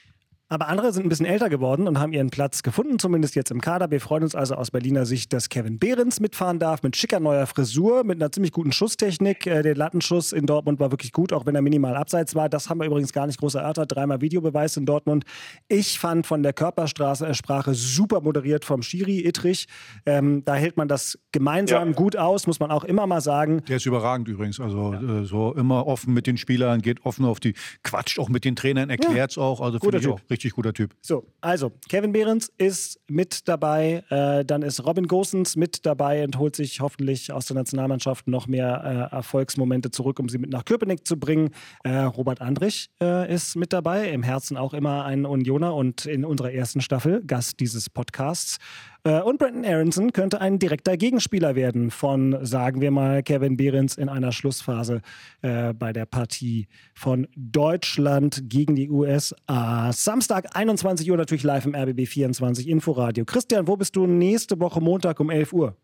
Aber 0.51 0.67
andere 0.67 0.91
sind 0.91 1.05
ein 1.05 1.09
bisschen 1.09 1.25
älter 1.25 1.47
geworden 1.47 1.87
und 1.87 1.97
haben 1.97 2.11
ihren 2.11 2.29
Platz 2.29 2.61
gefunden, 2.61 2.99
zumindest 2.99 3.35
jetzt 3.35 3.51
im 3.51 3.61
Kader. 3.61 3.89
Wir 3.89 4.01
freuen 4.01 4.23
uns 4.23 4.35
also 4.35 4.55
aus 4.55 4.69
Berliner 4.69 5.05
Sicht, 5.05 5.31
dass 5.31 5.47
Kevin 5.47 5.79
Behrens 5.79 6.19
mitfahren 6.19 6.59
darf, 6.59 6.83
mit 6.83 6.97
schicker 6.97 7.21
neuer 7.21 7.47
Frisur, 7.47 8.03
mit 8.03 8.17
einer 8.17 8.33
ziemlich 8.33 8.51
guten 8.51 8.73
Schusstechnik. 8.73 9.47
Äh, 9.47 9.61
der 9.61 9.75
Lattenschuss 9.75 10.33
in 10.33 10.45
Dortmund 10.47 10.81
war 10.81 10.91
wirklich 10.91 11.13
gut, 11.13 11.31
auch 11.31 11.45
wenn 11.45 11.55
er 11.55 11.61
minimal 11.61 11.95
abseits 11.95 12.35
war. 12.35 12.49
Das 12.49 12.69
haben 12.69 12.81
wir 12.81 12.85
übrigens 12.85 13.13
gar 13.13 13.27
nicht 13.27 13.39
groß 13.39 13.55
erörtert. 13.55 13.95
Dreimal 13.95 14.19
Videobeweis 14.19 14.75
in 14.75 14.85
Dortmund. 14.85 15.23
Ich 15.69 15.99
fand 15.99 16.27
von 16.27 16.43
der 16.43 16.51
Körpersprache 16.51 17.73
super 17.73 18.19
moderiert 18.19 18.65
vom 18.65 18.81
Schiri 18.81 19.25
Ittrich. 19.25 19.67
Ähm, 20.05 20.43
da 20.43 20.55
hält 20.55 20.75
man 20.75 20.89
das 20.89 21.17
gemeinsam 21.31 21.91
ja. 21.91 21.95
gut 21.95 22.17
aus, 22.17 22.45
muss 22.45 22.59
man 22.59 22.71
auch 22.71 22.83
immer 22.83 23.07
mal 23.07 23.21
sagen. 23.21 23.63
Der 23.69 23.77
ist 23.77 23.85
überragend 23.85 24.27
übrigens. 24.27 24.59
Also 24.59 24.91
ja. 24.91 25.21
äh, 25.21 25.23
so 25.23 25.55
immer 25.55 25.87
offen 25.87 26.13
mit 26.13 26.27
den 26.27 26.35
Spielern, 26.35 26.81
geht 26.81 27.05
offen 27.05 27.23
auf 27.23 27.39
die, 27.39 27.53
quatscht 27.83 28.19
auch 28.19 28.27
mit 28.27 28.43
den 28.43 28.57
Trainern, 28.57 28.89
erklärt 28.89 29.29
es 29.29 29.37
ja. 29.37 29.43
auch. 29.43 29.61
Also 29.61 29.79
finde 29.79 29.99
ich 29.99 30.07
auch 30.09 30.19
richtig 30.29 30.40
richtig 30.41 30.55
guter 30.55 30.73
Typ. 30.73 30.95
So, 31.01 31.27
also 31.39 31.71
Kevin 31.87 32.11
Behrens 32.11 32.51
ist 32.57 32.99
mit 33.07 33.47
dabei. 33.47 34.03
Äh, 34.09 34.43
dann 34.43 34.63
ist 34.63 34.83
Robin 34.83 35.07
Gosens 35.07 35.55
mit 35.55 35.85
dabei 35.85 36.23
und 36.23 36.37
holt 36.39 36.55
sich 36.55 36.81
hoffentlich 36.81 37.31
aus 37.31 37.45
der 37.45 37.55
Nationalmannschaft 37.55 38.27
noch 38.27 38.47
mehr 38.47 39.09
äh, 39.11 39.15
Erfolgsmomente 39.15 39.91
zurück, 39.91 40.19
um 40.19 40.29
sie 40.29 40.39
mit 40.39 40.49
nach 40.49 40.65
Köpenick 40.65 41.05
zu 41.05 41.17
bringen. 41.17 41.51
Äh, 41.83 41.97
Robert 41.97 42.41
Andrich 42.41 42.89
äh, 43.01 43.31
ist 43.31 43.55
mit 43.55 43.71
dabei. 43.71 44.09
Im 44.09 44.23
Herzen 44.23 44.57
auch 44.57 44.73
immer 44.73 45.05
ein 45.05 45.25
Unioner 45.25 45.75
und 45.75 46.05
in 46.07 46.25
unserer 46.25 46.51
ersten 46.51 46.81
Staffel 46.81 47.21
Gast 47.25 47.59
dieses 47.59 47.89
Podcasts. 47.89 48.57
Äh, 49.03 49.21
und 49.21 49.39
Brandon 49.39 49.65
Aronson 49.65 50.13
könnte 50.13 50.41
ein 50.41 50.59
direkter 50.59 50.95
Gegenspieler 50.95 51.55
werden 51.55 51.89
von, 51.89 52.37
sagen 52.45 52.81
wir 52.81 52.91
mal, 52.91 53.23
Kevin 53.23 53.57
Behrens 53.57 53.97
in 53.97 54.09
einer 54.09 54.31
Schlussphase 54.31 55.01
äh, 55.41 55.73
bei 55.73 55.91
der 55.91 56.05
Partie 56.05 56.67
von 56.93 57.27
Deutschland 57.35 58.43
gegen 58.49 58.75
die 58.75 58.89
USA. 58.89 59.91
Samstag 59.91 60.55
21 60.55 61.09
Uhr 61.09 61.17
natürlich 61.17 61.43
live 61.43 61.65
im 61.65 61.75
RBB 61.75 62.07
24 62.07 62.67
Inforadio. 62.67 63.25
Christian, 63.25 63.67
wo 63.67 63.75
bist 63.75 63.95
du 63.95 64.05
nächste 64.05 64.59
Woche 64.59 64.81
Montag 64.81 65.19
um 65.19 65.29
11 65.29 65.53
Uhr? 65.53 65.77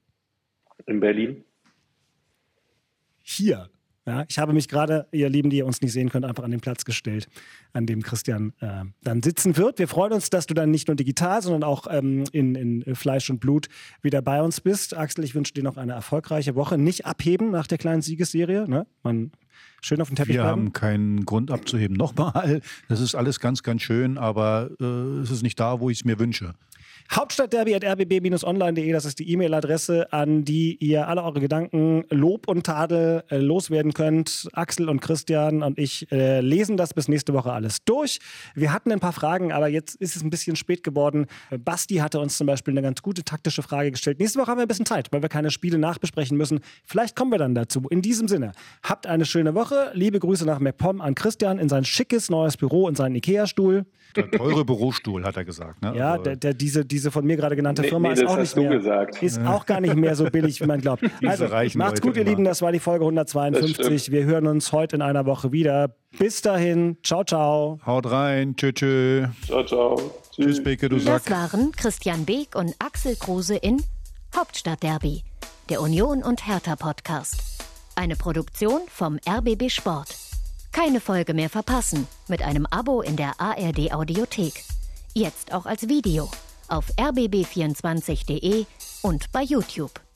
In 0.86 1.00
Berlin. 1.00 1.44
Hier. 3.24 3.70
Ja, 4.08 4.24
ich 4.30 4.40
habe 4.40 4.54
mich 4.54 4.70
gerade, 4.70 5.06
ihr 5.12 5.28
Lieben, 5.28 5.50
die 5.50 5.58
ihr 5.58 5.66
uns 5.66 5.82
nicht 5.82 5.92
sehen 5.92 6.10
könnt, 6.10 6.24
einfach 6.24 6.46
an 6.46 6.52
den 6.52 6.62
Platz 6.62 6.86
gestellt, 6.86 7.28
an 7.74 7.86
dem 7.86 8.02
Christian 8.02 8.54
äh, 8.62 8.86
dann 9.04 9.22
sitzen 9.22 9.58
wird. 9.58 9.80
Wir 9.80 9.90
freuen 9.90 10.14
uns, 10.14 10.30
dass 10.30 10.46
du 10.48 10.54
dann 10.54 10.72
nicht 10.72 10.88
nur 10.88 10.96
digital, 10.96 11.42
sondern 11.42 11.66
auch 11.66 11.88
ähm, 11.90 12.24
in, 12.32 12.56
in, 12.56 12.96
Fleisch 12.96 13.30
und 13.30 13.40
Blut 13.42 13.68
wieder 14.02 14.22
bei 14.22 14.42
uns 14.42 14.62
bist. 14.62 14.96
Axel, 14.96 15.26
ich 15.26 15.36
wünsche 15.36 15.54
dir 15.54 15.64
noch 15.64 15.76
eine 15.76 15.92
erfolgreiche 15.92 16.56
Woche. 16.56 16.78
Nicht 16.78 17.06
abheben 17.06 17.52
nach 17.52 17.68
der 17.68 17.78
kleinen 17.78 18.02
Siegesserie. 18.02 18.66
Ne? 18.70 18.88
Man 19.04 19.34
schön 19.82 20.00
auf 20.00 20.08
den 20.08 20.16
Teppich 20.16 20.36
Wir 20.36 20.44
bleiben. 20.44 20.62
haben 20.62 20.74
keinen 20.74 21.26
Grund 21.26 21.52
abzuheben. 21.52 21.98
Nochmal, 21.98 22.62
das 22.88 23.02
ist 23.02 23.14
alles 23.14 23.42
ganz, 23.42 23.62
ganz 23.62 23.82
schön, 23.82 24.18
aber 24.18 24.70
äh, 24.80 24.86
es 25.22 25.32
ist 25.32 25.44
nicht 25.44 25.60
da, 25.60 25.82
wo 25.82 25.90
ich 25.90 26.00
es 26.00 26.06
mir 26.06 26.18
wünsche. 26.18 26.54
Hauptstadtderby 27.12 27.74
at 27.74 27.86
rbb-online.de, 27.86 28.92
das 28.92 29.06
ist 29.06 29.20
die 29.20 29.32
E-Mail-Adresse, 29.32 30.12
an 30.12 30.44
die 30.44 30.76
ihr 30.76 31.08
alle 31.08 31.24
eure 31.24 31.40
Gedanken, 31.40 32.04
Lob 32.10 32.48
und 32.50 32.66
Tadel 32.66 33.24
äh, 33.30 33.38
loswerden 33.38 33.94
könnt. 33.94 34.50
Axel 34.54 34.90
und 34.90 35.00
Christian 35.00 35.64
und 35.64 35.80
ich 35.80 36.12
äh, 36.12 36.42
lesen 36.42 36.76
das 36.76 36.94
bis 36.94 37.08
nächste 37.08 37.34
Woche 37.34 37.54
alles 37.54 37.84
durch. 37.86 38.20
Wir 38.56 38.74
hatten 38.74 38.92
ein 38.92 39.00
paar 39.00 39.14
Fragen, 39.14 39.54
aber 39.54 39.70
jetzt 39.70 39.96
ist 39.96 40.16
es 40.18 40.24
ein 40.24 40.30
bisschen 40.30 40.56
spät 40.58 40.84
geworden. 40.84 41.28
Basti 41.58 41.96
hatte 41.96 42.20
uns 42.20 42.38
zum 42.38 42.48
Beispiel 42.48 42.74
eine 42.74 42.82
ganz 42.82 43.02
gute 43.02 43.24
taktische 43.24 43.64
Frage 43.64 43.92
gestellt. 43.92 44.20
Nächste 44.20 44.40
Woche 44.40 44.52
haben 44.52 44.58
wir 44.58 44.66
ein 44.66 44.68
bisschen 44.68 44.86
Zeit, 44.86 45.08
weil 45.12 45.22
wir 45.22 45.30
keine 45.30 45.50
Spiele 45.50 45.78
nachbesprechen 45.78 46.38
müssen. 46.38 46.60
Vielleicht 46.84 47.16
kommen 47.16 47.32
wir 47.32 47.40
dann 47.40 47.56
dazu. 47.56 47.88
In 47.90 48.02
diesem 48.02 48.28
Sinne, 48.28 48.52
habt 48.84 49.08
eine 49.08 49.26
schöne 49.26 49.56
Woche. 49.56 49.92
Liebe 49.94 50.20
Grüße 50.20 50.46
nach 50.46 50.60
MacPom 50.60 51.00
an 51.00 51.16
Christian 51.16 51.58
in 51.58 51.70
sein 51.70 51.86
schickes 51.86 52.30
neues 52.30 52.58
Büro 52.58 52.86
und 52.86 52.98
seinen 52.98 53.16
Ikea-Stuhl. 53.16 53.86
Der 54.16 54.32
teure 54.32 54.66
Bürostuhl, 54.66 55.24
hat 55.24 55.38
er 55.38 55.46
gesagt. 55.46 55.82
Ne? 55.82 55.94
Ja, 55.96 56.14
Also, 56.14 56.24
der, 56.24 56.36
der, 56.38 56.54
diese, 56.54 56.86
diese 56.86 56.97
von 57.12 57.26
mir 57.26 57.38
gerade 57.38 57.56
genannte 57.56 57.82
Nee, 57.84 57.90
Firma 57.90 58.08
nee, 58.10 58.14
ist 58.16 58.24
das 58.24 58.30
auch 58.32 58.38
hast 58.38 58.40
nicht 58.42 58.58
du 58.58 58.62
mehr, 58.62 58.78
gesagt. 58.78 59.24
ist 59.24 59.40
auch 59.46 59.66
gar 59.66 59.80
nicht 59.82 59.96
mehr 59.96 60.16
so 60.16 60.26
billig, 60.30 60.62
wie 60.62 60.66
man 60.66 60.82
glaubt. 60.82 61.04
Also 61.26 61.46
reichen 61.46 61.78
macht's 61.78 62.02
gut, 62.02 62.16
ihr. 62.18 62.24
Lieben. 62.24 62.44
Das 62.44 62.62
war 62.62 62.72
die 62.72 62.80
Folge 62.80 63.06
Das 63.06 63.36
152. 63.36 63.76
stimmt. 64.04 64.12
Wir 64.12 64.26
hören 64.26 64.48
uns 64.48 64.72
heute 64.72 64.96
in 64.98 65.02
einer 65.02 65.26
Woche 65.26 65.52
wieder. 65.52 65.96
Bis 66.18 66.42
dahin, 66.42 66.98
ciao, 67.04 67.24
ciao. 67.24 67.80
Haut 67.86 68.10
rein, 68.10 68.56
tschö, 68.56 68.72
tschö. 68.72 69.28
Ciao, 69.46 69.64
ciao. 69.64 70.00
Tschüss, 70.32 70.64
Beke, 70.64 70.90
du 70.90 71.00
Sack. 71.00 71.24
Das 71.26 71.32
waren 71.32 71.72
Christian 71.74 72.26
Beek 72.26 72.56
und 72.56 72.76
Axel 72.80 73.16
Kruse 73.16 73.56
in 73.56 73.82
Hauptstadtderby, 74.36 75.24
der 75.70 75.82
Union 75.82 76.24
und 76.24 76.48
Hertha 76.48 76.76
Podcast. 76.76 77.36
Eine 77.96 78.16
Produktion 78.16 78.82
vom 78.88 79.18
RBB 79.28 79.70
Sport. 79.70 80.16
Keine 80.72 81.00
Folge 81.00 81.34
mehr 81.34 81.50
verpassen 81.50 82.08
mit 82.28 82.44
einem 82.44 82.68
Abo 82.68 83.02
in 83.02 83.16
der 83.16 83.34
ARD 83.40 83.92
Audiothek. 83.92 84.54
Jetzt 85.14 85.52
auch 85.54 85.66
als 85.66 85.90
Video 85.90 86.30
auf 86.70 86.92
rbb24.de 86.98 88.66
und 89.02 89.32
bei 89.32 89.44
YouTube. 89.44 90.07